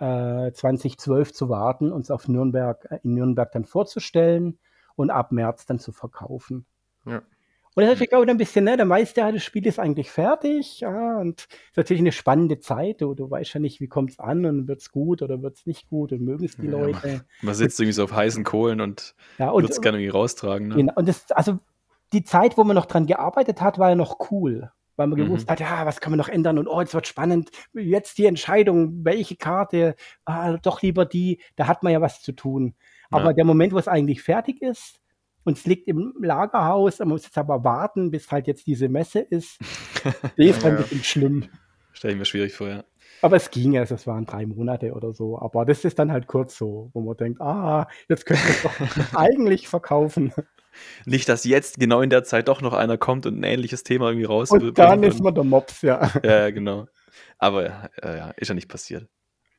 äh, 0.00 0.52
2012 0.52 1.32
zu 1.32 1.48
warten, 1.48 1.92
uns 1.92 2.10
auf 2.10 2.26
Nürnberg, 2.26 2.86
äh, 2.90 2.98
in 3.02 3.14
Nürnberg 3.14 3.52
dann 3.52 3.64
vorzustellen 3.64 4.58
und 4.96 5.10
ab 5.10 5.32
März 5.32 5.66
dann 5.66 5.78
zu 5.78 5.92
verkaufen. 5.92 6.66
Ja. 7.06 7.22
Und 7.74 7.84
das 7.84 7.92
ist 7.92 8.00
natürlich 8.00 8.14
auch 8.14 8.26
ein 8.26 8.36
bisschen, 8.36 8.64
ne, 8.64 8.76
der 8.76 8.84
Meister, 8.84 9.30
das 9.30 9.44
Spiel 9.44 9.64
ist 9.64 9.78
eigentlich 9.78 10.10
fertig, 10.10 10.80
ja, 10.80 11.18
und 11.18 11.42
es 11.42 11.46
ist 11.70 11.76
natürlich 11.76 12.00
eine 12.00 12.10
spannende 12.10 12.58
Zeit. 12.58 13.00
Du, 13.00 13.14
du 13.14 13.30
weißt 13.30 13.54
ja 13.54 13.60
nicht, 13.60 13.80
wie 13.80 13.86
kommt 13.86 14.10
es 14.10 14.18
an 14.18 14.44
und 14.44 14.66
wird 14.66 14.80
es 14.80 14.90
gut 14.90 15.22
oder 15.22 15.40
wird 15.40 15.56
es 15.56 15.66
nicht 15.66 15.88
gut 15.88 16.10
und 16.10 16.20
mögen 16.22 16.44
es 16.44 16.56
die 16.56 16.66
ja, 16.66 16.72
Leute. 16.72 17.06
Man, 17.06 17.22
man 17.42 17.54
sitzt 17.54 17.78
irgendwie 17.78 17.92
so 17.92 18.04
auf 18.04 18.12
heißen 18.12 18.42
Kohlen 18.42 18.80
und, 18.80 19.14
ja, 19.38 19.50
und 19.50 19.62
wird 19.62 19.72
es 19.72 19.80
gerne 19.80 19.98
irgendwie 19.98 20.18
raustragen. 20.18 20.68
Ne? 20.68 20.74
Genau, 20.76 20.92
und 20.96 21.08
das, 21.08 21.30
also 21.30 21.60
die 22.12 22.24
Zeit, 22.24 22.58
wo 22.58 22.64
man 22.64 22.74
noch 22.74 22.86
dran 22.86 23.06
gearbeitet 23.06 23.60
hat, 23.60 23.78
war 23.78 23.90
ja 23.90 23.94
noch 23.94 24.32
cool, 24.32 24.72
weil 25.00 25.06
man 25.06 25.18
mhm. 25.18 25.24
gewusst 25.24 25.50
hat, 25.50 25.60
ja, 25.60 25.86
was 25.86 26.00
kann 26.00 26.12
man 26.12 26.18
noch 26.18 26.28
ändern 26.28 26.58
und 26.58 26.68
oh, 26.68 26.80
jetzt 26.80 26.92
wird 26.92 27.06
spannend, 27.06 27.50
jetzt 27.72 28.18
die 28.18 28.26
Entscheidung, 28.26 29.02
welche 29.02 29.34
Karte, 29.34 29.94
ah, 30.26 30.58
doch 30.58 30.82
lieber 30.82 31.06
die, 31.06 31.40
da 31.56 31.66
hat 31.66 31.82
man 31.82 31.92
ja 31.92 32.02
was 32.02 32.20
zu 32.20 32.32
tun. 32.32 32.74
Aber 33.10 33.30
ja. 33.30 33.32
der 33.32 33.44
Moment, 33.46 33.72
wo 33.72 33.78
es 33.78 33.88
eigentlich 33.88 34.22
fertig 34.22 34.60
ist, 34.60 35.00
und 35.42 35.56
es 35.56 35.64
liegt 35.64 35.88
im 35.88 36.12
Lagerhaus, 36.20 36.98
man 36.98 37.08
muss 37.08 37.24
jetzt 37.24 37.38
aber 37.38 37.64
warten, 37.64 38.10
bis 38.10 38.30
halt 38.30 38.46
jetzt 38.46 38.66
diese 38.66 38.88
Messe 38.88 39.20
ist. 39.20 39.58
Das 40.02 40.32
ist 40.36 40.64
ein 40.64 40.76
bisschen 40.76 41.04
schlimm. 41.04 41.48
Stelle 41.92 42.12
ich 42.12 42.18
mir 42.18 42.24
schwierig 42.24 42.54
vor, 42.54 42.68
ja. 42.68 42.84
Aber 43.22 43.36
es 43.36 43.50
ging, 43.50 43.76
also 43.78 43.94
es 43.94 44.06
waren 44.06 44.26
drei 44.26 44.46
Monate 44.46 44.92
oder 44.92 45.12
so. 45.12 45.38
Aber 45.38 45.64
das 45.64 45.84
ist 45.84 45.98
dann 45.98 46.10
halt 46.12 46.26
kurz 46.26 46.56
so, 46.56 46.90
wo 46.92 47.00
man 47.00 47.16
denkt, 47.16 47.40
ah, 47.40 47.88
jetzt 48.08 48.26
können 48.26 48.40
wir 48.40 48.50
es 48.50 48.62
doch 48.62 49.14
eigentlich 49.18 49.68
verkaufen. 49.68 50.32
Nicht, 51.04 51.28
dass 51.28 51.44
jetzt 51.44 51.78
genau 51.78 52.00
in 52.00 52.10
der 52.10 52.24
Zeit 52.24 52.48
doch 52.48 52.62
noch 52.62 52.72
einer 52.72 52.96
kommt 52.96 53.26
und 53.26 53.38
ein 53.38 53.42
ähnliches 53.42 53.82
Thema 53.82 54.08
irgendwie 54.08 54.26
raus. 54.26 54.50
Und 54.50 54.78
dann 54.78 55.02
ist 55.02 55.22
man 55.22 55.34
der 55.34 55.44
Mops, 55.44 55.82
ja. 55.82 56.10
Ja, 56.22 56.50
genau. 56.50 56.86
Aber 57.38 57.90
äh, 58.02 58.16
ja, 58.16 58.30
ist 58.36 58.48
ja 58.48 58.54
nicht 58.54 58.68
passiert. 58.68 59.08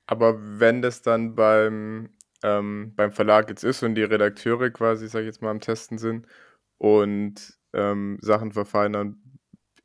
Aber 0.07 0.35
wenn 0.39 0.81
das 0.81 1.01
dann 1.01 1.35
beim 1.35 2.09
ähm, 2.43 2.93
beim 2.95 3.11
Verlag 3.11 3.49
jetzt 3.49 3.63
ist 3.63 3.83
und 3.83 3.95
die 3.95 4.03
Redakteure 4.03 4.69
quasi, 4.71 5.07
sag 5.07 5.21
ich 5.21 5.27
jetzt 5.27 5.41
mal, 5.41 5.51
am 5.51 5.59
Testen 5.59 5.97
sind 5.97 6.25
und 6.77 7.57
ähm, 7.73 8.17
Sachen 8.21 8.51
verfeinern, 8.51 9.21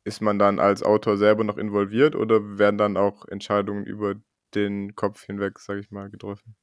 ist 0.06 0.20
man 0.20 0.38
dann 0.38 0.60
als 0.60 0.84
Autor 0.84 1.16
selber 1.16 1.42
noch 1.42 1.58
involviert 1.58 2.14
oder 2.14 2.58
werden 2.58 2.78
dann 2.78 2.96
auch 2.96 3.26
Entscheidungen 3.26 3.84
über 3.84 4.14
den 4.54 4.94
Kopf 4.94 5.24
hinweg, 5.24 5.58
sag 5.58 5.78
ich 5.78 5.90
mal, 5.90 6.08
getroffen? 6.10 6.54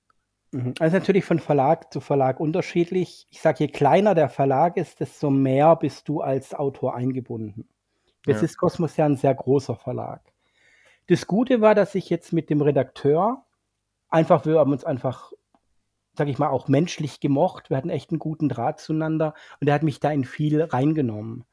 Mhm. 0.52 0.74
Also 0.80 0.98
natürlich 0.98 1.26
von 1.26 1.40
Verlag 1.40 1.92
zu 1.92 2.00
Verlag 2.00 2.40
unterschiedlich. 2.40 3.28
Ich 3.30 3.42
sage, 3.42 3.66
je 3.66 3.68
kleiner 3.68 4.16
der 4.16 4.30
Verlag 4.30 4.78
ist, 4.78 5.02
desto 5.02 5.30
mehr 5.30 5.76
bist 5.76 6.08
du 6.08 6.22
als 6.22 6.54
Autor 6.54 6.96
eingebunden. 6.96 7.68
Jetzt 8.26 8.38
ja. 8.38 8.46
ist 8.46 8.58
Kosmos 8.58 8.96
ja 8.96 9.06
ein 9.06 9.18
sehr 9.18 9.36
großer 9.36 9.76
Verlag. 9.76 10.22
Das 11.08 11.28
Gute 11.28 11.60
war, 11.60 11.76
dass 11.76 11.96
ich 11.96 12.10
jetzt 12.10 12.32
mit 12.32 12.50
dem 12.50 12.62
Redakteur 12.62 13.46
einfach, 14.10 14.46
wir 14.46 14.60
haben 14.60 14.72
uns 14.72 14.86
einfach 14.86 15.34
sage 16.16 16.30
ich 16.30 16.38
mal, 16.38 16.50
auch 16.50 16.68
menschlich 16.68 17.20
gemocht. 17.20 17.72
Wir 17.72 17.78
hatten 17.78 17.90
echt 17.90 18.12
einen 18.12 18.20
guten 18.20 18.48
Draht 18.48 18.80
zueinander 18.80 19.34
und 19.60 19.68
er 19.68 19.74
hat 19.74 19.82
mich 19.82 20.00
da 20.00 20.12
in 20.12 20.26
viel 20.26 20.62
reingenommen 20.62 21.44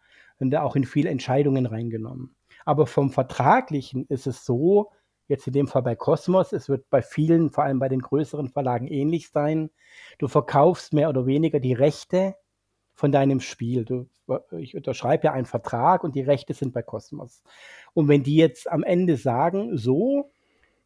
und 0.41 0.55
auch 0.57 0.75
in 0.77 0.85
viele 0.85 1.11
Entscheidungen 1.11 1.67
reingenommen. 1.67 2.35
Aber 2.65 2.87
vom 2.87 3.11
Vertraglichen 3.11 4.07
ist 4.09 4.27
es 4.27 4.45
so, 4.45 4.91
jetzt 5.29 5.47
in 5.47 5.53
dem 5.53 5.69
Fall 5.69 5.83
bei 5.83 5.95
Cosmos, 5.95 6.53
es 6.53 6.69
wird 6.69 6.91
bei 6.91 7.03
vielen, 7.03 7.51
vor 7.51 7.65
allem 7.65 7.79
bei 7.79 7.89
den 7.89 8.01
größeren 8.01 8.49
Verlagen 8.49 8.89
ähnlich 8.89 9.31
sein. 9.31 9.71
Du 10.19 10.29
verkaufst 10.29 10.93
mehr 10.93 11.09
oder 11.09 11.27
weniger 11.27 11.61
die 11.61 11.73
Rechte 11.73 12.35
von 12.95 13.13
deinem 13.13 13.41
Spiel. 13.41 13.85
Du, 13.85 14.09
ich 14.59 14.77
unterschreibe 14.77 15.27
ja 15.27 15.33
einen 15.33 15.47
Vertrag 15.47 16.05
und 16.05 16.15
die 16.15 16.23
Rechte 16.23 16.53
sind 16.55 16.73
bei 16.73 16.83
Cosmos. 16.83 17.43
Und 17.95 18.09
wenn 18.09 18.23
die 18.23 18.37
jetzt 18.37 18.71
am 18.71 18.83
Ende 18.83 19.17
sagen, 19.17 19.77
so, 19.77 20.33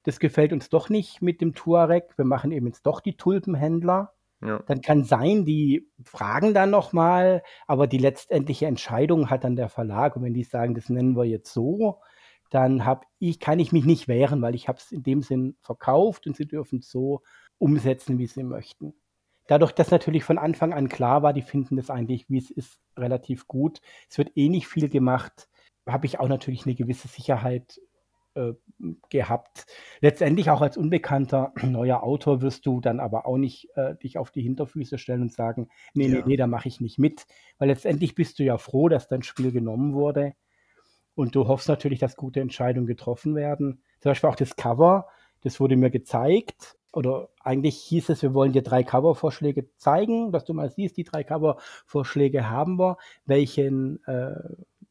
das 0.05 0.21
gefällt 0.21 0.53
uns 0.53 0.69
doch 0.69 0.91
nicht 0.91 1.23
mit 1.23 1.41
dem 1.41 1.55
Tuareg, 1.55 2.17
wir 2.17 2.27
machen 2.27 2.53
eben 2.53 2.67
jetzt 2.67 2.87
doch 2.87 3.01
die 3.01 3.17
Tulpenhändler. 3.17 4.13
Ja. 4.43 4.63
Dann 4.67 4.81
kann 4.81 5.05
sein, 5.05 5.45
die 5.45 5.91
fragen 6.05 6.55
dann 6.55 6.71
nochmal, 6.71 7.43
aber 7.67 7.87
die 7.87 7.99
letztendliche 7.99 8.67
Entscheidung 8.67 9.31
hat 9.31 9.45
dann 9.45 9.57
der 9.57 9.69
Verlag. 9.69 10.17
Und 10.17 10.23
wenn 10.23 10.35
die 10.35 10.45
sagen, 10.45 10.75
das 10.75 10.89
nennen 10.89 11.17
wir 11.17 11.25
jetzt 11.25 11.53
so, 11.53 12.01
dann 12.51 12.85
hab 12.85 13.07
ich, 13.19 13.41
kann 13.41 13.59
ich 13.59 13.73
mich 13.73 13.85
nicht 13.85 14.07
wehren, 14.07 14.43
weil 14.43 14.55
ich 14.55 14.69
habe 14.69 14.79
es 14.79 14.93
in 14.93 15.03
dem 15.03 15.23
Sinn 15.23 15.57
verkauft 15.61 16.27
und 16.27 16.37
sie 16.37 16.47
dürfen 16.47 16.81
es 16.81 16.91
so 16.91 17.23
umsetzen, 17.59 18.19
wie 18.19 18.27
sie 18.27 18.45
möchten. 18.45 18.95
Dadurch, 19.47 19.73
dass 19.73 19.91
natürlich 19.91 20.25
von 20.25 20.39
Anfang 20.39 20.73
an 20.73 20.89
klar 20.89 21.23
war, 21.23 21.33
die 21.33 21.43
finden 21.43 21.77
das 21.77 21.91
eigentlich, 21.91 22.29
wie 22.31 22.39
es 22.39 22.51
ist, 22.51 22.79
relativ 22.97 23.47
gut. 23.47 23.81
Es 24.09 24.19
wird 24.19 24.37
eh 24.37 24.49
nicht 24.49 24.69
viel 24.69 24.89
gemacht, 24.89 25.49
habe 25.87 26.07
ich 26.07 26.21
auch 26.21 26.29
natürlich 26.29 26.65
eine 26.65 26.75
gewisse 26.75 27.09
Sicherheit 27.09 27.81
gehabt. 29.09 29.67
Letztendlich 30.01 30.51
auch 30.51 30.61
als 30.61 30.77
unbekannter 30.77 31.53
neuer 31.63 32.03
Autor 32.03 32.43
wirst 32.43 32.67
du 32.67 32.81
dann 32.81 33.01
aber 33.01 33.27
auch 33.27 33.37
nicht 33.37 33.69
äh, 33.77 33.95
dich 33.97 34.19
auf 34.19 34.31
die 34.31 34.43
Hinterfüße 34.43 34.99
stellen 34.99 35.23
und 35.23 35.33
sagen, 35.33 35.69
nee, 35.95 36.09
ja. 36.09 36.17
nee, 36.17 36.23
nee, 36.27 36.37
da 36.37 36.47
mache 36.47 36.69
ich 36.69 36.81
nicht 36.81 36.99
mit. 36.99 37.27
Weil 37.59 37.69
letztendlich 37.69 38.15
bist 38.15 38.39
du 38.39 38.45
ja 38.45 38.59
froh, 38.59 38.89
dass 38.89 39.09
dein 39.09 39.23
Spiel 39.23 39.53
genommen 39.53 39.95
wurde. 39.95 40.35
Und 41.15 41.35
du 41.35 41.47
hoffst 41.47 41.69
natürlich, 41.69 42.01
dass 42.01 42.17
gute 42.17 42.41
Entscheidungen 42.41 42.87
getroffen 42.87 43.37
werden. 43.37 43.83
Zum 44.01 44.11
Beispiel 44.11 44.31
auch 44.31 44.37
das 44.37 44.57
Cover, 44.57 45.07
das 45.43 45.61
wurde 45.61 45.77
mir 45.77 45.91
gezeigt. 45.91 46.77
Oder 46.93 47.29
eigentlich 47.41 47.77
hieß 47.77 48.11
es, 48.11 48.23
wir 48.23 48.35
wollen 48.35 48.53
dir 48.53 48.63
drei 48.63 48.83
Covervorschläge 48.83 49.69
zeigen, 49.77 50.33
dass 50.33 50.45
du 50.45 50.55
mal 50.55 50.71
siehst, 50.71 50.97
die 50.97 51.05
drei 51.05 51.25
Covervorschläge 51.25 52.49
haben 52.51 52.79
wir. 52.79 52.99
Welchen 53.27 54.03
äh, 54.07 54.35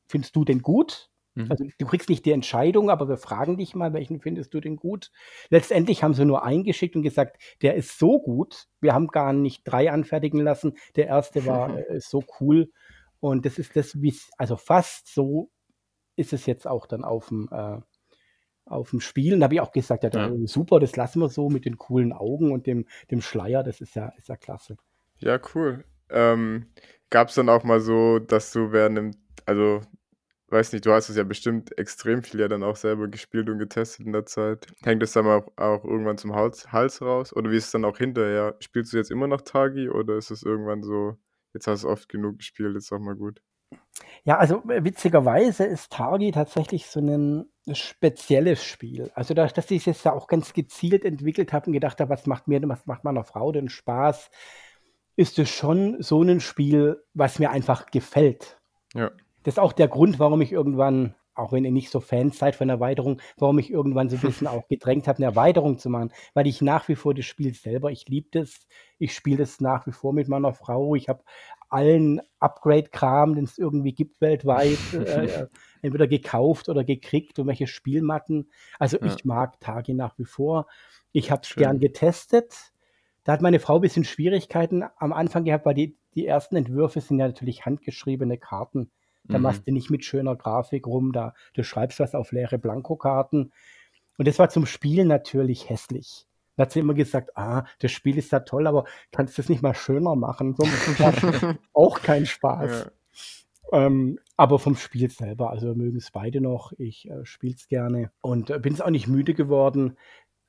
findest 0.07 0.35
du 0.35 0.43
denn 0.45 0.61
gut? 0.61 1.09
Mhm. 1.35 1.47
Also 1.49 1.65
du 1.77 1.85
kriegst 1.85 2.09
nicht 2.09 2.25
die 2.25 2.31
Entscheidung, 2.31 2.89
aber 2.89 3.09
wir 3.09 3.17
fragen 3.17 3.57
dich 3.57 3.75
mal, 3.75 3.93
welchen 3.93 4.19
findest 4.19 4.53
du 4.53 4.59
denn 4.59 4.75
gut? 4.75 5.11
Letztendlich 5.49 6.03
haben 6.03 6.13
sie 6.13 6.25
nur 6.25 6.43
eingeschickt 6.43 6.95
und 6.95 7.03
gesagt, 7.03 7.37
der 7.61 7.75
ist 7.75 7.97
so 7.97 8.19
gut. 8.19 8.67
Wir 8.81 8.93
haben 8.93 9.07
gar 9.07 9.33
nicht 9.33 9.63
drei 9.65 9.91
anfertigen 9.91 10.39
lassen. 10.39 10.77
Der 10.95 11.07
erste 11.07 11.45
war 11.45 11.77
äh, 11.89 11.99
so 11.99 12.23
cool. 12.39 12.71
Und 13.19 13.45
das 13.45 13.57
ist 13.57 13.75
das, 13.75 14.01
wie 14.01 14.15
also 14.37 14.57
fast 14.57 15.13
so 15.13 15.49
ist 16.15 16.33
es 16.33 16.45
jetzt 16.45 16.67
auch 16.67 16.85
dann 16.85 17.03
auf 17.03 17.29
dem, 17.29 17.49
äh, 17.51 17.79
auf 18.65 18.91
dem 18.91 18.99
Spiel. 18.99 19.33
Und 19.33 19.39
da 19.39 19.45
habe 19.45 19.55
ich 19.55 19.61
auch 19.61 19.71
gesagt, 19.71 20.03
ja, 20.03 20.09
ja, 20.11 20.31
super, 20.45 20.79
das 20.79 20.95
lassen 20.95 21.19
wir 21.19 21.29
so 21.29 21.49
mit 21.49 21.65
den 21.65 21.77
coolen 21.77 22.13
Augen 22.13 22.51
und 22.51 22.67
dem, 22.67 22.85
dem 23.11 23.21
Schleier, 23.21 23.63
das 23.63 23.81
ist 23.81 23.95
ja, 23.95 24.09
ist 24.17 24.29
ja 24.29 24.35
klasse. 24.35 24.77
Ja, 25.19 25.39
cool. 25.55 25.85
Ähm, 26.09 26.67
Gab 27.09 27.29
es 27.29 27.35
dann 27.35 27.49
auch 27.49 27.63
mal 27.63 27.79
so, 27.79 28.19
dass 28.19 28.51
du 28.51 28.71
während 28.71 28.97
dem, 28.97 29.11
also 29.45 29.81
weiß 30.53 30.71
nicht, 30.71 30.85
du 30.85 30.93
hast 30.93 31.09
es 31.09 31.17
ja 31.17 31.23
bestimmt 31.23 31.77
extrem 31.77 32.23
viel 32.23 32.39
ja 32.39 32.47
dann 32.47 32.63
auch 32.63 32.75
selber 32.75 33.07
gespielt 33.07 33.49
und 33.49 33.57
getestet 33.57 34.05
in 34.05 34.13
der 34.13 34.25
Zeit. 34.25 34.67
Hängt 34.83 35.03
es 35.03 35.11
dann 35.11 35.27
auch, 35.27 35.51
auch 35.57 35.83
irgendwann 35.83 36.17
zum 36.17 36.33
Hals, 36.33 36.71
Hals 36.71 37.01
raus? 37.01 37.35
Oder 37.35 37.51
wie 37.51 37.57
ist 37.57 37.65
es 37.65 37.71
dann 37.71 37.83
auch 37.83 37.97
hinterher? 37.97 38.55
Spielst 38.59 38.93
du 38.93 38.97
jetzt 38.97 39.11
immer 39.11 39.27
noch 39.27 39.41
Tagi 39.41 39.89
oder 39.89 40.15
ist 40.15 40.31
es 40.31 40.43
irgendwann 40.43 40.83
so, 40.83 41.17
jetzt 41.53 41.67
hast 41.67 41.83
du 41.83 41.89
oft 41.89 42.07
genug 42.07 42.37
gespielt, 42.37 42.75
jetzt 42.75 42.91
auch 42.93 42.99
mal 42.99 43.15
gut? 43.15 43.41
Ja, 44.23 44.37
also 44.37 44.63
äh, 44.69 44.83
witzigerweise 44.83 45.65
ist 45.65 45.91
Tagi 45.91 46.31
tatsächlich 46.31 46.85
so 46.85 47.01
ein 47.01 47.45
spezielles 47.73 48.63
Spiel. 48.63 49.11
Also 49.15 49.33
dadurch, 49.33 49.53
dass 49.53 49.71
ich 49.71 49.79
es 49.79 49.85
jetzt 49.85 50.05
ja 50.05 50.13
auch 50.13 50.27
ganz 50.27 50.53
gezielt 50.53 51.03
entwickelt 51.03 51.51
habe 51.51 51.67
und 51.67 51.73
gedacht 51.73 51.99
habe, 51.99 52.11
was 52.11 52.27
macht 52.27 52.47
mir, 52.47 52.61
was 52.69 52.85
macht 52.85 53.03
meiner 53.03 53.23
Frau 53.23 53.51
denn 53.51 53.69
Spaß, 53.69 54.29
ist 55.15 55.39
es 55.39 55.49
schon 55.49 56.01
so 56.01 56.21
ein 56.21 56.39
Spiel, 56.39 57.03
was 57.13 57.39
mir 57.39 57.51
einfach 57.51 57.87
gefällt. 57.87 58.59
Ja. 58.93 59.11
Das 59.43 59.55
ist 59.55 59.59
auch 59.59 59.73
der 59.73 59.87
Grund, 59.87 60.19
warum 60.19 60.41
ich 60.41 60.51
irgendwann 60.51 61.15
auch 61.35 61.51
wenn 61.51 61.65
ihr 61.65 61.71
nicht 61.71 61.89
so 61.89 61.99
Fans 61.99 62.37
seid 62.37 62.55
von 62.55 62.69
Erweiterung, 62.69 63.19
warum 63.37 63.57
ich 63.59 63.71
irgendwann 63.71 64.09
so 64.09 64.17
ein 64.17 64.21
bisschen 64.21 64.47
auch 64.47 64.67
gedrängt 64.67 65.07
habe, 65.07 65.17
eine 65.17 65.25
Erweiterung 65.25 65.77
zu 65.77 65.89
machen, 65.89 66.11
weil 66.33 66.47
ich 66.47 66.61
nach 66.61 66.87
wie 66.87 66.95
vor 66.95 67.13
das 67.13 67.25
Spiel 67.25 67.53
selber, 67.53 67.91
ich 67.91 68.07
liebe 68.07 68.27
das, 68.31 68.67
ich 68.99 69.13
spiele 69.15 69.37
das 69.37 69.59
nach 69.59 69.87
wie 69.87 69.91
vor 69.91 70.13
mit 70.13 70.27
meiner 70.27 70.53
Frau, 70.53 70.95
ich 70.95 71.09
habe 71.09 71.23
allen 71.69 72.21
Upgrade-Kram, 72.39 73.33
den 73.35 73.45
es 73.45 73.57
irgendwie 73.57 73.93
gibt 73.93 74.21
weltweit, 74.21 74.77
äh, 74.93 75.47
entweder 75.81 76.07
gekauft 76.07 76.69
oder 76.69 76.83
gekriegt 76.83 77.39
und 77.39 77.47
welche 77.47 77.67
Spielmatten. 77.67 78.51
Also 78.77 78.97
ja. 78.99 79.05
ich 79.07 79.25
mag 79.25 79.59
Tage 79.59 79.95
nach 79.95 80.17
wie 80.19 80.25
vor. 80.25 80.67
Ich 81.13 81.31
habe 81.31 81.41
es 81.43 81.55
gern 81.55 81.79
getestet. 81.79 82.53
Da 83.23 83.31
hat 83.31 83.41
meine 83.41 83.59
Frau 83.59 83.75
ein 83.75 83.81
bisschen 83.81 84.03
Schwierigkeiten 84.03 84.83
am 84.97 85.13
Anfang 85.13 85.45
gehabt, 85.45 85.65
weil 85.65 85.73
die, 85.73 85.97
die 86.13 86.27
ersten 86.27 86.57
Entwürfe 86.57 87.01
sind 87.01 87.19
ja 87.19 87.27
natürlich 87.27 87.65
handgeschriebene 87.65 88.37
Karten. 88.37 88.91
Da 89.25 89.37
mhm. 89.37 89.43
machst 89.43 89.67
du 89.67 89.71
nicht 89.71 89.89
mit 89.89 90.03
schöner 90.03 90.35
Grafik 90.35 90.87
rum, 90.87 91.11
da 91.11 91.33
du 91.53 91.63
schreibst 91.63 91.99
was 91.99 92.15
auf 92.15 92.31
leere 92.31 92.57
Blankokarten. 92.57 93.51
Und 94.17 94.27
das 94.27 94.39
war 94.39 94.49
zum 94.49 94.65
Spielen 94.65 95.07
natürlich 95.07 95.69
hässlich. 95.69 96.27
Da 96.55 96.63
hat 96.63 96.71
sie 96.71 96.79
immer 96.79 96.93
gesagt, 96.93 97.35
ah, 97.35 97.65
das 97.79 97.91
Spiel 97.91 98.17
ist 98.17 98.31
ja 98.31 98.41
toll, 98.41 98.67
aber 98.67 98.85
kannst 99.11 99.37
du 99.37 99.41
es 99.41 99.49
nicht 99.49 99.63
mal 99.63 99.73
schöner 99.73 100.15
machen? 100.15 100.55
So 100.55 100.63
auch 101.73 102.01
kein 102.01 102.25
Spaß. 102.25 102.91
Ja. 103.71 103.85
Ähm, 103.85 104.19
aber 104.37 104.59
vom 104.59 104.75
Spiel 104.75 105.09
selber, 105.09 105.49
also 105.49 105.67
wir 105.67 105.75
mögen 105.75 105.97
es 105.97 106.11
beide 106.11 106.41
noch. 106.41 106.73
Ich 106.77 107.09
äh, 107.09 107.25
spiele 107.25 107.55
es 107.55 107.67
gerne 107.67 108.11
und 108.21 108.51
äh, 108.51 108.59
bin 108.59 108.73
es 108.73 108.81
auch 108.81 108.91
nicht 108.91 109.07
müde 109.07 109.33
geworden. 109.33 109.97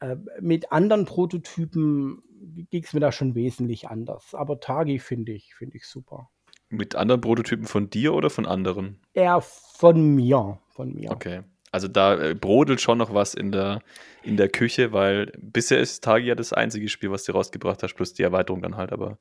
Äh, 0.00 0.16
mit 0.40 0.72
anderen 0.72 1.06
Prototypen 1.06 2.22
ging 2.70 2.84
es 2.84 2.92
mir 2.92 3.00
da 3.00 3.12
schon 3.12 3.34
wesentlich 3.34 3.88
anders. 3.88 4.34
Aber 4.34 4.60
Tagi 4.60 4.98
finde 4.98 5.32
ich, 5.32 5.54
finde 5.54 5.78
ich 5.78 5.86
super. 5.86 6.28
Mit 6.76 6.94
anderen 6.94 7.20
Prototypen 7.20 7.66
von 7.66 7.90
dir 7.90 8.14
oder 8.14 8.30
von 8.30 8.46
anderen? 8.46 8.98
Eher 9.12 9.40
von 9.40 10.14
mir. 10.14 10.58
Von 10.68 10.94
mir. 10.94 11.10
Okay. 11.10 11.42
Also 11.70 11.88
da 11.88 12.16
äh, 12.20 12.34
brodelt 12.34 12.80
schon 12.80 12.98
noch 12.98 13.12
was 13.12 13.34
in 13.34 13.50
der, 13.50 13.80
in 14.22 14.36
der 14.36 14.48
Küche, 14.48 14.92
weil 14.92 15.32
bisher 15.38 15.80
ist 15.80 16.04
Tagi 16.04 16.26
ja 16.26 16.36
das 16.36 16.52
einzige 16.52 16.88
Spiel, 16.88 17.10
was 17.10 17.24
du 17.24 17.32
rausgebracht 17.32 17.82
hast, 17.82 17.94
plus 17.94 18.14
die 18.14 18.22
Erweiterung 18.22 18.62
dann 18.62 18.76
halt, 18.76 18.92
aber 18.92 19.18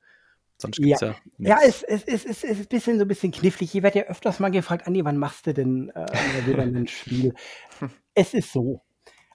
sonst 0.59 0.77
gibt 0.77 1.01
ja, 1.01 1.09
ja 1.09 1.15
Ja, 1.39 1.57
es, 1.65 1.81
es, 1.81 2.03
es, 2.03 2.25
es 2.25 2.43
ist 2.43 2.59
ein 2.59 2.65
bisschen 2.67 2.97
so 2.97 3.05
ein 3.05 3.07
bisschen 3.07 3.31
knifflig. 3.31 3.73
Ich 3.73 3.81
werde 3.81 3.99
ja 3.99 4.05
öfters 4.05 4.39
mal 4.39 4.51
gefragt, 4.51 4.85
Andi, 4.85 5.03
wann 5.03 5.17
machst 5.17 5.47
du 5.47 5.53
denn 5.53 5.89
äh, 5.95 6.05
wieder 6.45 6.61
ein 6.61 6.87
Spiel? 6.87 7.33
es 8.13 8.35
ist 8.35 8.51
so. 8.51 8.81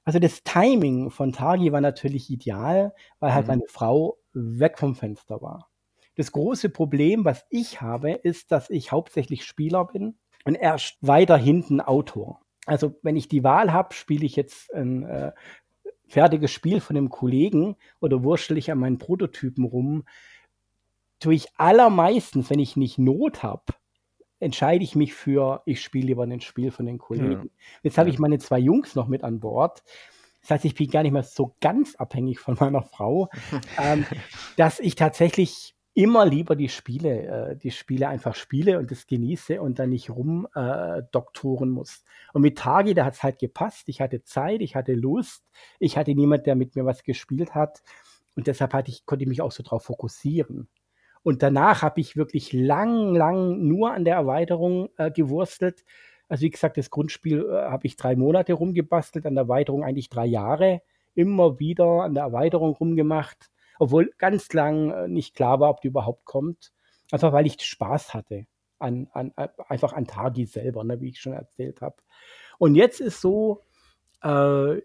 Also 0.05 0.21
das 0.21 0.43
Timing 0.43 1.11
von 1.11 1.33
Tagi 1.33 1.73
war 1.73 1.81
natürlich 1.81 2.31
ideal, 2.31 2.95
weil 3.19 3.35
halt 3.35 3.47
mhm. 3.47 3.53
meine 3.53 3.69
Frau 3.69 4.17
weg 4.33 4.79
vom 4.79 4.95
Fenster 4.95 5.43
war. 5.43 5.68
Das 6.19 6.33
große 6.33 6.69
Problem, 6.69 7.25
was 7.25 7.47
ich 7.49 7.81
habe, 7.81 8.11
ist, 8.11 8.51
dass 8.51 8.71
ich 8.71 8.91
hauptsächlich 8.91 9.45
Spieler 9.45 9.85
bin 9.85 10.19
und 10.45 10.57
erst 10.57 10.97
weiter 11.01 11.37
hinten 11.37 11.81
Autor. 11.81 12.41
Also 12.67 12.99
wenn 13.03 13.15
ich 13.15 13.29
die 13.29 13.45
Wahl 13.45 13.73
habe, 13.73 13.95
spiele 13.95 14.27
ich 14.27 14.35
jetzt 14.35 14.75
ein 14.75 15.05
äh, 15.05 15.31
fertiges 16.09 16.51
Spiel 16.51 16.81
von 16.81 16.97
einem 16.97 17.09
Kollegen 17.09 17.77
oder 18.01 18.25
wurschtel 18.25 18.59
ich 18.59 18.73
an 18.73 18.81
meinen 18.81 18.99
Prototypen 18.99 19.65
rum, 19.65 20.09
tue 21.21 21.35
ich 21.35 21.47
allermeistens, 21.57 22.51
wenn 22.51 22.59
ich 22.59 22.77
nicht 22.77 22.99
Not 22.99 23.45
habe, 23.45 23.75
entscheide 24.41 24.83
ich 24.83 24.97
mich 24.97 25.15
für, 25.15 25.63
ich 25.67 25.81
spiele 25.81 26.09
lieber 26.09 26.25
ein 26.25 26.41
Spiel 26.41 26.73
von 26.73 26.87
den 26.87 26.99
Kollegen. 26.99 27.45
Ja. 27.45 27.79
Jetzt 27.85 27.97
habe 27.97 28.09
ja. 28.09 28.15
ich 28.15 28.19
meine 28.19 28.41
zwei 28.41 28.59
Jungs 28.59 28.97
noch 28.97 29.07
mit 29.07 29.23
an 29.23 29.39
Bord. 29.39 29.85
Das 30.41 30.51
heißt, 30.51 30.65
ich 30.65 30.75
bin 30.75 30.91
gar 30.91 31.05
nicht 31.05 31.13
mehr 31.13 31.23
so 31.23 31.55
ganz 31.61 31.95
abhängig 31.95 32.41
von 32.41 32.57
meiner 32.59 32.83
Frau, 32.83 33.29
ähm, 33.79 34.05
dass 34.57 34.81
ich 34.81 34.97
tatsächlich 34.97 35.77
immer 35.99 36.25
lieber 36.25 36.55
die 36.55 36.69
Spiele, 36.69 37.27
äh, 37.27 37.57
die 37.57 37.73
Spiele 37.73 38.07
einfach 38.07 38.37
spiele 38.37 38.79
und 38.79 38.93
das 38.93 39.09
genieße 39.09 39.61
und 39.61 39.81
dann 39.81 39.91
nicht 39.91 40.11
rumdoktoren 40.11 41.71
äh, 41.71 41.73
muss. 41.73 42.05
Und 42.33 42.43
mit 42.43 42.57
Tagi, 42.57 42.95
da 42.95 43.05
hat 43.05 43.15
es 43.15 43.25
halt 43.25 43.41
gepasst. 43.41 43.89
Ich 43.89 44.01
hatte 44.01 44.23
Zeit, 44.23 44.61
ich 44.61 44.77
hatte 44.77 44.93
Lust, 44.93 45.43
ich 45.81 45.99
hatte 45.99 46.15
niemand, 46.15 46.47
der 46.47 46.55
mit 46.55 46.77
mir 46.77 46.87
was 46.87 47.03
gespielt 47.03 47.57
hat. 47.57 47.83
Und 48.37 48.47
deshalb 48.47 48.75
hatte 48.75 48.93
ich, 48.93 49.07
konnte 49.07 49.25
ich 49.25 49.29
mich 49.29 49.43
auch 49.43 49.51
so 49.51 49.65
drauf 49.65 49.83
fokussieren. 49.87 50.69
Und 51.25 51.43
danach 51.43 51.83
habe 51.83 52.01
ich 52.01 52.17
wirklich 52.17 52.53
lang, 52.53 53.17
lang 53.17 53.67
nur 53.67 53.93
an 53.93 54.05
der 54.05 54.15
Erweiterung 54.15 54.91
äh, 54.99 55.11
gewurstelt. 55.11 55.85
Also 56.29 56.43
wie 56.43 56.51
gesagt, 56.51 56.77
das 56.77 56.91
Grundspiel 56.91 57.45
äh, 57.45 57.71
habe 57.71 57.89
ich 57.89 57.97
drei 57.97 58.15
Monate 58.15 58.53
rumgebastelt, 58.53 59.27
an 59.27 59.35
der 59.35 59.43
Erweiterung 59.43 59.83
eigentlich 59.83 60.11
drei 60.11 60.27
Jahre. 60.27 60.81
Immer 61.17 61.59
wieder 61.59 62.05
an 62.05 62.15
der 62.15 62.23
Erweiterung 62.23 62.77
rumgemacht 62.77 63.51
obwohl 63.79 64.13
ganz 64.19 64.53
lang 64.53 64.91
äh, 64.91 65.09
nicht 65.09 65.35
klar 65.35 65.61
war, 65.61 65.71
ob 65.71 65.81
die 65.81 65.89
überhaupt 65.89 66.25
kommt. 66.25 66.73
Einfach 67.11 67.33
weil 67.33 67.47
ich 67.47 67.61
Spaß 67.61 68.15
hatte 68.15 68.47
an, 68.79 69.09
an, 69.13 69.33
einfach 69.69 69.93
an 69.93 70.07
Tagi 70.07 70.47
selber, 70.47 70.85
ne, 70.85 71.01
wie 71.01 71.09
ich 71.09 71.21
schon 71.21 71.33
erzählt 71.33 71.81
habe. 71.81 71.97
Und 72.59 72.75
jetzt 72.75 73.01
ist 73.01 73.21
so, 73.21 73.63
äh, 74.23 74.81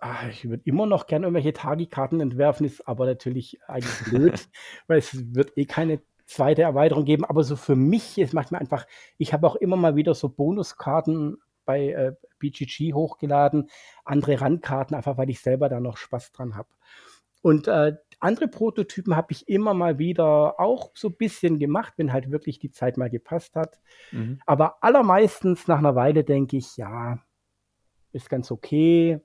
ach, 0.00 0.28
ich 0.28 0.48
würde 0.48 0.62
immer 0.64 0.86
noch 0.86 1.06
gerne 1.06 1.26
irgendwelche 1.26 1.52
Tagi-Karten 1.52 2.20
entwerfen, 2.20 2.66
ist 2.66 2.86
aber 2.86 3.06
natürlich 3.06 3.60
eigentlich 3.66 4.04
blöd, 4.04 4.48
weil 4.86 4.98
es 4.98 5.34
wird 5.34 5.56
eh 5.56 5.64
keine 5.64 6.00
zweite 6.26 6.62
Erweiterung 6.62 7.04
geben. 7.04 7.24
Aber 7.24 7.44
so 7.44 7.56
für 7.56 7.76
mich, 7.76 8.18
es 8.18 8.32
macht 8.32 8.52
mir 8.52 8.58
einfach, 8.58 8.86
ich 9.18 9.32
habe 9.32 9.46
auch 9.46 9.56
immer 9.56 9.76
mal 9.76 9.96
wieder 9.96 10.14
so 10.14 10.28
Bonuskarten 10.28 11.38
bei 11.64 11.88
äh, 11.88 12.12
BGG 12.38 12.94
hochgeladen, 12.94 13.70
andere 14.04 14.40
Randkarten, 14.40 14.96
einfach 14.96 15.18
weil 15.18 15.30
ich 15.30 15.40
selber 15.40 15.68
da 15.68 15.80
noch 15.80 15.96
Spaß 15.96 16.32
dran 16.32 16.56
habe. 16.56 16.68
Und 17.42 17.68
äh, 17.68 17.96
andere 18.20 18.48
Prototypen 18.48 19.16
habe 19.16 19.32
ich 19.32 19.48
immer 19.48 19.74
mal 19.74 19.98
wieder 19.98 20.58
auch 20.58 20.90
so 20.94 21.08
ein 21.08 21.16
bisschen 21.16 21.58
gemacht, 21.58 21.94
wenn 21.96 22.12
halt 22.12 22.30
wirklich 22.30 22.58
die 22.58 22.70
Zeit 22.70 22.96
mal 22.96 23.10
gepasst 23.10 23.56
hat. 23.56 23.78
Mhm. 24.12 24.40
Aber 24.46 24.82
allermeistens 24.82 25.68
nach 25.68 25.78
einer 25.78 25.94
Weile 25.94 26.24
denke 26.24 26.56
ich, 26.56 26.76
ja, 26.76 27.18
ist 28.12 28.30
ganz 28.30 28.50
okay, 28.50 29.20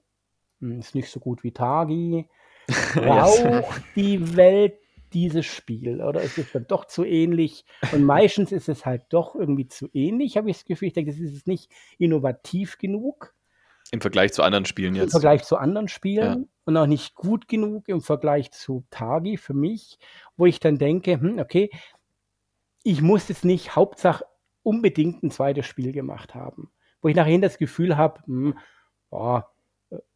hm, 0.59 0.79
ist 0.79 0.95
nicht 0.95 1.09
so 1.09 1.19
gut 1.19 1.43
wie 1.43 1.51
Tagi. 1.51 2.27
Braucht 2.95 3.83
die 3.95 4.35
Welt 4.35 4.77
dieses 5.13 5.45
Spiel 5.45 6.01
oder 6.01 6.21
ist 6.21 6.37
es 6.37 6.51
dann 6.51 6.67
doch 6.67 6.85
zu 6.85 7.03
ähnlich? 7.03 7.65
Und 7.91 8.03
meistens 8.03 8.51
ist 8.51 8.69
es 8.69 8.85
halt 8.85 9.03
doch 9.09 9.35
irgendwie 9.35 9.67
zu 9.67 9.89
ähnlich, 9.93 10.37
habe 10.37 10.49
ich 10.49 10.57
das 10.57 10.65
Gefühl. 10.65 10.89
Ich 10.89 10.93
denke, 10.93 11.11
das 11.11 11.19
ist 11.19 11.47
nicht 11.47 11.69
innovativ 11.97 12.77
genug. 12.77 13.33
Im 13.91 14.01
Vergleich 14.01 14.33
zu 14.33 14.41
anderen 14.41 14.65
Spielen 14.65 14.95
jetzt. 14.95 15.03
Im 15.03 15.09
Vergleich 15.11 15.43
zu 15.43 15.57
anderen 15.57 15.89
Spielen 15.89 16.41
ja. 16.41 16.47
und 16.65 16.77
auch 16.77 16.87
nicht 16.87 17.13
gut 17.15 17.47
genug 17.47 17.89
im 17.89 18.01
Vergleich 18.01 18.51
zu 18.51 18.85
Tagi 18.89 19.37
für 19.37 19.53
mich, 19.53 19.99
wo 20.37 20.45
ich 20.45 20.59
dann 20.59 20.77
denke, 20.77 21.19
hm, 21.19 21.39
okay, 21.39 21.69
ich 22.83 23.01
muss 23.01 23.27
jetzt 23.27 23.45
nicht 23.45 23.75
Hauptsache 23.75 24.25
unbedingt 24.63 25.23
ein 25.23 25.31
zweites 25.31 25.65
Spiel 25.65 25.91
gemacht 25.91 26.35
haben. 26.35 26.71
Wo 27.01 27.09
ich 27.09 27.15
nachher 27.15 27.39
das 27.39 27.57
Gefühl 27.57 27.97
habe, 27.97 28.21
hm, 28.25 28.57
boah, 29.09 29.51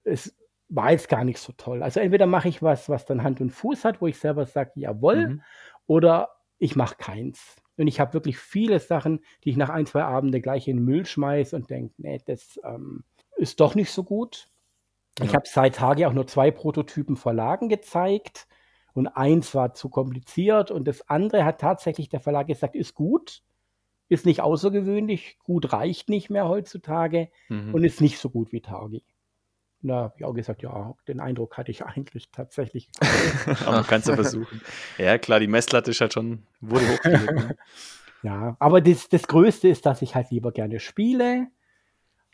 es 0.03 0.35
war 0.69 0.91
jetzt 0.91 1.09
gar 1.09 1.23
nicht 1.23 1.39
so 1.39 1.53
toll. 1.57 1.83
Also 1.83 1.99
entweder 1.99 2.25
mache 2.25 2.47
ich 2.47 2.61
was, 2.61 2.89
was 2.89 3.05
dann 3.05 3.23
Hand 3.23 3.41
und 3.41 3.51
Fuß 3.51 3.85
hat, 3.85 4.01
wo 4.01 4.07
ich 4.07 4.17
selber 4.17 4.45
sage, 4.45 4.71
jawohl, 4.75 5.27
mhm. 5.27 5.41
oder 5.85 6.29
ich 6.57 6.75
mache 6.75 6.95
keins. 6.95 7.57
Und 7.77 7.87
ich 7.87 7.99
habe 7.99 8.13
wirklich 8.13 8.37
viele 8.37 8.79
Sachen, 8.79 9.19
die 9.43 9.49
ich 9.49 9.57
nach 9.57 9.69
ein, 9.69 9.85
zwei 9.85 10.03
Abende 10.03 10.41
gleich 10.41 10.67
in 10.67 10.77
den 10.77 10.85
Müll 10.85 11.05
schmeiße 11.05 11.55
und 11.55 11.69
denke, 11.69 11.93
nee, 11.97 12.21
das 12.25 12.59
ähm, 12.63 13.03
ist 13.35 13.59
doch 13.59 13.75
nicht 13.75 13.91
so 13.91 14.03
gut. 14.03 14.49
Ja. 15.19 15.25
Ich 15.25 15.35
habe 15.35 15.47
seit 15.47 15.75
Tage 15.75 16.07
auch 16.07 16.13
nur 16.13 16.27
zwei 16.27 16.51
Prototypen 16.51 17.15
Verlagen 17.15 17.69
gezeigt 17.69 18.47
und 18.93 19.07
eins 19.07 19.53
war 19.55 19.73
zu 19.73 19.89
kompliziert 19.89 20.71
und 20.71 20.87
das 20.87 21.07
andere 21.09 21.45
hat 21.45 21.59
tatsächlich 21.61 22.09
der 22.09 22.19
Verlag 22.19 22.47
gesagt, 22.47 22.75
ist 22.75 22.95
gut, 22.95 23.41
ist 24.07 24.25
nicht 24.25 24.41
außergewöhnlich, 24.41 25.39
gut 25.43 25.73
reicht 25.73 26.09
nicht 26.09 26.29
mehr 26.29 26.47
heutzutage 26.47 27.29
mhm. 27.49 27.73
und 27.73 27.83
ist 27.83 28.01
nicht 28.01 28.19
so 28.19 28.29
gut 28.29 28.51
wie 28.51 28.61
Tagi. 28.61 29.03
Und 29.81 29.89
da 29.89 29.95
habe 29.95 30.13
ich 30.17 30.25
auch 30.25 30.33
gesagt, 30.33 30.63
ja, 30.63 30.95
den 31.07 31.19
Eindruck 31.19 31.57
hatte 31.57 31.71
ich 31.71 31.85
eigentlich 31.85 32.29
tatsächlich. 32.31 32.89
aber 33.65 33.83
kannst 33.83 34.07
du 34.07 34.13
versuchen. 34.15 34.61
Ja, 34.97 35.17
klar, 35.17 35.39
die 35.39 35.47
Messlatte 35.47 35.91
ist 35.91 36.01
halt 36.01 36.13
schon, 36.13 36.43
wurde 36.59 36.87
hochgelegt. 36.87 37.31
Ne? 37.31 37.57
ja, 38.23 38.55
aber 38.59 38.81
das, 38.81 39.07
das 39.09 39.27
Größte 39.27 39.67
ist, 39.67 39.85
dass 39.85 40.01
ich 40.01 40.15
halt 40.15 40.31
lieber 40.31 40.51
gerne 40.51 40.79
spiele 40.79 41.47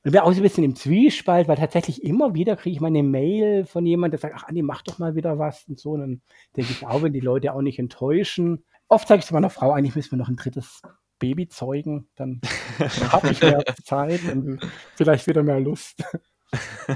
und 0.03 0.11
bin 0.11 0.21
auch 0.21 0.31
so 0.31 0.39
ein 0.39 0.43
bisschen 0.43 0.63
im 0.63 0.75
Zwiespalt, 0.75 1.47
weil 1.47 1.57
tatsächlich 1.57 2.03
immer 2.03 2.33
wieder 2.33 2.55
kriege 2.55 2.73
ich 2.73 2.81
mal 2.81 2.87
eine 2.87 3.03
Mail 3.03 3.65
von 3.65 3.85
jemandem, 3.85 4.19
der 4.19 4.29
sagt, 4.29 4.35
ach 4.35 4.47
Andi, 4.47 4.63
mach 4.63 4.81
doch 4.81 4.97
mal 4.97 5.15
wieder 5.15 5.37
was 5.37 5.65
und 5.67 5.79
so. 5.79 5.91
Und 5.91 5.99
dann 5.99 6.21
denke 6.57 6.71
ich 6.71 6.85
auch, 6.85 7.03
wenn 7.03 7.13
die 7.13 7.19
Leute 7.19 7.53
auch 7.53 7.61
nicht 7.61 7.77
enttäuschen. 7.77 8.63
Oft 8.87 9.07
sage 9.07 9.19
ich 9.19 9.25
zu 9.25 9.33
meiner 9.33 9.51
Frau, 9.51 9.71
eigentlich 9.71 9.95
müssen 9.95 10.11
wir 10.11 10.17
noch 10.17 10.27
ein 10.27 10.35
drittes 10.35 10.81
Baby 11.19 11.47
zeugen, 11.47 12.07
dann 12.15 12.41
habe 13.11 13.29
ich 13.29 13.41
mehr 13.41 13.63
Zeit 13.83 14.21
und 14.31 14.59
vielleicht 14.95 15.27
wieder 15.27 15.43
mehr 15.43 15.59
Lust. 15.59 16.03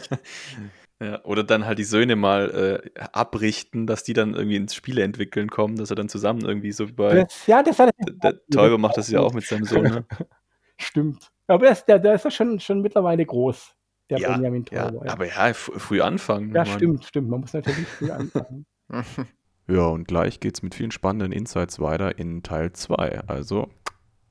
Ja, 1.01 1.21
oder 1.25 1.43
dann 1.43 1.65
halt 1.65 1.77
die 1.77 1.83
Söhne 1.83 2.15
mal 2.15 2.81
äh, 2.95 2.99
abrichten, 3.11 3.85
dass 3.85 4.05
die 4.05 4.13
dann 4.13 4.33
irgendwie 4.33 4.55
ins 4.55 4.73
Spiele 4.73 5.03
entwickeln 5.03 5.49
kommen, 5.49 5.75
dass 5.75 5.89
er 5.89 5.97
dann 5.97 6.07
zusammen 6.07 6.45
irgendwie 6.45 6.71
so 6.71 6.87
bei. 6.87 7.23
Das, 7.23 7.47
ja, 7.47 7.61
das 7.61 7.79
hat 7.79 7.93
der 8.23 8.39
Täuber 8.47 8.77
macht 8.77 8.95
das 8.95 9.09
ja 9.09 9.19
auch 9.19 9.33
mit 9.33 9.45
seinem 9.45 9.65
Sohn. 9.65 9.83
Ne? 9.83 10.05
Stimmt. 10.77 11.31
Aber 11.47 11.59
der 11.59 11.71
ist, 11.71 11.85
der, 11.85 11.99
der 11.99 12.15
ist 12.15 12.25
ja 12.25 12.31
schon, 12.31 12.59
schon 12.59 12.81
mittlerweile 12.81 13.25
groß, 13.25 13.75
der 14.09 14.19
ja, 14.19 14.33
Benjamin 14.33 14.65
Tauber. 14.65 15.05
Ja, 15.05 15.11
aber 15.11 15.27
ja, 15.27 15.53
früh 15.53 16.01
anfangen. 16.01 16.53
Ja, 16.53 16.65
stimmt, 16.65 17.05
stimmt. 17.05 17.29
Man 17.29 17.41
muss 17.41 17.53
natürlich 17.53 17.87
früh 17.87 18.11
anfangen. 18.11 18.65
ja, 19.67 19.85
und 19.85 20.07
gleich 20.07 20.39
geht 20.39 20.55
es 20.55 20.63
mit 20.63 20.75
vielen 20.75 20.91
spannenden 20.91 21.31
Insights 21.31 21.79
weiter 21.79 22.17
in 22.17 22.43
Teil 22.43 22.71
2. 22.73 23.21
Also 23.27 23.69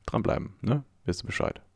dranbleiben, 0.06 0.54
ne? 0.60 0.84
Wisst 1.04 1.22
ihr 1.22 1.26
Bescheid. 1.26 1.60